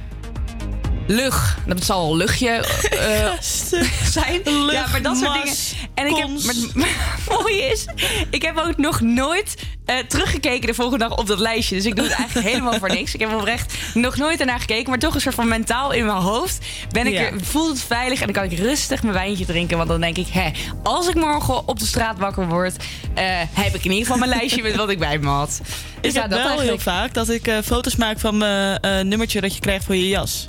Lug, 1.07 1.57
dat 1.65 1.83
zal 1.83 2.11
een 2.11 2.17
luchtje 2.17 2.49
eh, 2.49 3.31
zijn. 4.11 4.41
Ja, 4.71 4.85
maar 4.91 5.01
dat 5.01 5.17
soort 5.17 5.33
dingen. 5.33 5.55
En 5.93 6.07
ik 6.07 6.15
heb, 6.15 6.27
maar 6.45 6.53
het 6.55 7.29
mooie 7.43 7.61
is, 7.71 7.85
ik 8.29 8.41
heb 8.41 8.57
ook 8.57 8.77
nog 8.77 9.01
nooit 9.01 9.55
eh, 9.85 9.95
teruggekeken 10.07 10.67
de 10.67 10.73
volgende 10.73 11.07
dag 11.07 11.17
op 11.17 11.27
dat 11.27 11.39
lijstje. 11.39 11.75
Dus 11.75 11.85
ik 11.85 11.95
doe 11.95 12.05
het 12.05 12.13
eigenlijk 12.13 12.47
helemaal 12.47 12.79
voor 12.79 12.89
niks. 12.89 13.13
Ik 13.13 13.19
heb 13.19 13.33
oprecht 13.33 13.73
nog 13.93 14.17
nooit 14.17 14.39
ernaar 14.39 14.59
gekeken, 14.59 14.89
maar 14.89 14.99
toch 14.99 15.15
een 15.15 15.21
soort 15.21 15.35
van 15.35 15.47
mentaal 15.47 15.91
in 15.91 16.05
mijn 16.05 16.17
hoofd 16.17 16.65
ben 16.89 17.07
ik 17.07 17.13
Ja. 17.13 17.19
er, 17.19 17.33
voel 17.43 17.69
het 17.69 17.81
veilig 17.81 18.19
en 18.19 18.25
dan 18.31 18.43
kan 18.43 18.51
ik 18.51 18.59
rustig 18.59 19.01
mijn 19.01 19.13
wijntje 19.13 19.45
drinken. 19.45 19.77
Want 19.77 19.89
dan 19.89 20.01
denk 20.01 20.17
ik, 20.17 20.27
hè, 20.27 20.49
als 20.83 21.07
ik 21.07 21.15
morgen 21.15 21.67
op 21.67 21.79
de 21.79 21.85
straat 21.85 22.17
wakker 22.19 22.47
word, 22.47 22.75
eh, 23.13 23.25
heb 23.53 23.75
ik 23.75 23.85
in 23.85 23.91
ieder 23.91 24.05
geval 24.05 24.17
mijn 24.17 24.39
lijstje 24.39 24.61
met 24.61 24.75
wat 24.75 24.89
ik 24.89 24.99
bij 24.99 25.17
me 25.17 25.27
had. 25.29 25.59
Dus 26.01 26.11
Ik 26.11 26.13
ja, 26.13 26.21
heb 26.21 26.29
dat 26.29 26.39
wel 26.39 26.47
heel 26.47 26.57
eigenlijk. 26.57 26.81
vaak 26.81 27.13
dat 27.13 27.29
ik 27.29 27.51
foto's 27.65 27.95
maak 27.95 28.19
van 28.19 28.37
mijn 28.37 29.07
nummertje 29.07 29.41
dat 29.41 29.53
je 29.53 29.59
krijgt 29.59 29.85
voor 29.85 29.95
je 29.95 30.07
jas. 30.07 30.47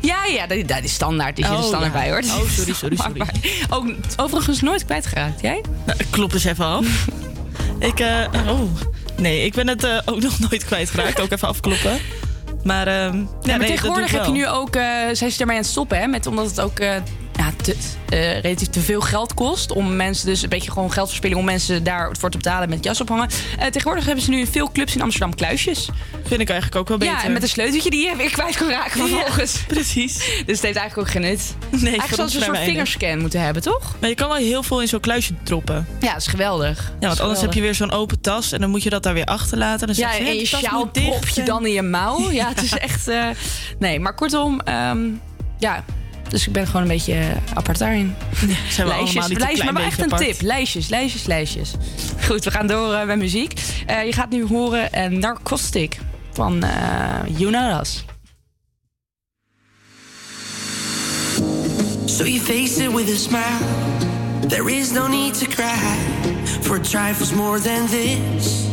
Ja, 0.00 0.24
ja, 0.24 0.46
dat, 0.46 0.68
dat 0.68 0.82
is 0.82 0.92
standaard. 0.94 1.36
Die 1.36 1.44
zit 1.44 1.54
er 1.54 1.60
Oh, 1.60 1.66
standaard 1.66 1.92
ja. 1.92 1.98
bij 2.00 2.10
hoor. 2.10 2.18
Oh, 2.18 2.50
sorry, 2.50 2.72
sorry, 2.72 2.96
sorry. 3.04 3.18
maar 3.18 3.34
ook 3.70 3.86
overigens 4.16 4.60
nooit 4.60 4.84
kwijtgeraakt. 4.84 5.40
Jij? 5.40 5.62
Nou, 5.86 5.98
klop 6.10 6.32
eens 6.32 6.44
even 6.44 6.64
af. 6.64 6.86
ik, 7.78 8.00
eh, 8.00 8.24
oh. 8.48 8.60
Nee, 9.16 9.44
ik 9.44 9.54
ben 9.54 9.68
het 9.68 9.84
eh, 9.84 9.98
ook 10.04 10.20
nog 10.20 10.38
nooit 10.38 10.64
kwijtgeraakt. 10.64 11.20
Ook 11.20 11.30
even 11.30 11.48
afkloppen. 11.48 11.98
Maar, 12.64 12.86
ehm, 12.86 12.94
ja, 12.96 13.00
Ja, 13.02 13.14
maar 13.14 13.26
nee, 13.42 13.58
dat 13.58 13.66
tegenwoordig 13.66 14.10
heb 14.10 14.24
je 14.24 14.32
nu 14.32 14.48
ook, 14.48 14.76
eh, 14.76 14.82
zijn 15.12 15.30
ze 15.30 15.40
ermee 15.40 15.56
aan 15.56 15.62
het 15.62 15.70
stoppen, 15.70 15.98
hè? 15.98 16.06
Met, 16.06 16.26
omdat 16.26 16.46
het 16.46 16.60
ook 16.60 16.78
ja, 17.36 17.52
te, 17.62 17.76
eh, 18.08 18.40
relatief 18.40 18.68
te 18.68 18.80
veel 18.80 19.00
geld 19.00 19.34
kost. 19.34 19.72
Om 19.72 19.96
mensen 19.96 20.26
dus 20.26 20.42
een 20.42 20.48
beetje 20.48 20.70
gewoon 20.70 20.92
geldverspilling 20.92 21.40
om 21.40 21.46
mensen 21.46 21.84
daarvoor 21.84 22.30
te 22.30 22.36
betalen 22.36 22.68
met 22.68 22.84
jas 22.84 23.00
ophangen. 23.00 23.28
Eh, 23.58 23.66
tegenwoordig 23.66 24.04
hebben 24.04 24.24
ze 24.24 24.30
nu 24.30 24.38
in 24.38 24.46
veel 24.46 24.72
clubs 24.72 24.94
in 24.94 25.02
Amsterdam 25.02 25.34
kluisjes. 25.34 25.88
Vind 26.26 26.40
ik 26.40 26.48
eigenlijk 26.48 26.80
ook 26.80 26.88
wel 26.88 26.98
beter. 26.98 27.14
Ja, 27.14 27.24
en 27.24 27.32
met 27.32 27.42
een 27.42 27.48
sleuteltje 27.48 27.90
die 27.90 28.08
je 28.08 28.16
weer 28.16 28.30
kwijt 28.30 28.56
kan 28.56 28.68
raken 28.68 29.08
vervolgens. 29.08 29.62
precies. 29.68 30.14
Dus 30.16 30.56
het 30.56 30.62
heeft 30.62 30.76
eigenlijk 30.76 30.98
ook 30.98 31.10
geen 31.10 31.22
nut. 31.22 31.54
Nee, 31.70 31.82
eigenlijk 31.82 32.22
ons 32.22 32.32
we 32.32 32.38
een 32.38 32.44
soort 32.44 32.58
vingerscan 32.58 33.18
moeten 33.18 33.40
hebben, 33.40 33.62
toch? 33.62 33.94
Maar 34.00 34.08
je 34.08 34.14
kan 34.14 34.28
wel 34.28 34.36
heel 34.36 34.62
veel 34.62 34.80
in 34.80 34.88
zo'n 34.88 35.00
kluisje 35.00 35.34
droppen. 35.42 35.86
Ja, 36.00 36.12
dat 36.12 36.20
is 36.20 36.26
geweldig. 36.26 36.92
Ja, 37.00 37.06
want 37.06 37.20
anders 37.20 37.40
heb 37.40 37.52
je 37.52 37.60
weer 37.60 37.74
zo'n 37.74 37.92
open 37.92 38.20
tas 38.20 38.52
en 38.52 38.60
dan 38.60 38.70
moet 38.70 38.82
je 38.82 38.90
dat 38.90 39.02
daar 39.02 39.14
weer 39.14 39.24
achterlaten. 39.24 39.86
Dan 39.86 39.96
Ja, 39.96 40.12
je, 40.12 40.24
en 40.24 40.36
je 40.36 40.46
sjaal 40.46 40.86
prop 40.86 41.28
je 41.28 41.42
dan 41.42 41.66
in 41.66 41.72
je 41.72 41.82
mouw. 41.82 42.20
Ja, 42.32 42.48
het 42.48 42.62
is 42.62 42.72
echt... 42.72 43.08
eh, 43.08 43.26
nee, 43.78 44.00
maar 44.00 44.14
kortom, 44.14 44.60
ehm, 44.60 45.00
ja... 45.58 45.84
Dus 46.32 46.46
ik 46.46 46.52
ben 46.52 46.66
gewoon 46.66 46.82
een 46.82 46.88
beetje 46.88 47.14
eh, 47.14 47.28
apart 47.54 47.78
daarin. 47.78 48.14
zijn 48.70 48.86
we 48.86 48.92
een 48.92 48.98
lijstjes, 48.98 49.28
klein 49.28 49.58
maar 49.64 49.72
wel 49.72 49.82
echt 49.82 49.98
een 49.98 50.12
apart. 50.12 50.24
tip. 50.24 50.40
Lijstjes, 50.40 50.88
lijstjes, 50.88 51.24
lijstjes. 51.24 51.70
Goed, 52.26 52.44
we 52.44 52.50
gaan 52.50 52.66
door 52.66 52.94
eh, 52.94 53.06
met 53.06 53.18
muziek. 53.18 53.52
Eh, 53.86 54.04
je 54.04 54.12
gaat 54.12 54.30
nu 54.30 54.46
horen 54.46 54.92
eh, 54.92 55.10
Narcostic 55.10 55.98
van 56.32 56.62
eh 56.62 57.38
You 57.38 57.50
Know 57.50 57.80
Us. 57.80 58.04
So 62.04 62.24
you 62.24 62.40
face 62.40 62.84
it 62.84 62.92
with 62.92 63.08
a 63.08 63.16
smile. 63.16 63.58
There 64.48 64.72
is 64.72 64.90
no 64.90 65.08
need 65.08 65.38
to 65.38 65.46
cry 65.46 65.96
for 66.60 66.80
trifles 66.80 67.32
more 67.32 67.60
than 67.60 67.86
this. 67.86 68.66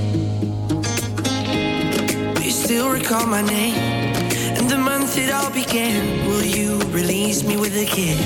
Do 2.34 2.42
you 2.42 2.52
still 2.52 2.90
recall 2.90 3.26
my 3.28 3.42
name 3.42 3.99
the 4.70 4.78
month 4.78 5.18
it 5.18 5.32
all 5.32 5.52
began? 5.52 6.28
Will 6.28 6.44
you 6.44 6.78
release 6.92 7.44
me 7.44 7.58
with 7.58 7.76
a 7.76 7.86
kiss? 7.86 8.20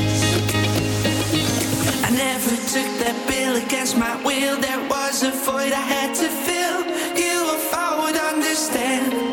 I 2.03 2.09
never 2.09 2.55
took 2.73 2.89
that 3.03 3.15
bill 3.27 3.55
against 3.55 3.97
my 3.97 4.15
will. 4.25 4.59
There 4.59 4.83
was 4.89 5.23
a 5.23 5.31
void 5.31 5.71
I 5.71 5.85
had 5.95 6.13
to 6.15 6.27
fill. 6.45 6.79
You, 7.15 7.55
if 7.55 7.73
I 7.73 7.89
would 8.01 8.17
understand 8.17 9.32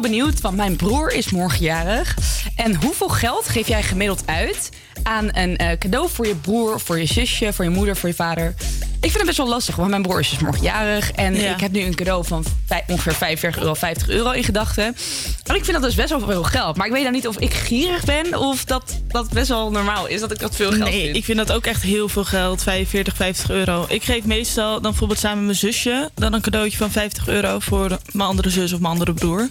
benieuwd, 0.00 0.40
want 0.40 0.56
mijn 0.56 0.76
broer 0.76 1.12
is 1.12 1.30
morgenjarig. 1.30 2.16
En 2.56 2.74
hoeveel 2.74 3.08
geld 3.08 3.48
geef 3.48 3.68
jij 3.68 3.82
gemiddeld 3.82 4.22
uit 4.26 4.70
aan 5.02 5.28
een 5.32 5.56
eh, 5.56 5.78
cadeau 5.78 6.08
voor 6.08 6.26
je 6.26 6.34
broer, 6.34 6.80
voor 6.80 6.98
je 6.98 7.06
zusje, 7.06 7.52
voor 7.52 7.64
je 7.64 7.70
moeder, 7.70 7.96
voor 7.96 8.08
je 8.08 8.14
vader? 8.14 8.54
Ik 9.00 9.10
vind 9.10 9.16
het 9.16 9.26
best 9.26 9.36
wel 9.36 9.48
lastig, 9.48 9.76
want 9.76 9.90
mijn 9.90 10.02
broer 10.02 10.20
is 10.20 10.30
dus 10.30 10.38
morgenjarig. 10.38 11.12
En 11.12 11.34
ik 11.34 11.60
heb 11.60 11.72
nu 11.72 11.80
een 11.80 11.94
cadeau 11.94 12.24
van 12.24 12.44
ongeveer 12.86 13.14
45 13.14 13.60
euro, 13.60 13.74
50 13.74 14.08
euro 14.08 14.30
in 14.30 14.44
gedachten. 14.44 14.84
En 15.44 15.54
ik 15.54 15.64
vind 15.64 15.72
dat 15.72 15.82
dus 15.82 15.94
best 15.94 16.10
wel 16.10 16.20
veel 16.20 16.42
geld. 16.42 16.76
Maar 16.76 16.86
ik 16.86 16.92
weet 16.92 17.02
dan 17.02 17.12
niet 17.12 17.28
of 17.28 17.38
ik 17.38 17.54
gierig 17.54 18.04
ben 18.04 18.38
of 18.38 18.64
dat 18.64 19.00
dat 19.08 19.30
best 19.30 19.48
wel 19.48 19.70
normaal 19.70 20.06
is 20.06 20.20
dat 20.20 20.30
ik 20.30 20.38
dat 20.38 20.56
veel 20.56 20.70
geld 20.70 20.90
nee, 20.90 21.10
ik 21.10 21.24
vind 21.24 21.38
dat 21.38 21.52
ook 21.52 21.66
echt 21.66 21.82
heel 21.82 22.08
veel 22.08 22.24
geld. 22.24 22.62
45, 22.62 23.16
50 23.16 23.50
euro. 23.50 23.84
Ik 23.88 24.02
geef 24.02 24.24
meestal 24.24 24.72
dan 24.72 24.90
bijvoorbeeld 24.90 25.18
samen 25.18 25.36
met 25.36 25.46
mijn 25.46 25.72
zusje 25.72 26.10
dan 26.14 26.32
een 26.32 26.40
cadeautje 26.40 26.78
van 26.78 26.90
50 26.90 27.28
euro 27.28 27.58
voor 27.58 27.98
mijn 28.12 28.28
andere 28.28 28.50
zus 28.50 28.72
of 28.72 28.80
mijn 28.80 28.92
andere 28.92 29.14
broer. 29.14 29.48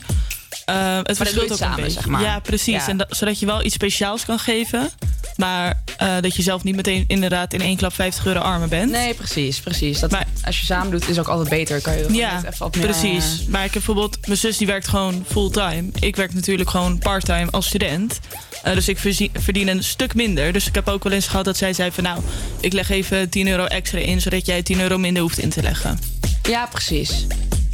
Eh, 0.66 1.00
het 1.04 1.18
verschilt 1.18 1.52
ook 1.52 1.58
samen. 1.58 1.92
Zeg 1.92 2.06
maar. 2.06 2.22
Ja, 2.22 2.40
precies. 2.40 2.88
En 2.88 2.98
dat, 2.98 3.08
zodat 3.10 3.40
je 3.40 3.46
wel 3.46 3.64
iets 3.64 3.74
speciaals 3.74 4.26
kan 4.26 4.40
geven. 4.40 4.90
Maar 5.36 5.84
eh, 5.98 6.16
dat 6.22 6.36
je 6.36 6.42
zelf 6.42 6.64
niet 6.64 6.76
meteen 6.76 7.04
inderdaad 7.08 7.54
in 7.54 7.62
één 7.62 7.78
klap 7.78 7.94
50 7.94 8.26
euro 8.26 8.40
armer 8.40 8.68
bent. 8.68 8.92
Nee, 8.92 9.14
precies. 9.14 9.60
precies. 9.60 10.00
Dat, 10.00 10.14
als 10.44 10.60
je 10.60 10.66
samen 10.66 10.92
doet, 10.92 11.10
is 11.10 11.20
ook 11.20 11.28
altijd 11.28 11.50
beter. 11.50 11.82
Kan 11.82 11.98
je 11.98 12.14
ja, 12.14 12.42
even 12.46 12.70
precies. 12.70 13.40
Eh, 13.42 13.48
maar 13.48 13.66
ik 13.66 13.74
heb 13.74 13.84
bijvoorbeeld... 13.86 14.28
Mijn 14.28 14.40
zus 14.40 14.58
die 14.58 14.68
werkt 14.68 14.88
gewoon 14.88 15.26
fulltime. 15.28 15.84
Ik 16.00 16.16
werk 16.16 16.34
natuurlijk 16.34 16.70
gewoon 16.70 16.98
parttime 16.98 17.52
als 17.52 17.68
student. 17.68 18.20
Dus 18.64 18.88
ik 18.88 18.98
verdien 19.34 19.68
een 19.68 19.84
stuk 19.84 20.14
minder. 20.14 20.54
Dus 20.54 20.68
ik 20.68 20.76
heb 20.76 20.88
ook 20.88 21.04
wel 21.04 21.14
eens 21.14 21.28
gehad 21.28 21.46
dat 21.46 21.58
zij 21.58 21.74
zei 21.74 21.92
van... 21.92 22.04
Nou, 22.04 22.22
ik 22.60 22.74
leg 22.74 22.90
even 22.90 23.30
10 23.30 23.48
euro 23.48 23.66
extra 23.66 24.00
in, 24.00 24.22
zodat 24.22 24.46
jij 24.46 24.64
10 24.64 24.82
euro 24.82 24.98
minder 24.98 25.22
hoeft 25.22 25.38
in 25.38 25.50
te 25.50 25.62
leggen. 25.62 26.00
Ja, 26.44 26.66
precies. 26.66 27.26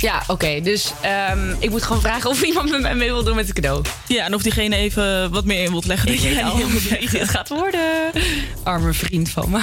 Ja, 0.05 0.23
oké. 0.27 0.61
Dus 0.61 0.93
ehm, 1.01 1.55
ik 1.59 1.69
moet 1.69 1.83
gewoon 1.83 2.01
vragen 2.01 2.29
of 2.29 2.41
iemand 2.41 2.69
met 2.69 2.81
mij 2.81 2.95
mee 2.95 3.11
wil 3.11 3.23
doen 3.23 3.35
met 3.35 3.45
het 3.45 3.55
cadeau. 3.55 3.83
Ja, 4.07 4.25
en 4.25 4.33
of 4.33 4.41
diegene 4.41 4.75
even 4.75 5.31
wat 5.31 5.45
meer 5.45 5.63
in 5.63 5.71
wilt 5.71 5.85
leggen. 5.85 6.13
Ik 6.13 6.21
dat 6.21 6.31
jij 6.83 7.19
het 7.19 7.29
gaat 7.29 7.49
worden. 7.49 8.11
Arme 8.63 8.93
vriend 8.93 9.29
van 9.29 9.49
me. 9.49 9.59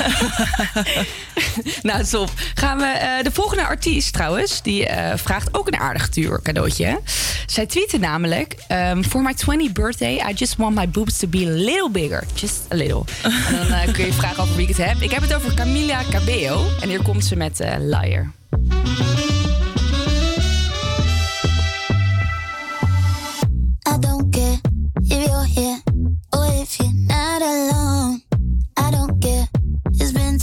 nou, 1.88 2.04
stop. 2.04 2.30
Gaan 2.54 2.78
we 2.78 2.84
eh, 2.84 3.24
de 3.24 3.30
volgende 3.32 3.64
artiest 3.64 4.12
trouwens. 4.12 4.62
Die 4.62 4.86
eh, 4.86 5.16
vraagt 5.16 5.48
ook 5.52 5.66
een 5.66 5.76
aardig 5.76 6.08
duur 6.08 6.42
cadeautje. 6.42 7.00
Zij 7.46 7.66
tweette 7.66 7.98
namelijk... 7.98 8.56
Um, 8.68 9.04
For 9.04 9.22
my 9.22 9.34
20th 9.34 9.72
birthday, 9.72 10.30
I 10.30 10.32
just 10.34 10.56
want 10.56 10.74
my 10.74 10.88
boobs 10.88 11.18
to 11.18 11.28
be 11.28 11.38
a 11.38 11.50
little 11.50 11.90
bigger. 11.90 12.24
Just 12.34 12.60
a 12.72 12.76
little. 12.76 13.04
en 13.48 13.56
dan 13.56 13.78
eh, 13.78 13.92
kun 13.92 14.04
je 14.06 14.12
vragen 14.12 14.42
over 14.42 14.56
wie 14.56 14.66
het 14.66 14.76
heb. 14.76 15.00
Ik 15.00 15.10
heb 15.10 15.22
het 15.22 15.34
over 15.34 15.54
Camila 15.54 16.02
Cabello. 16.10 16.66
En 16.80 16.88
hier 16.88 17.02
komt 17.02 17.24
ze 17.24 17.36
met 17.36 17.58
Liar. 17.78 18.30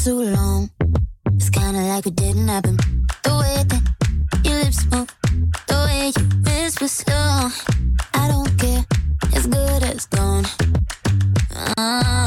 too 0.10 0.24
long. 0.24 0.72
It's 1.36 1.52
kinda 1.52 1.82
like 1.82 2.08
it 2.08 2.16
didn't 2.16 2.48
happen. 2.48 2.78
The 3.26 3.34
way 3.42 3.58
that 3.72 3.84
your 4.44 4.58
lips 4.64 4.84
move, 4.92 5.10
the 5.68 5.78
way 5.86 6.12
you 6.18 6.26
whisper 6.46 6.88
slow. 6.88 7.50
I 8.22 8.24
don't 8.32 8.52
care, 8.58 8.84
it's 9.36 9.46
good 9.46 9.84
as 9.84 10.08
gone. 10.08 10.46
Uh. 11.78 12.19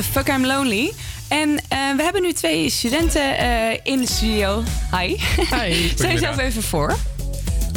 Hoorde 0.00 0.20
Fuck 0.20 0.36
I'm 0.36 0.46
Lonely. 0.46 0.92
En 1.28 1.60
eh, 1.68 1.78
we 1.96 2.02
hebben 2.02 2.22
nu 2.22 2.32
twee 2.32 2.70
studenten 2.70 3.38
eh, 3.38 3.78
in 3.82 4.00
de 4.00 4.06
studio. 4.06 4.62
Hi. 4.98 5.16
Hi. 5.36 5.88
Stel 5.94 6.10
jezelf 6.10 6.38
even 6.38 6.62
voor. 6.62 6.96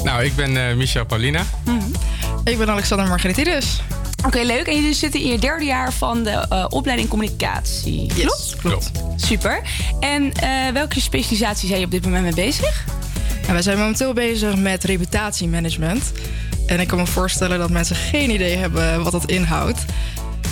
Nou, 0.04 0.24
ik 0.24 0.36
ben 0.36 0.70
eh, 0.70 0.76
Michel 0.76 1.06
Paulina. 1.06 1.45
Ik 2.44 2.58
ben 2.58 2.70
Alexander 2.70 3.08
Margaritidis. 3.08 3.82
Oké, 4.26 4.40
leuk. 4.40 4.68
En 4.68 4.76
jullie 4.76 4.94
zitten 4.94 5.20
in 5.20 5.28
je 5.28 5.40
derde 5.40 5.66
jaar 5.66 5.94
van 5.94 6.24
de 6.24 6.30
eh, 6.30 6.66
opleiding 6.70 7.10
communicatie. 7.10 8.12
Klopt? 8.16 8.56
Klopt. 8.62 8.91
Super. 9.16 9.62
En 10.00 10.34
eh, 10.34 10.50
welke 10.74 11.02
specialisatie 11.02 11.68
zijn 11.68 11.80
je 11.80 11.86
op 11.86 11.91
dit 11.91 12.04
moment 12.04 12.24
mee 12.24 12.34
bezig? 12.34 12.86
En 13.48 13.54
wij 13.54 13.62
zijn 13.62 13.78
momenteel 13.78 14.14
bezig 14.14 14.56
met 14.56 14.84
reputatiemanagement. 14.84 16.12
En 16.68 16.80
ik 16.80 16.88
kan 16.88 16.98
me 16.98 17.06
voorstellen 17.06 17.60
dat 17.60 17.70
mensen 17.70 17.95
geen 17.95 18.30
idee 18.30 18.56
hebben 18.56 19.04
wat 19.04 19.12
dat 19.12 19.26
inhoudt. 19.26 19.86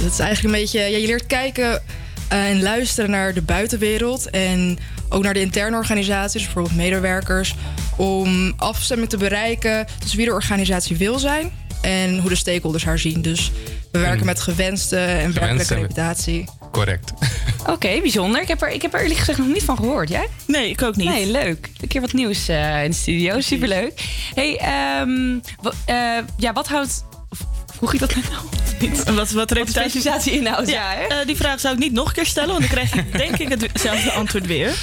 Het 0.03 0.11
is 0.11 0.19
eigenlijk 0.19 0.55
een 0.55 0.61
beetje, 0.61 0.79
ja, 0.79 0.97
je 0.97 1.07
leert 1.07 1.25
kijken 1.27 1.81
eh, 2.29 2.49
en 2.49 2.61
luisteren 2.61 3.09
naar 3.09 3.33
de 3.33 3.41
buitenwereld 3.41 4.29
en 4.29 4.77
ook 5.09 5.23
naar 5.23 5.33
de 5.33 5.41
interne 5.41 5.77
organisaties, 5.77 6.43
bijvoorbeeld 6.43 6.75
medewerkers, 6.75 7.55
om 7.97 8.53
afstemming 8.57 9.09
te 9.09 9.17
bereiken 9.17 9.87
tussen 9.99 10.17
wie 10.17 10.27
de 10.27 10.33
organisatie 10.33 10.95
wil 10.97 11.19
zijn 11.19 11.51
en 11.81 12.19
hoe 12.19 12.29
de 12.29 12.35
stakeholders 12.35 12.83
haar 12.85 12.99
zien. 12.99 13.21
Dus 13.21 13.51
we 13.91 13.99
werken 13.99 14.19
Mm. 14.19 14.25
met 14.25 14.39
gewenste 14.39 14.97
en 14.97 15.33
werkelijke 15.33 15.73
reputatie. 15.73 16.45
Correct. 16.71 17.11
Oké, 17.73 17.99
bijzonder. 18.01 18.41
Ik 18.41 18.47
heb, 18.47 18.61
er, 18.61 18.69
ik 18.69 18.81
heb 18.81 18.93
er 18.93 18.99
eerlijk 19.01 19.19
gezegd 19.19 19.37
nog 19.37 19.47
niet 19.47 19.63
van 19.63 19.77
gehoord. 19.77 20.09
Jij? 20.09 20.27
Nee, 20.47 20.69
ik 20.69 20.81
ook 20.81 20.95
niet. 20.95 21.07
Nee, 21.09 21.31
leuk. 21.31 21.69
Een 21.81 21.87
keer 21.87 22.01
wat 22.01 22.13
nieuws 22.13 22.47
eh, 22.47 22.83
in 22.83 22.89
de 22.89 22.95
studio. 22.95 23.39
Superleuk. 23.39 24.07
hey, 24.35 24.57
ehm, 24.57 25.37
eh, 25.85 26.17
ja, 26.37 26.53
wat 26.53 26.67
houdt... 26.67 27.03
Vroeg 27.81 27.93
ik 27.93 27.99
dat? 27.99 28.15
Niet. 28.79 29.13
Wat, 29.13 29.31
wat 29.31 29.51
reputatie- 29.51 30.31
inhoudt, 30.31 30.69
ja, 30.69 30.91
hè? 30.91 31.03
eh, 31.03 31.25
die 31.25 31.35
vraag 31.35 31.59
zou 31.59 31.73
ik 31.73 31.79
niet 31.79 31.91
nog 31.91 32.07
een 32.07 32.13
keer 32.13 32.25
stellen, 32.25 32.49
want 32.49 32.59
dan 32.59 32.69
krijg 32.69 32.93
ik 32.95 33.17
denk 33.17 33.37
ik 33.37 33.61
hetzelfde 33.71 34.11
antwoord 34.11 34.45
weer. 34.45 34.79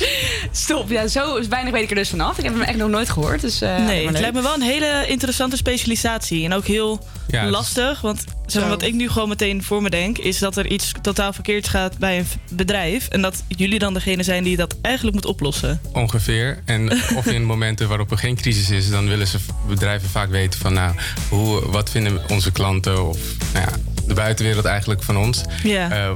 Stop, 0.52 0.90
ja, 0.90 1.06
zo 1.06 1.48
weinig 1.48 1.72
weet 1.72 1.82
ik 1.82 1.90
er 1.90 1.96
dus 1.96 2.08
vanaf. 2.08 2.38
Ik 2.38 2.44
heb 2.44 2.52
hem 2.52 2.62
echt 2.62 2.76
nog 2.76 2.88
nooit 2.88 3.10
gehoord. 3.10 3.40
Dus, 3.40 3.60
eh, 3.60 3.76
nee, 3.76 3.84
maar 3.86 3.94
het 3.96 4.04
leuk. 4.12 4.20
lijkt 4.20 4.34
me 4.36 4.42
wel 4.42 4.54
een 4.54 4.60
hele 4.62 5.04
interessante 5.06 5.56
specialisatie. 5.56 6.44
En 6.44 6.52
ook 6.52 6.66
heel 6.66 7.06
Ja, 7.30 7.50
lastig. 7.50 8.00
Want 8.00 8.18
zeg 8.46 8.62
maar, 8.62 8.70
Zo. 8.70 8.76
wat 8.76 8.82
ik 8.82 8.94
nu 8.94 9.08
gewoon 9.08 9.28
meteen 9.28 9.62
voor 9.62 9.82
me 9.82 9.90
denk... 9.90 10.18
is 10.18 10.38
dat 10.38 10.56
er 10.56 10.66
iets 10.66 10.92
totaal 11.02 11.32
verkeerd 11.32 11.68
gaat 11.68 11.98
bij 11.98 12.18
een 12.18 12.26
bedrijf. 12.50 13.08
En 13.08 13.22
dat 13.22 13.44
jullie 13.48 13.78
dan 13.78 13.94
degene 13.94 14.22
zijn 14.22 14.44
die 14.44 14.56
dat 14.56 14.76
eigenlijk 14.82 15.14
moet 15.14 15.26
oplossen. 15.26 15.80
Ongeveer. 15.92 16.62
En 16.64 16.90
of 17.16 17.26
in 17.26 17.44
momenten 17.44 17.88
waarop 17.88 18.10
er 18.10 18.18
geen 18.18 18.36
crisis 18.36 18.70
is, 18.70 18.90
dan 18.90 19.08
willen 19.08 19.26
ze 19.26 19.38
bedrijven 19.68 20.08
vaak 20.08 20.30
weten 20.30 20.60
van 20.60 20.72
nou, 20.72 20.94
hoe, 21.28 21.70
wat 21.70 21.90
vinden 21.90 22.20
onze 22.28 22.52
klanten 22.52 23.08
of 23.08 23.18
nou 23.52 23.66
ja, 23.70 23.76
de 24.06 24.14
buitenwereld 24.14 24.64
eigenlijk 24.64 25.02
van 25.02 25.16
ons. 25.16 25.44
Ja. 25.62 25.90
Eh, 25.90 26.12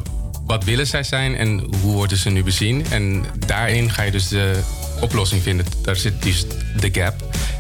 wat 0.46 0.64
willen 0.64 0.86
zij 0.86 1.02
zijn 1.02 1.36
en 1.36 1.58
hoe 1.80 1.92
worden 1.92 2.16
ze 2.16 2.30
nu 2.30 2.42
bezien? 2.42 2.86
En 2.90 3.24
daarin 3.46 3.90
ga 3.90 4.02
je 4.02 4.10
dus 4.10 4.28
de 4.28 4.60
oplossing 5.00 5.42
vinden. 5.42 5.66
Daar 5.82 5.96
zit 5.96 6.22
dus 6.22 6.44
de 6.80 6.88
gap. 6.92 7.14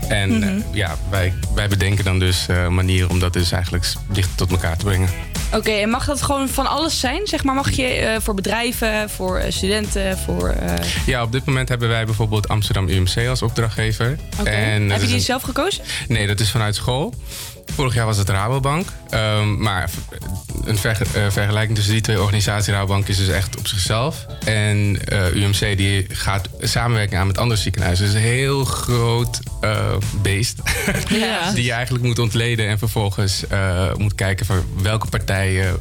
En 0.08 0.30
Mhm. 0.38 0.42
eh, 0.42 0.52
ja, 0.72 0.96
wij, 1.10 1.34
wij 1.54 1.68
bedenken 1.68 2.04
dan 2.04 2.18
dus 2.18 2.46
eh, 2.48 2.68
manieren 2.68 3.10
om 3.10 3.18
dat 3.18 3.32
dus 3.32 3.52
eigenlijk 3.52 3.86
dicht 4.12 4.36
tot 4.36 4.50
elkaar 4.50 4.76
te 4.76 4.84
brengen. 4.84 5.08
Oké, 5.54 5.70
en 5.70 5.90
mag 5.90 6.04
dat 6.04 6.22
gewoon 6.22 6.48
van 6.48 6.66
alles 6.66 7.00
zijn? 7.00 7.26
Zeg 7.26 7.44
maar, 7.44 7.54
mag 7.54 7.70
je 7.70 7.84
eh, 7.86 8.20
voor 8.20 8.34
bedrijven, 8.34 9.10
voor 9.10 9.42
studenten, 9.48 10.18
voor... 10.18 10.54
Ja, 11.06 11.22
op 11.22 11.32
dit 11.32 11.44
moment 11.44 11.68
hebben 11.68 11.88
wij 11.88 12.04
bijvoorbeeld 12.04 12.48
Amsterdam 12.48 12.88
UMC 12.88 13.28
als 13.28 13.42
opdrachtgever. 13.42 14.18
En 14.44 14.90
Heb 14.90 15.00
je 15.00 15.06
die 15.06 15.20
zelf 15.20 15.42
gekozen? 15.42 15.84
Nee, 16.08 16.26
dat 16.26 16.40
is 16.40 16.50
vanuit 16.50 16.74
school. 16.74 17.14
Vorig 17.64 17.94
jaar 17.94 18.06
was 18.06 18.16
het 18.16 18.28
Rabobank. 18.28 18.88
Ehm, 19.10 19.62
maar 19.62 19.90
een 20.64 20.78
eh, 20.84 21.30
vergelijking 21.30 21.74
tussen 21.74 21.92
die 21.92 22.02
twee 22.02 22.20
organisaties, 22.20 22.72
Rabobank 22.72 23.08
is 23.08 23.16
dus 23.16 23.28
echt 23.28 23.58
op 23.58 23.66
zichzelf. 23.66 24.26
En 24.44 24.98
eh, 25.04 25.34
UMC 25.34 25.76
die 25.76 26.06
gaat 26.08 26.48
samenwerking 26.60 27.20
aan 27.20 27.26
met 27.26 27.38
andere 27.38 27.60
ziekenhuizen. 27.60 28.04
Dus 28.04 28.14
een 28.14 28.20
heel 28.20 28.64
groot 28.64 29.38
eh, 29.60 29.96
beest. 30.22 30.60
Ja. 31.08 31.50
die 31.54 31.64
je 31.64 31.72
eigenlijk 31.72 32.04
moet 32.04 32.18
ontleden 32.18 32.68
en 32.68 32.78
vervolgens 32.78 33.44
moet 33.96 34.14
kijken 34.14 34.46
van 34.46 34.64
welke 34.82 35.06
partijen, 35.06 35.80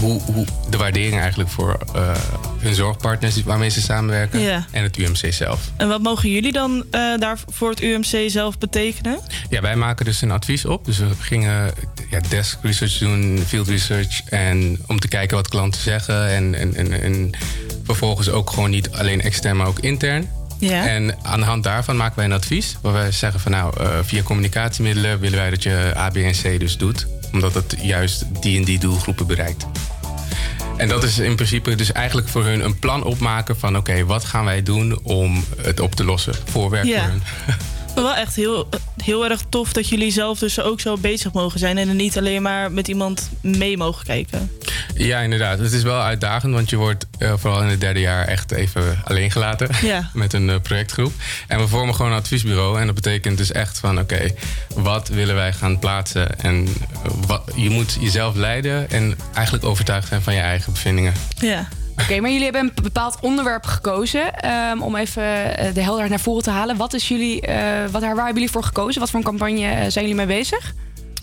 hoe, 0.00 0.20
hoe 0.20 0.44
de 0.70 0.76
waardering 0.76 1.20
eigenlijk 1.20 1.50
voor 1.50 1.78
eh, 1.94 2.10
hun 2.58 2.74
zorgpartners 2.74 3.42
waarmee 3.42 3.68
ze 3.70 3.80
samenwerken 3.80 4.40
Ja. 4.40 4.64
en 4.70 4.82
het 4.82 4.96
UMC 4.96 5.32
zelf. 5.32 5.60
En 5.76 5.88
wat 5.88 6.02
mogen 6.02 6.30
jullie 6.30 6.52
dan 6.52 6.84
eh, 6.90 7.00
daar 7.18 7.38
voor 7.52 7.70
het 7.70 7.82
UMC 7.82 8.30
zelf 8.30 8.58
betekenen? 8.58 9.18
Ja, 9.50 9.60
wij 9.60 9.76
maken 9.76 10.04
dus 10.04 10.22
een 10.22 10.30
advies 10.30 10.64
op. 10.64 10.84
Dus 10.84 10.98
we 10.98 11.06
gingen 11.18 11.72
ja, 12.10 12.20
desk 12.28 12.58
research 12.62 12.98
doen, 12.98 13.42
field 13.46 13.68
research. 13.68 14.22
En 14.24 14.78
om 14.86 15.00
te 15.00 15.08
kijken 15.08 15.36
wat 15.36 15.48
klanten 15.48 15.80
zeggen. 15.80 16.28
En, 16.28 16.54
en, 16.54 16.74
en, 16.74 17.00
en 17.02 17.30
vervolgens 17.84 18.28
ook 18.28 18.50
gewoon 18.50 18.70
niet 18.70 18.90
alleen 18.90 19.20
extern, 19.20 19.56
maar 19.56 19.66
ook 19.66 19.78
intern. 19.78 20.28
Ja. 20.58 20.86
En 20.86 21.14
aan 21.22 21.40
de 21.40 21.46
hand 21.46 21.64
daarvan 21.64 21.96
maken 21.96 22.16
wij 22.16 22.24
een 22.24 22.32
advies. 22.32 22.76
Waar 22.80 22.92
wij 22.92 23.12
zeggen 23.12 23.40
van 23.40 23.52
nou, 23.52 23.80
eh, 23.80 23.88
via 24.02 24.22
communicatiemiddelen 24.22 25.20
willen 25.20 25.38
wij 25.38 25.50
dat 25.50 25.62
je 25.62 25.92
A, 25.96 26.08
B 26.10 26.16
en 26.16 26.32
C 26.32 26.60
dus 26.60 26.76
doet. 26.76 27.06
Omdat 27.32 27.54
het 27.54 27.76
juist 27.82 28.24
die 28.40 28.58
en 28.58 28.64
die 28.64 28.78
doelgroepen 28.78 29.26
bereikt. 29.26 29.66
En 30.76 30.88
dat 30.88 31.02
is 31.02 31.18
in 31.18 31.34
principe 31.34 31.74
dus 31.74 31.92
eigenlijk 31.92 32.28
voor 32.28 32.44
hun 32.44 32.64
een 32.64 32.78
plan 32.78 33.04
opmaken 33.04 33.58
van... 33.58 33.76
oké, 33.76 34.04
wat 34.04 34.24
gaan 34.24 34.44
wij 34.44 34.62
doen 34.62 34.98
om 35.02 35.44
het 35.56 35.80
op 35.80 35.94
te 35.94 36.04
lossen? 36.04 36.34
Voorwerk 36.50 36.84
Ja. 36.84 37.00
voor 37.00 37.10
hun. 37.12 37.22
Wel 38.02 38.14
echt 38.14 38.36
heel, 38.36 38.68
heel 38.96 39.24
erg 39.24 39.40
tof 39.48 39.72
dat 39.72 39.88
jullie 39.88 40.10
zelf 40.10 40.38
dus 40.38 40.60
ook 40.60 40.80
zo 40.80 40.96
bezig 40.96 41.32
mogen 41.32 41.58
zijn. 41.58 41.78
En 41.78 41.88
er 41.88 41.94
niet 41.94 42.18
alleen 42.18 42.42
maar 42.42 42.72
met 42.72 42.88
iemand 42.88 43.30
mee 43.40 43.76
mogen 43.76 44.04
kijken. 44.04 44.50
Ja, 44.94 45.20
inderdaad. 45.20 45.58
Het 45.58 45.72
is 45.72 45.82
wel 45.82 46.00
uitdagend, 46.00 46.54
want 46.54 46.70
je 46.70 46.76
wordt 46.76 47.06
eh, 47.18 47.32
vooral 47.36 47.62
in 47.62 47.68
het 47.68 47.80
derde 47.80 48.00
jaar 48.00 48.26
echt 48.26 48.50
even 48.50 49.00
alleen 49.04 49.30
gelaten. 49.30 49.68
Ja. 49.82 50.10
Met 50.14 50.32
een 50.32 50.50
eh, 50.50 50.60
projectgroep. 50.62 51.12
En 51.46 51.58
we 51.58 51.68
vormen 51.68 51.94
gewoon 51.94 52.12
een 52.12 52.18
adviesbureau. 52.18 52.80
En 52.80 52.86
dat 52.86 52.94
betekent 52.94 53.38
dus 53.38 53.52
echt 53.52 53.78
van, 53.78 53.98
oké, 53.98 54.30
wat 54.74 55.08
willen 55.08 55.34
wij 55.34 55.52
gaan 55.52 55.78
plaatsen? 55.78 56.40
En 56.40 56.68
eh, 57.04 57.10
wat, 57.26 57.42
je 57.54 57.70
moet 57.70 57.96
jezelf 58.00 58.34
leiden 58.34 58.90
en 58.90 59.18
eigenlijk 59.34 59.64
overtuigd 59.64 60.08
zijn 60.08 60.22
van 60.22 60.34
je 60.34 60.40
eigen 60.40 60.72
bevindingen. 60.72 61.12
Ja. 61.38 61.68
Oké, 62.02 62.20
maar 62.20 62.30
jullie 62.30 62.44
hebben 62.44 62.62
een 62.62 62.82
bepaald 62.82 63.18
onderwerp 63.20 63.64
gekozen 63.64 64.34
ehm, 64.34 64.80
om 64.80 64.96
even 64.96 65.56
eh, 65.56 65.74
de 65.74 65.80
helderheid 65.80 66.10
naar 66.10 66.20
voren 66.20 66.42
te 66.42 66.50
halen. 66.50 66.76
Wat 66.76 66.94
is 66.94 67.08
jullie, 67.08 67.40
eh, 67.40 67.80
wat, 67.90 68.02
waar 68.02 68.14
hebben 68.14 68.34
jullie 68.34 68.50
voor 68.50 68.62
gekozen? 68.62 69.00
Wat 69.00 69.10
voor 69.10 69.18
een 69.18 69.24
campagne 69.24 69.66
eh, 69.66 69.80
zijn 69.80 70.04
jullie 70.04 70.14
mee 70.14 70.26
bezig? 70.26 70.74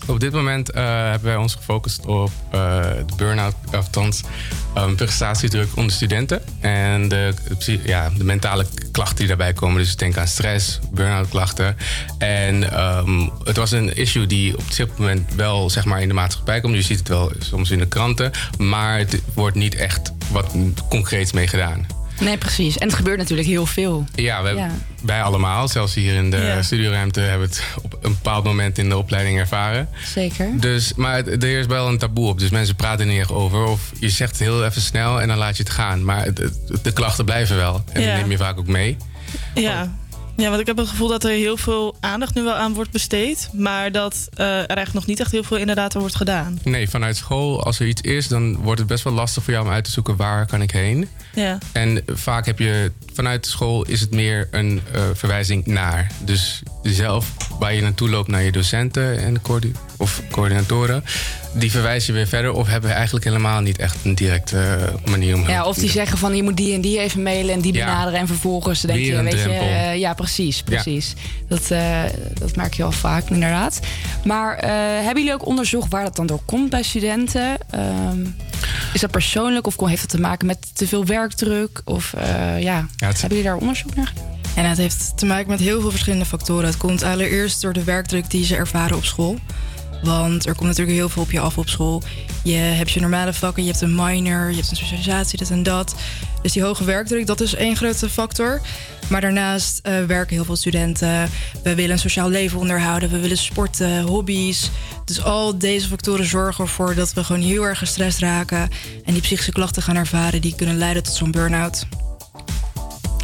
Op 0.06 0.20
dit 0.20 0.32
moment 0.32 0.70
eh, 0.70 0.84
hebben 0.84 1.28
wij 1.28 1.36
ons 1.36 1.54
gefocust 1.54 2.06
op 2.06 2.30
eh, 2.50 2.80
de 3.06 3.14
burn-out, 3.16 3.54
althans 3.72 4.20
um, 4.78 4.96
prestatiedruk 4.96 5.68
onder 5.76 5.92
studenten. 5.92 6.42
En 6.60 7.08
de, 7.08 7.34
ja, 7.84 8.10
de 8.16 8.24
mentale 8.24 8.66
klachten 8.92 9.16
die 9.16 9.26
daarbij 9.26 9.52
komen. 9.52 9.78
Dus 9.78 9.96
denk 9.96 10.16
aan 10.16 10.26
stress, 10.28 10.78
burn-out 10.92 11.28
klachten. 11.28 11.76
En 12.18 12.72
ehm, 12.72 13.28
het 13.44 13.56
was 13.56 13.70
een 13.70 13.96
issue 13.96 14.26
die 14.26 14.56
op 14.56 14.74
dit 14.76 14.98
moment 14.98 15.34
wel 15.34 15.70
zeg 15.70 15.84
maar, 15.84 16.00
in 16.02 16.08
de 16.08 16.14
maatschappij 16.14 16.60
komt. 16.60 16.74
Je 16.74 16.82
ziet 16.82 16.98
het 16.98 17.08
wel 17.08 17.32
soms 17.38 17.70
in 17.70 17.78
de 17.78 17.86
kranten. 17.88 18.30
Maar 18.58 18.98
het 18.98 19.20
wordt 19.34 19.56
niet 19.56 19.74
echt 19.74 20.12
wat 20.30 20.54
concreets 20.88 21.32
mee 21.32 21.46
gedaan. 21.46 21.86
Nee, 22.20 22.38
precies. 22.38 22.78
En 22.78 22.86
het 22.86 22.96
gebeurt 22.96 23.18
natuurlijk 23.18 23.48
heel 23.48 23.66
veel. 23.66 24.04
Ja, 24.14 24.42
we, 24.42 24.48
Ja. 24.54 24.70
wij 25.02 25.22
allemaal, 25.22 25.68
zelfs 25.68 25.94
hier 25.94 26.14
in 26.14 26.30
de 26.30 26.36
Ja. 26.36 26.62
studioruimte, 26.62 27.20
hebben 27.20 27.48
het 27.48 27.62
op 27.96 28.04
een 28.04 28.12
bepaald 28.12 28.44
moment 28.44 28.78
in 28.78 28.88
de 28.88 28.96
opleiding 28.96 29.38
ervaren. 29.38 29.88
Zeker. 30.04 30.48
Dus, 30.60 30.94
maar 30.94 31.14
het- 31.16 31.42
er 31.42 31.58
is 31.58 31.66
wel 31.66 31.88
een 31.88 31.98
taboe 31.98 32.28
op. 32.28 32.38
Dus 32.38 32.50
mensen 32.50 32.76
praten 32.76 33.06
er 33.06 33.12
niet 33.12 33.20
echt 33.20 33.32
over. 33.32 33.64
Of 33.64 33.80
je 34.00 34.08
zegt 34.10 34.30
het 34.30 34.40
heel 34.40 34.64
even 34.64 34.82
snel 34.82 35.20
en 35.20 35.28
dan 35.28 35.36
laat 35.38 35.56
je 35.56 35.62
het 35.62 35.72
gaan. 35.72 36.04
Maar 36.04 36.24
het- 36.24 36.38
het- 36.38 36.84
de 36.84 36.92
klachten 36.92 37.24
blijven 37.24 37.56
wel. 37.56 37.84
En 37.92 38.00
Ja. 38.02 38.06
die 38.14 38.20
neem 38.22 38.30
je 38.30 38.36
vaak 38.36 38.58
ook 38.58 38.66
mee. 38.66 38.96
Ja. 39.54 39.94
Ja, 40.36 40.48
want 40.48 40.60
ik 40.60 40.66
heb 40.66 40.76
het 40.76 40.88
gevoel 40.88 41.08
dat 41.08 41.24
er 41.24 41.30
heel 41.30 41.56
veel 41.56 41.96
aandacht 42.00 42.34
nu 42.34 42.42
wel 42.42 42.54
aan 42.54 42.74
wordt 42.74 42.90
besteed. 42.90 43.48
Maar 43.52 43.92
dat 43.92 44.28
eh, 44.34 44.46
er 44.46 44.54
eigenlijk 44.56 44.92
nog 44.92 45.06
niet 45.06 45.20
echt 45.20 45.30
heel 45.32 45.42
veel 45.42 45.56
inderdaad 45.56 45.94
aan 45.94 46.00
wordt 46.00 46.16
gedaan. 46.16 46.58
Nee, 46.64 46.88
vanuit 46.90 47.16
school, 47.16 47.64
als 47.64 47.80
er 47.80 47.86
iets 47.86 48.00
is, 48.00 48.28
dan 48.28 48.56
wordt 48.56 48.78
het 48.78 48.88
best 48.88 49.04
wel 49.04 49.12
lastig 49.12 49.42
voor 49.42 49.52
jou 49.52 49.66
om 49.66 49.72
uit 49.72 49.84
te 49.84 49.90
zoeken 49.90 50.16
waar 50.16 50.46
kan 50.46 50.62
ik 50.62 50.70
heen. 50.70 51.08
Ja. 51.34 51.58
En 51.72 52.02
vaak 52.06 52.46
heb 52.46 52.58
je 52.58 52.92
vanuit 53.14 53.46
school 53.46 53.84
is 53.84 54.00
het 54.00 54.10
meer 54.10 54.48
een 54.50 54.80
eh, 54.92 55.02
verwijzing 55.14 55.66
naar. 55.66 56.10
Dus 56.24 56.62
zelf 56.82 57.32
waar 57.58 57.74
je 57.74 57.82
naartoe 57.82 58.08
loopt 58.08 58.28
naar 58.28 58.42
je 58.42 58.52
docenten 58.52 59.18
en 59.18 59.34
de 59.34 59.40
coördi- 59.40 59.72
of 59.96 60.22
coördinatoren, 60.30 61.04
die 61.58 61.70
verwijzen 61.70 62.12
je 62.12 62.18
weer 62.18 62.28
verder 62.28 62.52
of 62.52 62.66
hebben 62.68 62.94
eigenlijk 62.94 63.24
helemaal 63.24 63.60
niet 63.60 63.78
echt 63.78 63.96
een 64.04 64.14
directe 64.14 64.58
eh, 64.58 65.10
manier 65.10 65.34
om. 65.34 65.48
Ja, 65.48 65.64
of 65.64 65.76
die 65.76 65.90
zeggen 65.90 66.18
van 66.18 66.36
je 66.36 66.42
moet 66.42 66.56
die 66.56 66.74
en 66.74 66.80
die 66.80 66.98
even 66.98 67.22
mailen 67.22 67.54
en 67.54 67.60
die 67.60 67.72
Ja. 67.72 67.84
benaderen. 67.84 68.20
En 68.20 68.26
vervolgens 68.26 68.80
denk 68.80 68.98
Weer 68.98 69.06
je, 69.08 69.14
een 69.14 69.24
weet 69.24 69.32
je, 69.42 69.48
eh, 69.48 69.98
ja, 69.98 70.14
precies, 70.14 70.56
Ja. 70.56 70.62
precies. 70.64 71.14
Dat, 71.48 71.70
eh, 71.70 72.02
dat 72.38 72.56
merk 72.56 72.74
je 72.74 72.82
al 72.82 72.92
vaak, 72.92 73.30
inderdaad. 73.30 73.80
Maar 74.24 74.56
eh, 74.56 74.70
hebben 75.04 75.16
jullie 75.22 75.32
ook 75.32 75.46
onderzocht 75.46 75.90
waar 75.90 76.04
dat 76.04 76.16
dan 76.16 76.26
door 76.26 76.40
komt 76.44 76.70
bij 76.70 76.82
studenten? 76.82 77.56
Ehm, 77.70 78.20
is 78.92 79.00
dat 79.00 79.10
persoonlijk 79.10 79.66
of 79.66 79.88
heeft 79.88 80.00
het 80.00 80.10
te 80.10 80.20
maken 80.20 80.46
met 80.46 80.58
te 80.72 80.86
veel 80.86 81.04
werkdruk? 81.04 81.80
Of 81.84 82.12
eh, 82.14 82.62
ja, 82.62 82.86
hebben 82.96 83.28
jullie 83.28 83.42
daar 83.42 83.56
onderzoek 83.56 83.94
naar 83.94 84.06
gedaan? 84.06 84.24
En 84.54 84.64
het 84.68 84.78
heeft 84.78 85.12
te 85.18 85.26
maken 85.26 85.48
met 85.48 85.60
heel 85.60 85.80
veel 85.80 85.90
verschillende 85.90 86.24
factoren. 86.24 86.66
Het 86.66 86.76
komt 86.76 87.02
allereerst 87.02 87.60
door 87.60 87.72
de 87.72 87.84
werkdruk 87.84 88.30
die 88.30 88.44
ze 88.44 88.56
ervaren 88.56 88.96
op 88.96 89.04
school. 89.04 89.38
Want 90.02 90.46
er 90.46 90.54
komt 90.54 90.68
natuurlijk 90.68 90.96
heel 90.96 91.08
veel 91.08 91.22
op 91.22 91.30
je 91.30 91.40
af 91.40 91.58
op 91.58 91.68
school. 91.68 92.02
Je 92.44 92.54
hebt 92.54 92.90
je 92.90 93.00
normale 93.00 93.32
vakken, 93.32 93.62
je 93.62 93.70
hebt 93.70 93.82
een 93.82 93.94
minor, 93.94 94.48
je 94.50 94.56
hebt 94.56 94.70
een 94.70 94.76
specialisatie, 94.76 95.38
dit 95.38 95.50
en 95.50 95.62
dat. 95.62 95.94
Dus 96.42 96.52
die 96.52 96.62
hoge 96.62 96.84
werkdruk, 96.84 97.26
dat 97.26 97.40
is 97.40 97.54
één 97.54 97.76
grote 97.76 98.08
factor. 98.08 98.60
Maar 99.08 99.20
daarnaast 99.20 99.80
eh, 99.82 100.04
werken 100.04 100.34
heel 100.34 100.44
veel 100.44 100.56
studenten. 100.56 101.30
We 101.62 101.74
willen 101.74 101.90
een 101.90 101.98
sociaal 101.98 102.28
leven 102.28 102.58
onderhouden. 102.58 103.10
We 103.10 103.20
willen 103.20 103.38
sporten, 103.38 104.02
hobby's. 104.02 104.70
Dus 105.04 105.22
al 105.22 105.58
deze 105.58 105.88
factoren 105.88 106.26
zorgen 106.26 106.64
ervoor 106.64 106.94
dat 106.94 107.12
we 107.12 107.24
gewoon 107.24 107.42
heel 107.42 107.62
erg 107.62 107.78
gestrest 107.78 108.18
raken. 108.18 108.68
En 109.04 109.12
die 109.12 109.22
psychische 109.22 109.52
klachten 109.52 109.82
gaan 109.82 109.96
ervaren 109.96 110.40
die 110.40 110.54
kunnen 110.54 110.78
leiden 110.78 111.02
tot 111.02 111.14
zo'n 111.14 111.30
burn-out. 111.30 111.86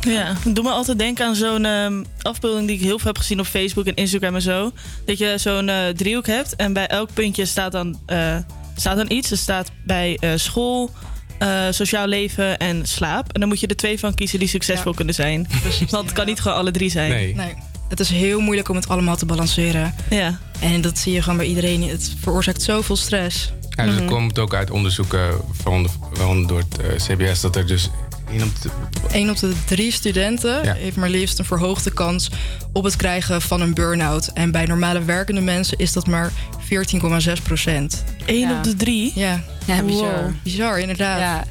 Ja, 0.06 0.36
doe 0.44 0.64
me 0.64 0.70
altijd 0.70 0.98
denken 0.98 1.26
aan 1.26 1.34
zo'n 1.34 1.64
ehm, 1.64 2.04
afbeelding 2.22 2.66
die 2.66 2.76
ik 2.76 2.82
heel 2.82 2.98
veel 2.98 3.06
heb 3.06 3.18
gezien 3.18 3.40
op 3.40 3.46
Facebook 3.46 3.86
en 3.86 3.94
Instagram 3.94 4.34
en 4.34 4.42
zo. 4.42 4.72
Dat 5.04 5.18
je 5.18 5.34
zo'n 5.36 5.68
eh, 5.68 5.88
driehoek 5.88 6.26
hebt 6.26 6.56
en 6.56 6.72
bij 6.72 6.86
elk 6.86 7.12
puntje 7.14 7.44
staat 7.44 7.72
dan, 7.72 8.00
eh, 8.06 8.36
staat 8.76 8.96
dan 8.96 9.10
iets. 9.10 9.30
Er 9.30 9.36
staat 9.36 9.70
bij 9.84 10.16
eh, 10.20 10.30
school, 10.34 10.90
eh, 11.38 11.66
sociaal 11.70 12.06
leven 12.06 12.58
en 12.58 12.86
slaap. 12.86 13.32
En 13.32 13.40
dan 13.40 13.48
moet 13.48 13.60
je 13.60 13.66
er 13.66 13.76
twee 13.76 13.98
van 13.98 14.14
kiezen 14.14 14.38
die 14.38 14.48
succesvol 14.48 14.94
kunnen 14.94 15.14
zijn. 15.14 15.48
Want 15.90 16.04
het 16.04 16.12
kan 16.12 16.26
niet 16.26 16.40
gewoon 16.40 16.58
alle 16.58 16.70
drie 16.70 16.90
zijn. 16.90 17.10
Nee. 17.10 17.34
Nee. 17.34 17.54
Het 17.88 18.00
is 18.00 18.08
heel 18.08 18.40
moeilijk 18.40 18.68
om 18.68 18.76
het 18.76 18.88
allemaal 18.88 19.16
te 19.16 19.26
balanceren. 19.26 19.94
Ja. 20.10 20.38
En 20.60 20.80
dat 20.80 20.98
zie 20.98 21.12
je 21.12 21.22
gewoon 21.22 21.38
bij 21.38 21.46
iedereen. 21.46 21.88
Het 21.88 22.14
veroorzaakt 22.20 22.62
zoveel 22.62 22.96
stress. 22.96 23.52
Ja, 23.68 23.84
dus 23.84 23.94
het 23.94 24.04
komt 24.04 24.38
ook 24.38 24.54
uit 24.54 24.70
onderzoeken, 24.70 25.30
waaronder, 25.62 25.90
waaronder 26.14 26.46
door 26.46 26.58
het 26.58 27.02
CBS, 27.02 27.40
dat 27.40 27.56
er 27.56 27.66
dus 27.66 27.90
één 28.32 28.42
op 28.42 28.60
de, 28.62 28.68
Eén 29.10 29.30
op 29.30 29.38
de 29.38 29.52
drie 29.64 29.92
studenten 29.92 30.64
Ja. 30.64 30.74
heeft 30.74 30.96
maar 30.96 31.08
liefst 31.08 31.38
een 31.38 31.44
verhoogde 31.44 31.92
kans 31.92 32.30
op 32.72 32.84
het 32.84 32.96
krijgen 32.96 33.42
van 33.42 33.60
een 33.60 33.74
burn-out. 33.74 34.30
En 34.34 34.50
bij 34.50 34.66
normale 34.66 35.04
werkende 35.04 35.40
mensen 35.40 35.78
is 35.78 35.92
dat 35.92 36.06
maar 36.06 36.32
14,6 36.60 37.42
procent. 37.42 38.04
Eén 38.26 38.50
op 38.56 38.64
de 38.64 38.74
drie? 38.76 39.12
Ja. 39.14 39.40
Ja, 39.66 39.82
bizar. 39.82 40.22
Wow. 40.22 40.30
Bizar, 40.42 40.78
inderdaad. 40.78 41.46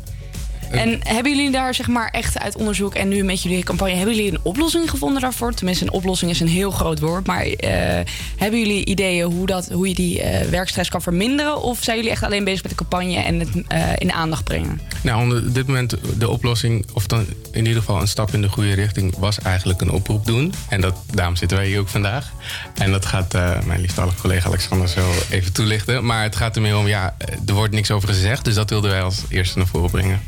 En 0.72 1.00
hebben 1.04 1.36
jullie 1.36 1.52
daar 1.52 1.74
zeg 1.74 1.88
maar 1.88 2.10
echt 2.10 2.40
uit 2.40 2.56
onderzoek 2.56 2.96
en 2.96 3.08
nu 3.08 3.24
met 3.24 3.44
jullie 3.44 3.64
campagne, 3.64 3.96
hebben 3.96 4.16
jullie 4.16 4.32
een 4.32 4.40
oplossing 4.42 4.90
gevonden 4.90 5.22
daarvoor? 5.22 5.54
Tenminste, 5.54 5.86
een 5.86 5.92
oplossing 5.92 6.32
is 6.32 6.40
een 6.40 6.48
heel 6.48 6.72
groot 6.72 7.00
woord. 7.00 7.28
Maar 7.28 7.46
eh, 7.46 8.00
hebben 8.38 8.60
jullie 8.60 8.86
ideeën 8.86 9.32
hoe, 9.32 9.46
dat, 9.46 9.70
hoe 9.70 9.88
je 9.88 9.94
die 9.94 10.22
eh, 10.22 10.50
werkstress 10.50 10.90
kan 10.90 11.02
verminderen? 11.02 11.62
Of 11.62 11.84
zijn 11.84 11.98
jullie 11.98 12.12
echt 12.12 12.24
alleen 12.24 12.44
bezig 12.44 12.62
met 12.62 12.72
de 12.72 12.78
campagne 12.78 13.16
en 13.16 13.40
het 13.40 13.50
eh, 13.68 13.90
in 13.98 14.08
de 14.08 14.14
aandacht 14.14 14.44
brengen? 14.44 14.82
Nou, 15.02 15.22
onder 15.22 15.54
dit 15.54 15.68
moment 15.68 15.96
de 16.18 16.30
oplossing, 16.30 16.86
of 16.94 17.08
dan 17.08 17.26
in 17.52 17.66
ieder 17.66 17.82
geval 17.82 18.02
een 18.02 18.08
stap 18.08 18.34
in 18.34 18.42
de 18.42 18.50
goede 18.50 18.74
richting, 18.74 19.18
was 19.18 19.40
eigenlijk 19.40 19.82
een 19.82 19.92
oproep 19.92 20.26
doen. 20.26 20.54
En 20.70 20.82
dat, 20.82 20.96
daarom 21.14 21.36
zitten 21.36 21.58
wij 21.58 21.68
hier 21.68 21.80
ook 21.80 21.88
vandaag. 21.88 22.32
En 22.74 22.92
dat 22.92 23.06
gaat 23.06 23.34
mijn 23.66 23.82
lieftallige 23.82 24.22
collega 24.22 24.48
Alexander 24.48 24.88
zo 24.88 25.12
even 25.30 25.54
toelichten. 25.54 26.06
Maar 26.06 26.24
het 26.24 26.36
gaat 26.36 26.56
er 26.56 26.62
meer 26.62 26.78
om, 26.78 26.88
ja, 26.88 27.16
er 27.46 27.54
wordt 27.54 27.74
niks 27.74 27.92
over 27.92 28.08
gezegd. 28.08 28.46
Dus 28.46 28.56
dat 28.56 28.70
wilden 28.70 28.92
wij 28.92 29.02
als 29.02 29.24
eerste 29.30 29.58
naar 29.58 29.68
voren 29.68 29.92
brengen. 29.92 30.22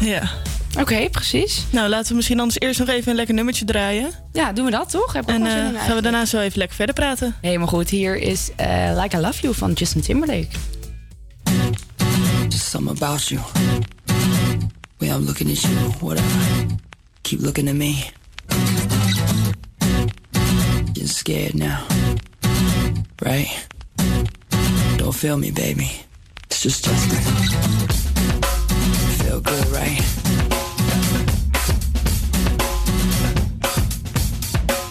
Ja. 0.00 0.30
Oké, 0.80 1.08
precies. 1.10 1.64
Nou, 1.70 1.88
laten 1.88 2.08
we 2.08 2.14
misschien 2.14 2.40
anders 2.40 2.60
eerst 2.60 2.78
nog 2.78 2.88
even 2.88 3.10
een 3.10 3.16
lekker 3.16 3.34
nummertje 3.34 3.64
draaien. 3.64 4.10
Ja, 4.32 4.52
doen 4.52 4.64
we 4.64 4.70
dat 4.70 4.90
toch? 4.90 5.12
Heb 5.12 5.22
ik 5.22 5.28
en 5.28 5.46
in 5.46 5.74
gaan 5.78 5.96
we 5.96 6.02
daarna 6.02 6.24
zo 6.24 6.40
even 6.40 6.58
lekker 6.58 6.76
verder 6.76 6.94
praten. 6.94 7.34
Helemaal 7.40 7.66
goed. 7.66 7.90
Hier 7.90 8.16
is 8.16 8.50
eh, 8.56 9.00
Like 9.00 9.16
I 9.16 9.20
Love 9.20 9.40
You 9.40 9.54
van 9.54 9.72
Justin 9.72 10.00
Timberlake. 10.00 10.48
Just 12.48 12.68
something 12.68 12.96
about 12.96 13.28
you. 13.28 13.40
Way 14.98 15.08
I'm 15.08 15.24
looking 15.24 15.50
at 15.50 15.60
you, 15.60 15.74
whatever. 16.00 16.40
Keep 17.22 17.40
looking 17.40 17.68
at 17.68 17.74
me. 17.74 18.04
You're 20.92 21.08
scared 21.08 21.54
now, 21.54 21.78
right? 23.22 23.66
Don't 24.96 25.14
feel 25.14 25.38
me, 25.38 25.52
baby. 25.52 25.90
It's 26.46 26.62
just 26.62 26.84
Justin. 26.84 28.03
Good, 29.42 29.66
right? 29.72 30.00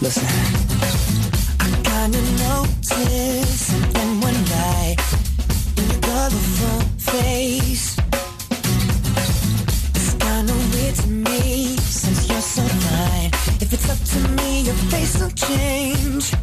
Listen. 0.01 0.27
I 1.59 1.69
kinda 1.83 2.21
noticed 2.43 3.65
something 3.67 4.21
one 4.21 4.43
night 4.45 4.97
in 5.77 5.89
your 5.89 6.01
colorful 6.01 6.81
face. 6.97 7.95
It's 9.95 10.13
kinda 10.19 10.53
weird 10.73 10.95
to 10.95 11.07
me 11.07 11.77
since 11.77 12.27
you're 12.29 12.41
so 12.41 12.63
fine. 12.63 13.31
If 13.61 13.71
it's 13.71 13.89
up 13.89 14.01
to 14.13 14.19
me, 14.37 14.61
your 14.61 14.75
face 14.91 15.17
will 15.19 15.31
change. 15.31 16.33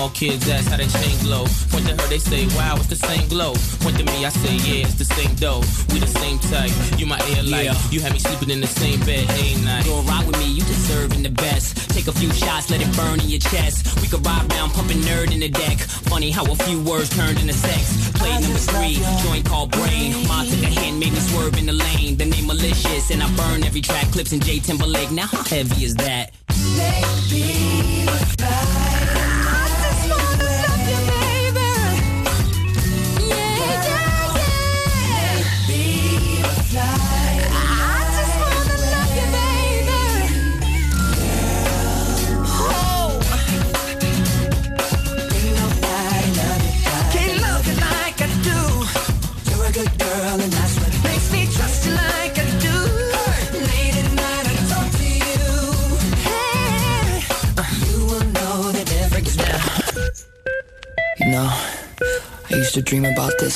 All 0.00 0.08
kids 0.08 0.48
ask 0.48 0.70
how 0.70 0.78
they 0.78 0.86
chain 0.88 1.12
glow. 1.20 1.44
Point 1.68 1.84
to 1.84 1.92
her, 1.92 2.08
they 2.08 2.16
say, 2.16 2.46
wow, 2.56 2.74
it's 2.76 2.86
the 2.86 2.96
same 2.96 3.28
glow. 3.28 3.52
Point 3.84 3.98
to 3.98 4.04
me, 4.04 4.24
I 4.24 4.30
say, 4.30 4.56
yeah, 4.64 4.88
it's 4.88 4.94
the 4.94 5.04
same 5.04 5.34
dough. 5.36 5.60
We 5.92 6.00
the 6.00 6.06
same 6.06 6.38
type. 6.38 6.72
You 6.98 7.04
my 7.04 7.20
air 7.36 7.42
light. 7.42 7.68
You 7.92 8.00
had 8.00 8.14
me 8.14 8.18
sleeping 8.18 8.48
in 8.48 8.62
the 8.62 8.66
same 8.66 8.98
bed, 9.00 9.28
ain't 9.28 9.62
night. 9.62 9.84
Go 9.84 10.00
ride 10.08 10.26
with 10.26 10.38
me, 10.38 10.48
you 10.56 10.64
deserving 10.64 11.22
the 11.22 11.28
best. 11.28 11.90
Take 11.90 12.06
a 12.06 12.12
few 12.12 12.32
shots, 12.32 12.70
let 12.70 12.80
it 12.80 12.88
burn 12.96 13.20
in 13.20 13.28
your 13.28 13.40
chest. 13.40 14.00
We 14.00 14.08
could 14.08 14.24
ride 14.24 14.50
round, 14.54 14.72
pumping 14.72 15.04
nerd 15.04 15.34
in 15.34 15.40
the 15.40 15.50
deck. 15.50 15.76
Funny 16.08 16.30
how 16.30 16.50
a 16.50 16.56
few 16.64 16.82
words 16.82 17.10
turned 17.10 17.38
into 17.38 17.52
sex. 17.52 18.10
Play 18.16 18.32
number 18.40 18.56
three, 18.56 19.04
joint 19.22 19.44
called 19.44 19.70
Brain. 19.72 20.16
Mom 20.26 20.46
took 20.46 20.62
a 20.62 20.72
hand, 20.80 20.98
made 20.98 21.12
me 21.12 21.20
swerve 21.20 21.58
in 21.58 21.66
the 21.66 21.76
lane. 21.76 22.16
The 22.16 22.24
name 22.24 22.46
malicious, 22.46 23.10
and 23.10 23.22
I 23.22 23.28
burn 23.36 23.64
every 23.64 23.82
track. 23.82 24.06
Clips 24.12 24.32
in 24.32 24.40
J 24.40 24.60
Timberlake. 24.60 25.10
Now 25.10 25.26
how 25.26 25.44
heavy 25.44 25.84
is 25.84 25.94
that? 25.96 26.29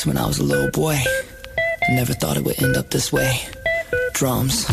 When 0.06 0.18
I 0.18 0.26
was 0.26 0.39
a 0.39 0.43
little 0.43 0.70
boy. 0.70 0.97
I 1.89 1.93
never 1.94 2.12
thought 2.12 2.36
it 2.36 2.44
would 2.44 2.62
end 2.62 2.76
up 2.76 2.90
this 2.90 3.12
way. 3.12 3.40
Drums. 4.12 4.66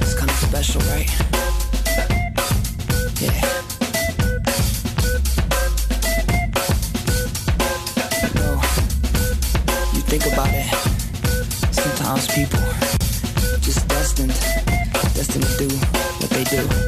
It's 0.00 0.14
kind 0.14 0.30
of 0.30 0.36
special, 0.36 0.80
right? 0.92 1.08
Yeah. 3.20 3.40
You 8.22 8.34
know, 8.34 8.54
you 9.94 10.02
think 10.06 10.26
about 10.32 10.50
it. 10.52 10.68
Sometimes 11.72 12.26
people 12.28 12.60
just 13.60 13.88
destined, 13.88 14.34
destined 15.14 15.44
to 15.44 15.68
do 15.68 15.76
what 16.18 16.30
they 16.30 16.44
do. 16.44 16.87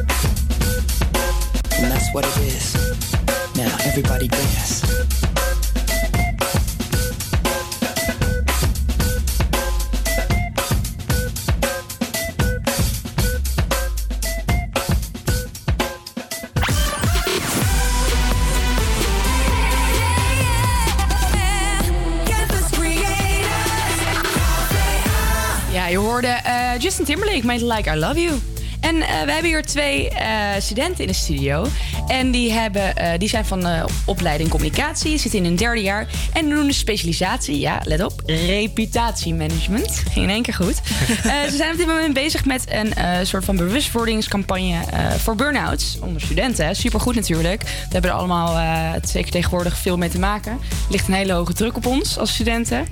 Timberlake 27.20 27.47
met 27.47 27.76
Like 27.76 27.90
I 27.90 27.97
Love 27.98 28.20
You. 28.20 28.38
En 28.80 28.94
eh, 29.02 29.09
we 29.24 29.32
hebben 29.32 29.44
hier 29.44 29.62
twee 29.62 30.10
eh, 30.10 30.26
studenten 30.59 31.01
in 31.01 31.06
de 31.06 31.12
studio. 31.14 31.66
En 32.06 32.30
die, 32.30 32.52
hebben, 32.52 32.97
eh, 32.97 33.18
die 33.18 33.28
zijn 33.28 33.44
van 33.44 33.66
eh, 33.66 33.84
opleiding 34.06 34.48
communicatie, 34.51 35.18
zitten 35.18 35.38
in 35.38 35.44
hun 35.44 35.56
derde 35.56 35.80
jaar. 35.82 36.06
En 36.32 36.48
doen 36.48 36.66
een 36.66 36.74
specialisatie, 36.74 37.59
ja, 37.59 37.80
let 37.84 38.05
op, 38.05 38.22
reputatiemanagement. 38.26 40.02
Ging 40.10 40.24
in 40.24 40.30
één 40.30 40.42
keer 40.42 40.55
goed. 40.55 40.80
Eh, 41.24 41.51
ze 41.51 41.56
zijn 41.56 41.70
op 41.72 41.76
dit 41.76 41.86
moment 41.86 42.14
bezig 42.14 42.44
met 42.44 42.64
een 42.68 42.94
eh, 42.94 43.18
soort 43.22 43.44
van 43.44 43.56
bewustwordingscampagne 43.56 44.78
eh, 44.90 45.10
voor 45.10 45.34
burn-outs 45.36 45.98
onder 46.01 46.20
studenten. 46.20 46.76
Supergoed 46.76 47.14
natuurlijk. 47.14 47.62
We 47.62 47.68
hebben 47.88 48.10
er 48.10 48.16
allemaal, 48.16 48.56
eh, 48.56 49.02
zeker 49.09 49.30
tegenwoordig, 49.30 49.76
veel 49.78 49.97
mee 49.97 50.09
te 50.09 50.18
maken. 50.18 50.52
Er 50.52 50.59
ligt 50.90 51.09
een 51.09 51.14
hele 51.14 51.32
hoge 51.32 51.52
druk 51.52 51.76
op 51.76 51.86
ons 51.86 52.18
als 52.18 52.32
studenten. 52.32 52.86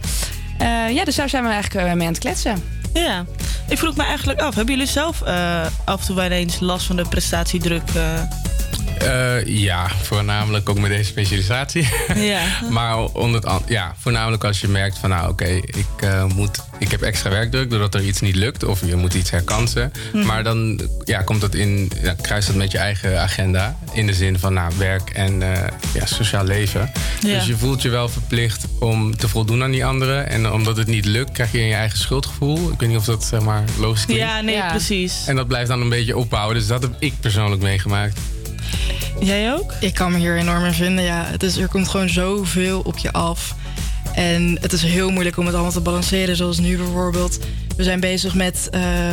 Eh, 0.58 0.90
ja, 0.90 1.04
dus 1.04 1.16
daar 1.16 1.28
zijn 1.28 1.42
we 1.44 1.50
eigenlijk 1.50 1.94
mee 1.94 2.06
aan 2.06 2.12
het 2.12 2.22
kletsen. 2.22 2.62
Ja, 2.94 3.24
ik 3.68 3.78
vroeg 3.78 3.96
me 3.96 4.02
eigenlijk 4.02 4.40
af. 4.40 4.54
Hebben 4.54 4.74
jullie 4.74 4.90
zelf 4.90 5.22
eh, 5.22 5.66
af 5.84 6.00
en 6.00 6.06
toe 6.06 6.16
wel 6.16 6.30
eens 6.30 6.60
last 6.60 6.86
van 6.86 6.96
de 6.96 7.08
prestatiedruk? 7.08 7.88
eh? 7.94 8.22
Eh, 8.98 9.46
ja, 9.46 9.88
voornamelijk 10.02 10.68
ook 10.68 10.78
met 10.78 10.90
deze 10.90 11.04
specialisatie. 11.04 11.88
Ja. 12.14 12.40
maar 12.70 13.04
onder 13.04 13.40
het, 13.40 13.62
ja, 13.66 13.94
voornamelijk 13.98 14.44
als 14.44 14.60
je 14.60 14.68
merkt 14.68 14.98
van 14.98 15.10
nou 15.10 15.28
oké, 15.28 15.46
ik, 15.64 15.86
eh, 16.00 16.24
moet, 16.24 16.58
ik 16.78 16.90
heb 16.90 17.02
extra 17.02 17.30
werkdruk 17.30 17.70
doordat 17.70 17.94
er 17.94 18.02
iets 18.02 18.20
niet 18.20 18.34
lukt 18.34 18.64
of 18.64 18.86
je 18.86 18.96
moet 18.96 19.14
iets 19.14 19.30
herkansen. 19.30 19.92
Mhm. 20.12 20.26
Maar 20.26 20.42
dan 20.44 20.80
ja, 21.04 21.22
komt 21.22 21.40
dat 21.40 21.54
in, 21.54 21.90
ja, 22.02 22.14
kruist 22.20 22.46
dat 22.46 22.56
met 22.56 22.70
je 22.72 22.78
eigen 22.78 23.20
agenda. 23.20 23.78
In 23.92 24.06
de 24.06 24.14
zin 24.14 24.38
van 24.38 24.52
nou, 24.52 24.72
werk 24.78 25.10
en 25.10 25.42
eh, 25.42 25.66
ja, 25.94 26.06
sociaal 26.06 26.44
leven. 26.44 26.90
Ja. 27.20 27.34
Dus 27.34 27.46
je 27.46 27.56
voelt 27.56 27.82
je 27.82 27.88
wel 27.88 28.08
verplicht 28.08 28.66
om 28.78 29.16
te 29.16 29.28
voldoen 29.28 29.62
aan 29.62 29.70
die 29.70 29.84
anderen. 29.84 30.28
En 30.28 30.52
omdat 30.52 30.76
het 30.76 30.86
niet 30.86 31.04
lukt, 31.04 31.32
krijg 31.32 31.52
je 31.52 31.66
je 31.66 31.74
eigen 31.74 31.98
schuldgevoel. 31.98 32.70
Ik 32.72 32.80
weet 32.80 32.88
niet 32.88 32.98
of 32.98 33.04
dat 33.04 33.24
zeg 33.24 33.40
maar 33.40 33.64
logisch 33.78 34.04
klinkt. 34.04 34.24
Ja, 34.24 34.40
nee, 34.40 34.62
precies. 34.68 35.26
En 35.26 35.36
dat 35.36 35.48
blijft 35.48 35.68
dan 35.68 35.80
een 35.80 35.88
beetje 35.88 36.16
opbouwen. 36.16 36.54
Dus 36.54 36.66
dat 36.66 36.82
heb 36.82 36.92
ik 36.98 37.12
persoonlijk 37.20 37.62
meegemaakt. 37.62 38.18
Jij 39.20 39.52
ook? 39.52 39.72
Ik 39.80 39.94
kan 39.94 40.12
me 40.12 40.18
hier 40.18 40.36
enorm 40.36 40.64
in 40.64 40.72
vinden. 40.72 41.04
Ja, 41.04 41.24
het 41.24 41.42
is, 41.42 41.56
er 41.56 41.68
komt 41.68 41.88
gewoon 41.88 42.08
zoveel 42.08 42.80
op 42.80 42.98
je 42.98 43.12
af. 43.12 43.54
En 44.14 44.58
het 44.60 44.72
is 44.72 44.82
heel 44.82 45.10
moeilijk 45.10 45.36
om 45.36 45.44
het 45.44 45.54
allemaal 45.54 45.72
te 45.72 45.80
balanceren. 45.80 46.36
Zoals 46.36 46.58
nu 46.58 46.76
bijvoorbeeld. 46.76 47.38
We 47.76 47.82
zijn 47.82 48.00
bezig 48.00 48.34
met 48.34 48.68
eh, 48.70 49.10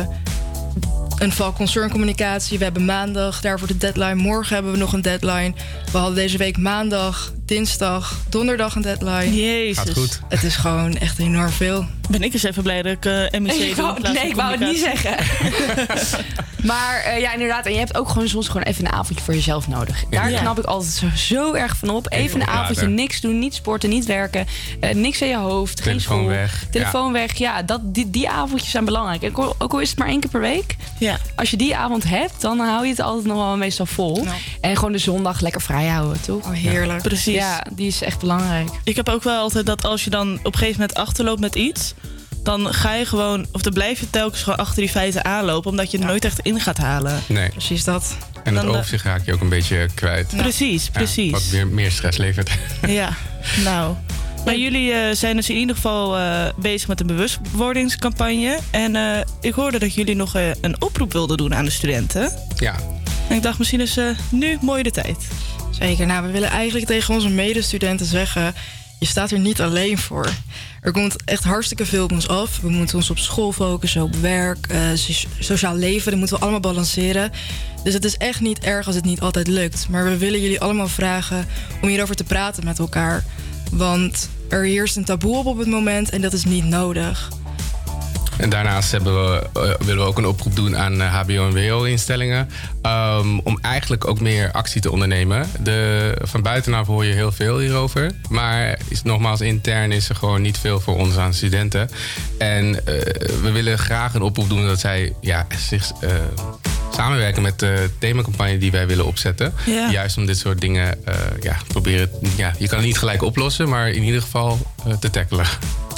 een 1.18 1.32
vak 1.32 1.54
concerncommunicatie. 1.54 2.58
We 2.58 2.64
hebben 2.64 2.84
maandag 2.84 3.40
daarvoor 3.40 3.68
de 3.68 3.76
deadline. 3.76 4.14
Morgen 4.14 4.54
hebben 4.54 4.72
we 4.72 4.78
nog 4.78 4.92
een 4.92 5.02
deadline. 5.02 5.52
We 5.92 5.98
hadden 5.98 6.14
deze 6.14 6.38
week 6.38 6.56
maandag 6.56 7.32
dinsdag, 7.46 8.14
donderdag 8.28 8.74
een 8.74 8.82
deadline. 8.82 9.34
Jezus. 9.34 9.78
Gaat 9.78 9.92
goed. 9.92 10.20
Het 10.28 10.42
is 10.42 10.56
gewoon 10.56 10.96
echt 10.96 11.18
enorm 11.18 11.50
veel. 11.50 11.86
Ben 12.10 12.22
ik 12.22 12.32
eens 12.32 12.42
even 12.42 12.62
blij 12.62 12.82
dat 12.82 12.92
ik 12.92 13.04
eh 13.04 13.40
MEC 13.40 13.52
Ik 13.52 13.74
doe 13.76 13.84
wou- 13.84 13.94
in 13.96 14.00
plaats 14.02 14.18
nee, 14.18 14.28
ik 14.28 14.34
wou 14.36 14.50
het 14.50 14.60
niet 14.60 14.78
zeggen. 14.78 15.16
maar 16.72 17.00
eh, 17.00 17.20
ja, 17.20 17.32
inderdaad. 17.32 17.66
En 17.66 17.72
je 17.72 17.78
hebt 17.78 17.96
ook 17.96 18.08
gewoon 18.08 18.28
soms 18.28 18.46
gewoon 18.46 18.62
even 18.62 18.84
een 18.86 18.92
avondje 18.92 19.24
voor 19.24 19.34
jezelf 19.34 19.68
nodig. 19.68 20.04
Daar 20.10 20.30
Ja. 20.30 20.40
knap 20.40 20.58
ik 20.58 20.64
altijd 20.64 20.92
zo, 20.92 21.06
zo 21.16 21.52
erg 21.54 21.76
van 21.76 21.90
op. 21.90 22.12
Even 22.12 22.40
een 22.40 22.46
avondje 22.46 22.86
niks 22.86 23.20
doen, 23.20 23.38
niet 23.38 23.54
sporten, 23.54 23.88
niet 23.90 24.04
werken. 24.06 24.46
eh, 24.80 24.94
niks 24.94 25.22
aan 25.22 25.28
je 25.28 25.36
hoofd, 25.36 25.80
geen 25.80 25.92
Telefoon 25.96 26.16
school. 26.18 26.28
weg, 26.28 26.64
Telefoon 26.70 27.12
weg. 27.12 27.34
Ja, 27.38 27.62
dat, 27.62 27.80
die, 27.84 28.10
die 28.10 28.28
avondjes 28.28 28.70
zijn 28.70 28.84
belangrijk. 28.84 29.22
En 29.22 29.36
Ook 29.58 29.72
al, 29.72 29.80
is 29.80 29.88
het 29.90 29.98
maar 29.98 30.08
één 30.08 30.20
keer 30.20 30.30
per 30.30 30.40
week. 30.40 30.76
Ja. 30.98 31.18
Als 31.34 31.50
je 31.50 31.56
die 31.56 31.76
avond 31.76 32.04
hebt, 32.04 32.40
dan 32.40 32.58
hou 32.58 32.84
je 32.84 32.90
het 32.90 33.00
altijd 33.00 33.26
nog 33.26 33.36
wel 33.36 33.56
meestal 33.56 33.86
vol. 33.86 34.26
En 34.60 34.76
gewoon 34.76 34.92
de 34.92 34.98
zondag 34.98 35.40
lekker 35.40 35.60
vrij 35.62 35.86
houden, 35.86 36.20
toch? 36.20 36.44
Oh, 36.46 36.52
heerlijk. 36.52 37.02
Precies. 37.02 37.34
Ja, 37.36 37.66
die 37.72 37.86
is 37.86 38.02
echt 38.02 38.20
belangrijk. 38.20 38.68
Ik 38.84 38.96
heb 38.96 39.08
ook 39.08 39.22
wel 39.22 39.40
altijd 39.40 39.66
dat 39.66 39.84
als 39.84 40.04
je 40.04 40.10
dan 40.10 40.32
op 40.42 40.44
een 40.52 40.58
gegeven 40.58 40.80
moment 40.80 40.98
achterloopt 40.98 41.40
met 41.40 41.54
iets... 41.54 41.94
dan 42.42 42.74
ga 42.74 42.94
je 42.94 43.06
gewoon, 43.06 43.46
of 43.52 43.62
dan 43.62 43.72
blijf 43.72 44.00
je 44.00 44.10
telkens 44.10 44.42
gewoon 44.42 44.58
achter 44.58 44.76
die 44.80 44.88
feiten 44.88 45.24
aanlopen... 45.24 45.70
omdat 45.70 45.90
je 45.90 45.98
er 45.98 46.06
nooit 46.06 46.24
echt 46.24 46.38
in 46.40 46.60
gaat 46.60 46.78
halen. 46.78 47.20
Nee. 47.28 47.48
Precies 47.48 47.84
dat. 47.84 48.16
En 48.44 48.54
het 48.54 48.62
Dan, 48.64 48.72
eh, 48.72 48.78
overzicht 48.78 49.04
raak 49.04 49.26
je 49.26 49.32
ook 49.32 49.40
een 49.40 49.48
beetje 49.48 49.88
kwijt. 49.94 50.36
Precies, 50.36 50.84
Ja, 50.84 50.90
precies. 50.92 51.30
wat 51.32 51.64
meer 51.70 51.90
stress 51.90 52.18
levert. 52.18 52.50
Ja, 52.86 53.08
nou. 53.64 53.94
Maar 54.44 54.56
jullie 54.56 54.92
eh, 54.92 55.14
zijn 55.14 55.36
dus 55.36 55.50
in 55.50 55.56
ieder 55.56 55.74
geval 55.74 56.16
eh, 56.18 56.44
bezig 56.56 56.88
met 56.88 57.00
een 57.00 57.06
bewustwordingscampagne. 57.06 58.58
En 58.70 58.96
eh, 58.96 59.20
ik 59.40 59.54
hoorde 59.54 59.78
dat 59.78 59.94
jullie 59.94 60.14
nog 60.16 60.34
een 60.60 60.82
oproep 60.82 61.12
wilden 61.12 61.36
doen 61.36 61.54
aan 61.54 61.64
de 61.64 61.70
studenten. 61.70 62.32
Ja. 62.56 62.74
En 63.28 63.36
ik 63.36 63.42
dacht, 63.42 63.58
misschien 63.58 63.80
is 63.80 63.96
eh, 63.96 64.04
nu 64.30 64.58
mooi 64.60 64.82
de 64.82 64.90
tijd. 64.90 65.16
Zeker. 65.78 66.06
Nou, 66.06 66.26
we 66.26 66.32
willen 66.32 66.48
eigenlijk 66.48 66.86
tegen 66.86 67.14
onze 67.14 67.28
medestudenten 67.28 68.06
zeggen... 68.06 68.54
je 68.98 69.06
staat 69.06 69.30
er 69.30 69.38
niet 69.38 69.60
alleen 69.60 69.98
voor. 69.98 70.28
Er 70.80 70.92
komt 70.92 71.24
echt 71.24 71.44
hartstikke 71.44 71.86
veel 71.86 72.04
op 72.04 72.12
ons 72.12 72.28
af. 72.28 72.60
We 72.60 72.68
moeten 72.68 72.96
ons 72.96 73.10
op 73.10 73.18
school 73.18 73.52
focussen, 73.52 74.02
op 74.02 74.14
werk, 74.14 74.66
eh, 74.66 74.80
so- 74.94 75.28
sociaal 75.38 75.76
leven. 75.76 76.10
Dat 76.10 76.18
moeten 76.18 76.36
we 76.36 76.42
allemaal 76.42 76.60
balanceren. 76.60 77.30
Dus 77.84 77.94
het 77.94 78.04
is 78.04 78.16
echt 78.16 78.40
niet 78.40 78.58
erg 78.58 78.86
als 78.86 78.94
het 78.94 79.04
niet 79.04 79.20
altijd 79.20 79.46
lukt. 79.46 79.88
Maar 79.88 80.04
we 80.04 80.16
willen 80.16 80.40
jullie 80.40 80.60
allemaal 80.60 80.88
vragen 80.88 81.46
om 81.82 81.88
hierover 81.88 82.16
te 82.16 82.24
praten 82.24 82.64
met 82.64 82.78
elkaar. 82.78 83.24
Want 83.72 84.28
er 84.48 84.64
heerst 84.64 84.96
een 84.96 85.04
taboe 85.04 85.36
op 85.36 85.46
op 85.46 85.58
het 85.58 85.68
moment 85.68 86.10
en 86.10 86.20
dat 86.20 86.32
is 86.32 86.44
niet 86.44 86.64
nodig. 86.64 87.28
En 88.36 88.50
daarnaast 88.50 88.90
we, 88.90 89.46
eh, 89.52 89.62
willen 89.78 90.02
we 90.02 90.08
ook 90.08 90.18
een 90.18 90.26
oproep 90.26 90.56
doen 90.56 90.76
aan 90.76 91.00
eh, 91.00 91.14
HBO- 91.14 91.48
en 91.48 91.54
WO-instellingen. 91.54 92.48
ehm, 92.82 93.38
om 93.38 93.58
eigenlijk 93.62 94.06
ook 94.06 94.20
meer 94.20 94.52
actie 94.52 94.80
te 94.80 94.90
ondernemen. 94.90 95.46
De, 95.60 96.12
van 96.22 96.42
buitenaf 96.42 96.86
hoor 96.86 97.04
je 97.04 97.12
heel 97.12 97.32
veel 97.32 97.58
hierover. 97.58 98.10
Maar 98.28 98.78
is, 98.88 99.02
nogmaals, 99.02 99.40
intern 99.40 99.92
is 99.92 100.08
er 100.08 100.14
gewoon 100.16 100.42
niet 100.42 100.58
veel 100.58 100.80
voor 100.80 100.96
ons 100.96 101.16
aan 101.16 101.34
studenten. 101.34 101.88
En 102.38 102.86
eh, 102.86 102.94
we 103.42 103.50
willen 103.52 103.78
graag 103.78 104.14
een 104.14 104.22
oproep 104.22 104.48
doen 104.48 104.66
dat 104.66 104.80
zij 104.80 105.12
ja, 105.20 105.46
zich. 105.58 105.92
Samenwerken 106.96 107.42
met 107.42 107.58
de 107.58 107.90
themacampagne 107.98 108.58
die 108.58 108.70
wij 108.70 108.86
willen 108.86 109.06
opzetten. 109.06 109.54
Ja. 109.66 109.90
Juist 109.90 110.16
om 110.16 110.26
dit 110.26 110.38
soort 110.38 110.60
dingen 110.60 111.04
eh, 111.06 111.14
ja, 111.40 111.56
proberen. 111.66 112.10
Ja, 112.36 112.52
je 112.58 112.68
kan 112.68 112.78
het 112.78 112.86
niet 112.86 112.98
gelijk 112.98 113.22
oplossen, 113.22 113.68
maar 113.68 113.90
in 113.90 114.02
ieder 114.02 114.22
geval 114.22 114.58
eh, 114.86 114.92
te 114.96 115.10
tackelen. 115.10 115.46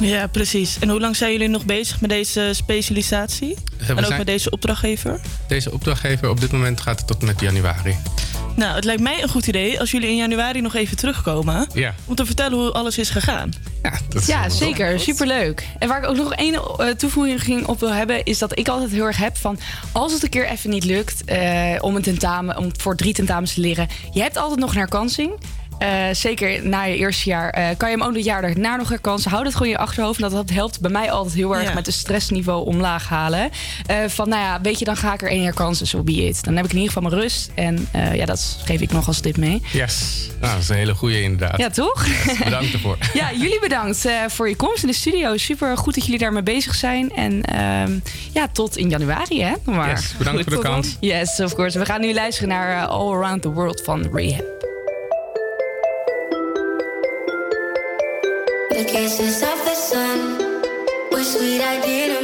Ja, 0.03 0.27
precies. 0.27 0.77
En 0.81 0.89
hoe 0.89 1.01
lang 1.01 1.17
zijn 1.17 1.33
jullie 1.33 1.49
nog 1.49 1.65
bezig 1.65 2.01
met 2.01 2.11
deze 2.11 2.51
specialisatie? 2.53 3.57
en 3.87 3.99
ook 3.99 4.05
zijn- 4.05 4.19
met 4.19 4.27
deze 4.27 4.51
opdrachtgever? 4.51 5.21
Deze 5.49 5.73
opdrachtgever 5.73 6.29
op 6.31 6.41
dit 6.41 6.53
moment 6.53 6.81
gaat 6.81 6.99
het 6.99 7.07
tot 7.09 7.21
en 7.21 7.27
met 7.27 7.41
januari. 7.41 7.97
Nou, 8.59 8.75
het 8.75 8.85
lijkt 8.85 9.03
mij 9.03 9.23
een 9.23 9.29
goed 9.29 9.47
idee 9.47 9.81
als 9.81 9.91
jullie 9.91 10.09
in 10.09 10.17
januari 10.17 10.61
nog 10.61 10.75
even 10.75 10.97
terugkomen. 10.97 11.67
Ja. 11.73 11.95
Om 12.05 12.15
te 12.15 12.27
vertellen 12.27 12.59
hoe 12.59 12.73
alles 12.73 12.99
is 12.99 13.11
gegaan. 13.11 13.53
Ja, 14.27 14.49
zeker. 14.49 15.01
Superleuk. 15.01 15.67
En 15.79 15.89
waar 15.89 16.03
ik 16.03 16.09
ook 16.09 16.17
nog 16.17 16.35
één 16.35 16.55
eh, 16.55 16.89
toevoeging 16.89 17.67
op 17.67 17.81
wil 17.81 17.93
hebben... 17.93 18.25
is 18.25 18.39
dat 18.39 18.59
ik 18.59 18.69
altijd 18.69 18.91
heel 18.91 19.05
erg 19.05 19.17
heb 19.17 19.37
van... 19.37 19.59
als 19.93 20.13
het 20.13 20.23
een 20.23 20.29
keer 20.29 20.47
even 20.47 20.71
niet 20.71 20.85
lukt 20.85 21.25
eh, 21.25 21.75
om 21.81 21.97
een 21.97 22.03
tentamen... 22.03 22.57
om 22.57 22.71
voor 22.77 22.97
drie 22.97 23.15
tentamens 23.15 23.55
te 23.55 23.61
leren... 23.61 23.89
je 24.13 24.21
hebt 24.21 24.37
altijd 24.37 24.61
nog 24.61 24.71
een 24.71 24.79
herkansing. 24.79 25.33
Eh, 25.79 26.05
zeker 26.13 26.67
na 26.67 26.83
je 26.83 26.97
eerste 26.97 27.29
jaar 27.29 27.51
eh, 27.51 27.67
kan 27.77 27.91
je 27.91 27.97
hem 27.97 28.07
ook 28.07 28.15
het 28.15 28.25
jaar 28.25 28.43
daarna 28.43 28.77
nog 28.77 28.89
herkansen. 28.89 29.31
Hou 29.31 29.45
dat 29.45 29.53
gewoon 29.53 29.69
in 29.69 29.73
je 29.75 29.79
achterhoofd. 29.79 30.21
Dat, 30.21 30.31
dat 30.31 30.51
helpt 30.51 30.81
bij 30.81 30.91
mij 30.91 31.11
altijd 31.11 31.35
heel 31.35 31.57
erg 31.57 31.69
Ja. 31.69 31.75
met 31.75 31.87
het 31.87 31.95
stressniveau 31.95 32.67
omlaag 32.67 33.09
halen. 33.09 33.51
Eh, 33.87 33.97
van 34.07 34.29
nou 34.29 34.43
ja, 34.43 34.61
weet 34.61 34.79
je, 34.79 34.85
dan 34.85 34.97
ga 34.97 35.13
ik 35.15 35.23
er 35.23 35.29
één 35.29 35.45
herkansen, 35.45 35.87
zo 35.87 36.03
be 36.03 36.13
it. 36.27 36.45
Dan 36.45 36.57
heb 36.57 36.65
ik 36.65 36.71
in 36.71 36.77
ieder 36.79 36.93
geval 36.93 37.11
mijn 37.11 37.23
rust. 37.23 37.51
En 37.55 37.89
eh, 37.93 38.15
ja, 38.15 38.25
dat 38.25 38.59
geef 38.65 38.81
ik 38.81 38.93
nog 38.93 39.07
als 39.07 39.21
tip 39.21 39.37
mee. 39.37 39.63
Yes. 39.73 40.27
Nou, 40.41 40.53
dat 40.53 40.63
is 40.63 40.69
een 40.69 40.77
hele 40.77 40.95
goede 40.95 41.23
inderdaad. 41.23 41.59
Ja, 41.59 41.71
toch? 41.71 42.07
Bedankt 42.45 42.73
ervoor. 42.73 42.97
Ja, 43.15 43.33
jullie 43.33 43.61
bedankt 43.61 44.05
eh, 44.05 44.13
voor 44.29 44.49
je 44.49 44.57
komst 44.57 44.83
in 44.83 44.89
de 44.89 44.95
studio. 44.95 45.37
Super 45.37 45.77
goed 45.77 45.95
dat 45.95 46.05
jullie 46.05 46.19
daarmee 46.19 46.43
bezig 46.43 46.75
zijn. 46.75 47.11
En 47.11 47.43
ehm, 47.43 47.99
ja, 48.33 48.49
tot 48.53 48.77
in 48.77 48.89
januari, 48.89 49.43
hè? 49.43 49.53
Maar. 49.65 49.89
Yes, 49.89 50.15
bedankt 50.19 50.43
voor 50.43 50.53
de 50.53 50.59
kans. 50.69 50.97
Yes, 51.01 51.41
of 51.41 51.55
course. 51.55 51.79
We 51.79 51.85
gaan 51.85 52.01
nu 52.01 52.15
luisteren 52.15 52.49
naar 52.49 52.87
All 52.87 53.13
Around 53.15 53.43
the 53.43 53.51
World 53.51 53.83
van 53.85 54.09
Rehab. 54.13 54.68
The 58.79 58.85
kisses 58.85 59.43
of 59.43 59.59
the 59.65 59.75
sun 59.75 60.39
were 61.11 61.25
sweet. 61.25 61.61
I 61.61 61.81
didn't 61.85 62.18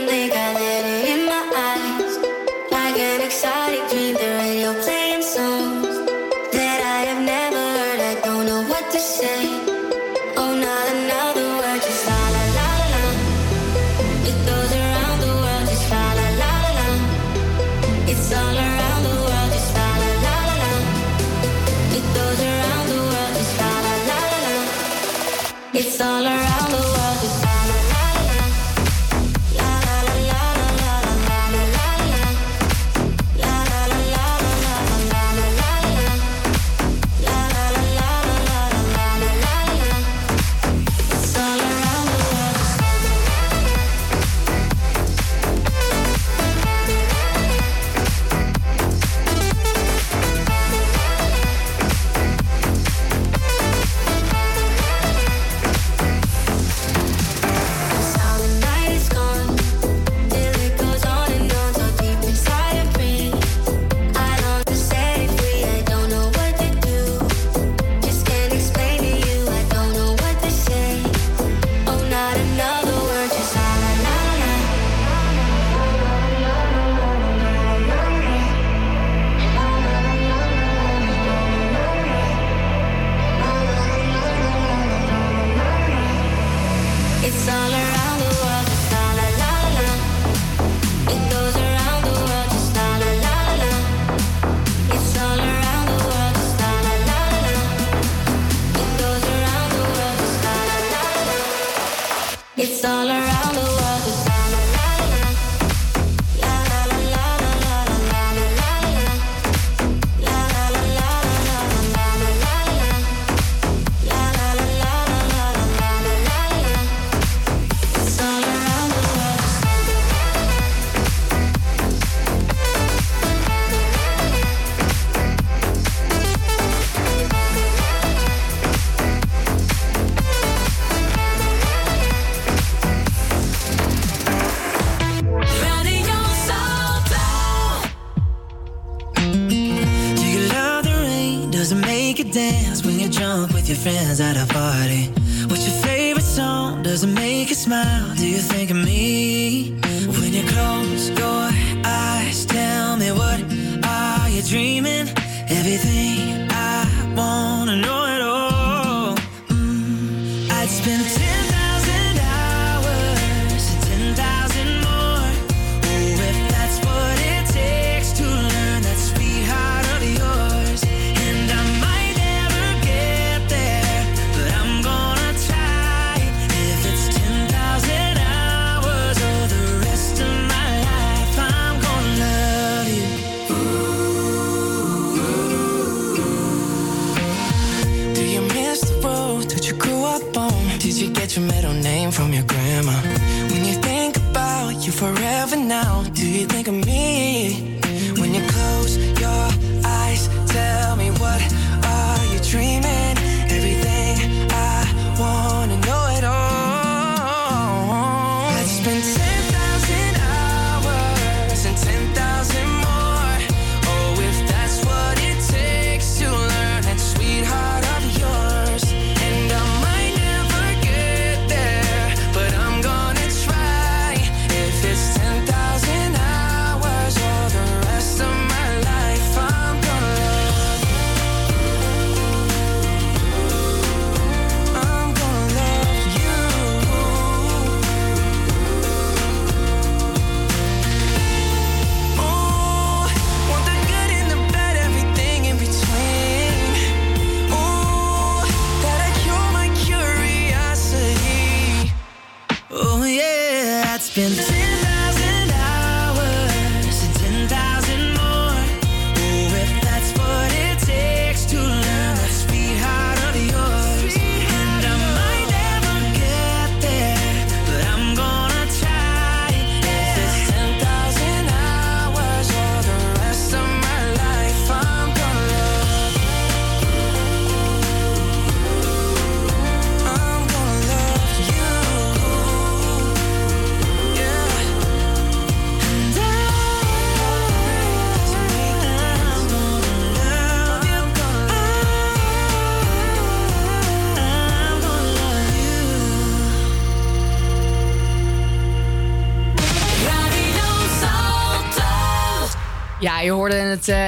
at 144.21 144.37
a 144.37 144.47
party? 144.53 145.07
What's 145.49 145.67
your 145.67 145.83
favorite 145.83 146.23
song? 146.23 146.83
Does 146.83 147.05
it 147.05 147.09
make 147.09 147.49
you 147.49 147.55
smile? 147.55 148.04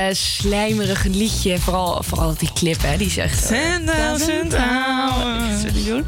Het 0.07 0.17
slijmerige 0.17 1.09
liedje. 1.11 1.59
Vooral, 1.59 2.03
vooral 2.03 2.35
die 2.39 2.51
clip, 2.55 2.83
hè. 2.83 2.97
Die 2.97 3.07
is 3.07 3.17
echt... 3.17 3.51
eh, 3.51 3.75
10,000 3.77 4.55
hours. 4.57 5.65
Echt, 5.65 5.75
die 5.75 5.85
doen. 5.85 6.05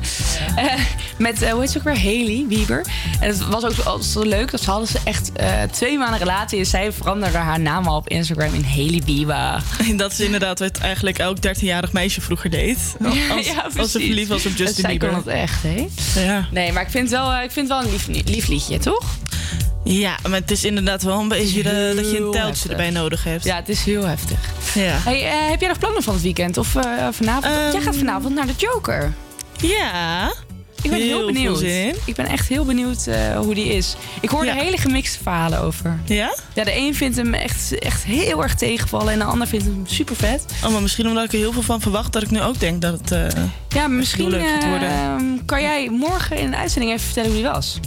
Eh, 0.57 0.65
met, 1.19 1.43
eh, 1.43 1.51
hoe 1.51 1.61
heet 1.61 1.71
ze 1.71 1.79
ook 1.79 1.85
weer? 1.85 1.97
Haley 1.99 2.45
Bieber. 2.49 2.87
En 3.21 3.29
het 3.29 3.47
was 3.49 3.65
ook 3.65 4.03
zo 4.03 4.23
leuk. 4.23 4.51
Dat 4.51 4.63
ze 4.63 4.71
hadden 4.71 4.89
ze 4.89 4.99
echt 5.05 5.31
twee 5.71 5.99
maanden 5.99 6.19
relatie. 6.19 6.59
En 6.59 6.67
zij 6.67 6.93
veranderde 6.93 7.39
haar 7.39 7.61
naam 7.61 7.87
al 7.87 7.97
op 7.97 8.09
Instagram 8.09 8.55
in 8.55 8.65
Haley 8.65 9.03
Bieber. 9.05 9.63
Dat 9.97 10.13
is 10.13 10.21
inderdaad 10.21 10.59
wat 10.59 10.79
eigenlijk 10.79 11.19
elk 11.19 11.37
13-jarig 11.37 11.93
meisje 11.93 12.21
vroeger 12.21 12.51
deed. 12.51 12.79
Als, 13.37 13.47
als 13.79 13.93
ze 13.93 13.99
verliefd 13.99 14.29
was 14.29 14.47
op 14.47 14.57
Justin 14.57 14.81
zij 14.81 14.91
Bieber. 14.91 15.09
kon 15.09 15.17
het 15.19 15.27
echt, 15.27 15.63
hè? 15.63 15.87
Ja. 16.25 16.49
Nee, 16.51 16.73
maar 16.73 16.83
ik 16.83 16.91
vind 16.91 17.11
het 17.11 17.19
wel, 17.19 17.37
ik 17.41 17.51
vind 17.51 17.69
wel 17.69 17.83
een 17.83 17.91
lief, 17.91 18.07
lief 18.25 18.47
liedje, 18.49 18.79
toch? 18.79 19.05
Ja, 19.91 20.19
maar 20.29 20.41
het 20.41 20.51
is 20.51 20.65
inderdaad 20.65 21.03
wel 21.03 21.21
een 21.21 21.29
beetje 21.29 21.63
dat 21.63 22.11
je 22.11 22.17
een 22.17 22.31
teltje 22.31 22.39
heftig. 22.41 22.71
erbij 22.71 22.91
nodig 22.91 23.25
hebt. 23.25 23.45
Ja, 23.45 23.57
het 23.57 23.69
is 23.69 23.85
heel 23.85 24.05
heftig. 24.05 24.39
Ja. 24.75 24.97
Hey, 25.05 25.25
eh, 25.27 25.51
heb 25.51 25.61
jij 25.61 25.69
nog 25.69 25.79
plannen 25.79 26.03
van 26.03 26.15
het 26.15 26.23
weekend? 26.23 26.57
Of 26.59 26.75
eh, 26.77 26.83
vanavond? 27.11 27.73
jij 27.73 27.81
gaat 27.81 27.97
vanavond 27.97 28.35
naar 28.35 28.47
de 28.47 28.53
Joker. 28.57 29.13
Ja. 29.61 30.33
Ik 30.83 30.91
ben 30.91 31.01
heel, 31.01 31.09
Heel 31.09 31.17
veel 31.19 31.33
benieuwd. 31.33 31.63
Ik 32.05 32.15
ben 32.15 32.27
echt 32.27 32.49
heel 32.49 32.65
benieuwd 32.65 33.07
eh, 33.07 33.39
hoe 33.39 33.55
die 33.55 33.65
is. 33.73 33.97
Ik 34.21 34.29
hoor 34.29 34.45
er 34.45 34.55
hele 34.55 34.77
gemixte 34.77 35.19
verhalen 35.23 35.61
over. 35.61 35.99
Ja? 36.05 36.35
Ja, 36.55 36.65
de 36.65 36.77
een 36.77 36.95
vindt 36.95 37.17
hem 37.17 37.35
echt, 37.35 37.79
echt 37.79 38.05
heel 38.05 38.43
erg 38.43 38.55
tegenvallen 38.55 39.13
en 39.13 39.19
de 39.19 39.25
ander 39.25 39.47
vindt 39.47 39.65
hem 39.65 39.83
super 39.87 40.17
vet. 40.17 40.45
Oh, 40.65 40.73
maar 40.73 40.83
misschien 40.83 41.07
omdat 41.09 41.25
ik 41.25 41.33
er 41.33 41.39
heel 41.39 41.53
veel 41.53 41.63
van 41.63 41.81
verwacht... 41.81 42.13
dat 42.13 42.23
ik 42.23 42.31
nu 42.31 42.43
ook 42.43 42.61
denk 42.61 42.83
dat 42.83 42.93
het 43.01 43.11
eh, 43.13 43.43
Ja, 43.69 43.89
misschien 43.89 44.31
heel 44.31 44.39
leuk 44.39 44.49
gaat 44.49 44.69
worden. 44.69 44.89
eh, 44.89 45.15
kan 45.47 45.63
jij 45.63 45.89
morgen 45.91 46.37
in 46.39 46.51
de 46.51 46.57
uitzending 46.57 46.93
even 46.93 47.05
vertellen 47.05 47.31
hoe 47.31 47.41
die 47.41 47.49
was. 47.51 47.79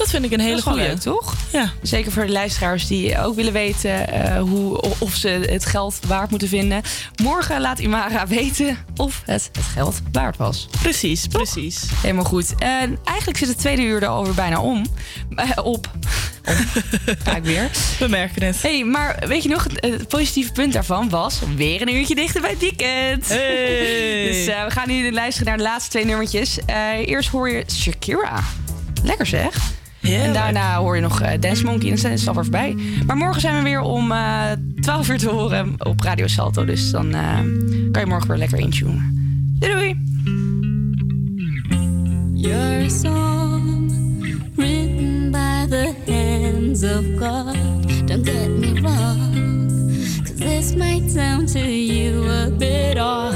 Dat 0.00 0.10
vind 0.10 0.24
ik 0.24 0.32
een 0.32 0.40
hele 0.40 0.74
leuk, 0.74 0.98
toch? 0.98 1.34
Ja. 1.52 1.72
Zeker 1.82 2.12
voor 2.12 2.26
de 2.26 2.32
luisteraars 2.32 2.86
die 2.86 3.18
ook 3.18 3.34
willen 3.34 3.52
weten 3.52 4.08
eh, 4.08 4.40
hoe, 4.40 4.80
of 4.98 5.14
ze 5.14 5.28
het 5.28 5.64
geld 5.64 5.98
waard 6.06 6.30
moeten 6.30 6.48
vinden. 6.48 6.82
Morgen 7.22 7.60
laat 7.60 7.78
Imara 7.78 8.26
weten 8.26 8.78
of 8.96 9.22
het 9.24 9.50
het 9.52 9.64
geld 9.64 10.00
waard 10.12 10.36
was. 10.36 10.68
Precies, 10.82 11.26
precies. 11.26 11.82
Helemaal 12.02 12.24
goed. 12.24 12.54
En 12.58 12.98
eigenlijk 13.04 13.38
zit 13.38 13.48
het 13.48 13.58
tweede 13.58 13.82
uur 13.82 14.02
er 14.02 14.08
alweer 14.08 14.34
bijna 14.34 14.60
om. 14.60 14.86
Eh, 15.34 15.50
op. 15.64 15.90
Kijk 17.24 17.44
weer. 17.52 17.70
We 17.98 18.08
merken 18.08 18.42
het. 18.42 18.62
hey, 18.62 18.84
maar 18.84 19.24
weet 19.26 19.42
je 19.42 19.48
nog, 19.48 19.66
het, 19.74 20.08
positieve 20.08 20.52
punt 20.52 20.72
daarvan 20.72 21.08
was 21.08 21.38
weer 21.56 21.82
een 21.82 21.94
uurtje 21.94 22.14
dichter 22.14 22.40
bij 22.40 22.50
het 22.50 22.60
weekend. 22.60 23.28
Hey. 23.28 24.24
dus 24.32 24.46
eh, 24.46 24.64
we 24.64 24.70
gaan 24.70 24.88
nu 24.88 25.12
luisteren 25.12 25.48
naar 25.48 25.56
de 25.56 25.62
laatste 25.62 25.90
twee 25.90 26.04
nummertjes. 26.04 26.58
Eerst 27.04 27.28
hoor 27.28 27.50
je 27.50 27.64
Shakira. 27.70 28.40
Lekker 29.02 29.26
zeg. 29.26 29.78
En 30.02 30.32
daarna 30.32 30.76
hoor 30.76 30.96
je 30.96 31.02
nog 31.02 31.20
eh, 31.20 31.40
Dance 31.40 31.64
Monkey 31.64 31.90
en 31.90 31.96
dan 31.96 32.10
is 32.10 32.20
het 32.20 32.28
alweer 32.28 32.44
voorbij. 32.44 32.76
Maar 33.06 33.16
morgen 33.16 33.40
zijn 33.40 33.56
we 33.56 33.62
weer 33.62 33.80
om 33.80 34.12
eh 34.12 34.42
12 34.80 35.08
uur 35.08 35.18
te 35.18 35.28
horen 35.28 35.74
op 35.78 36.00
Radio 36.00 36.26
Salto. 36.26 36.64
Dus 36.64 36.90
dan 36.90 37.14
eh, 37.14 37.38
kan 37.92 38.02
je 38.02 38.06
morgen 38.06 38.28
weer 38.28 38.38
lekker 38.38 38.58
intunen. 38.58 39.18
Doei 39.58 39.72
doei! 39.72 40.08
You're 42.34 42.84
a 42.84 42.88
song 42.88 43.90
written 44.56 45.30
by 45.30 45.66
the 45.68 45.94
hands 46.06 46.82
of 46.82 47.04
God. 47.18 47.56
Don't 48.06 48.24
get 48.24 48.48
me 48.48 48.80
wrong, 48.80 49.90
cause 50.24 50.36
this 50.36 50.74
might 50.74 51.10
sound 51.10 51.52
to 51.52 51.58
you 51.58 52.28
a 52.30 52.50
bit 52.50 52.98
odd, 52.98 53.34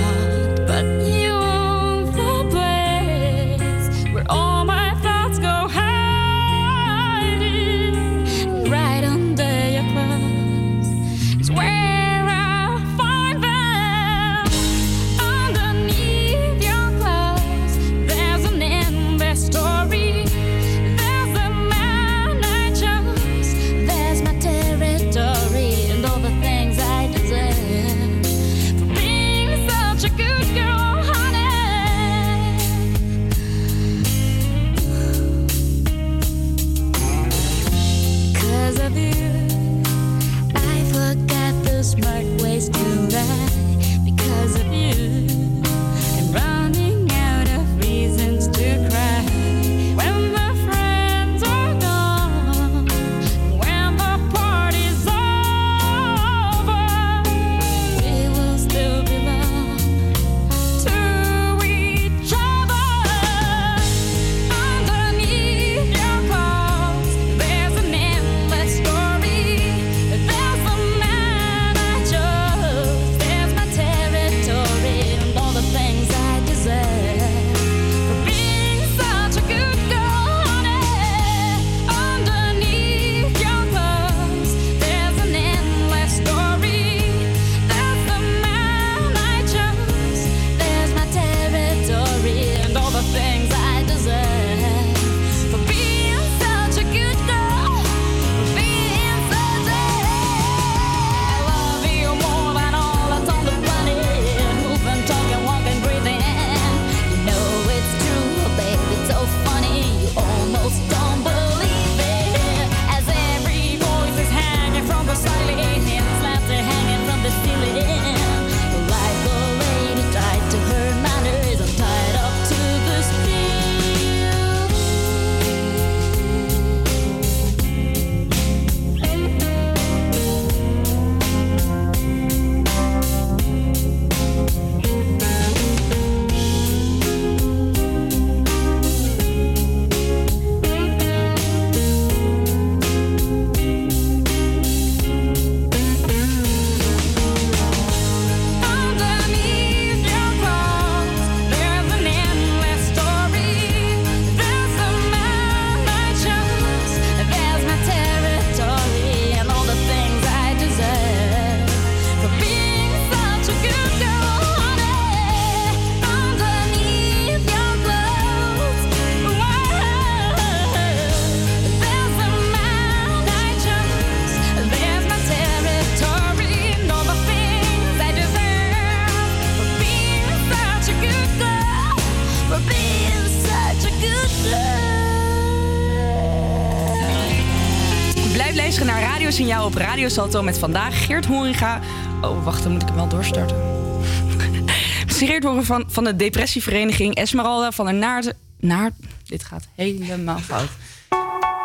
Radio 190.04 190.22
Salto 190.22 190.42
met 190.42 190.58
vandaag 190.58 191.06
Geert 191.06 191.26
Horinga. 191.26 191.80
Oh, 192.20 192.44
wacht, 192.44 192.62
dan 192.62 192.72
moet 192.72 192.82
ik 192.82 192.88
hem 192.88 192.96
wel 192.96 193.08
doorstarten. 193.08 193.56
Geert 195.06 195.44
horen 195.44 195.64
van, 195.64 195.84
van 195.88 196.04
de 196.04 196.16
depressievereniging 196.16 197.14
Esmeralda 197.14 197.70
van 197.70 197.84
der 197.84 197.94
Naart... 197.94 198.32
Naar, 198.60 198.90
dit 199.26 199.44
gaat 199.44 199.66
helemaal 199.74 200.38
fout. 200.38 200.68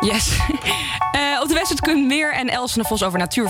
Yes. 0.00 0.32
Eh, 1.10 1.40
op 1.42 1.48
de 1.48 1.54
Westerdkund 1.54 2.06
Meer 2.06 2.32
en 2.32 2.48
Els 2.48 2.72
van 2.72 2.82
de 2.82 2.88
Vos 2.88 3.02
over 3.02 3.18
natuur 3.18 3.48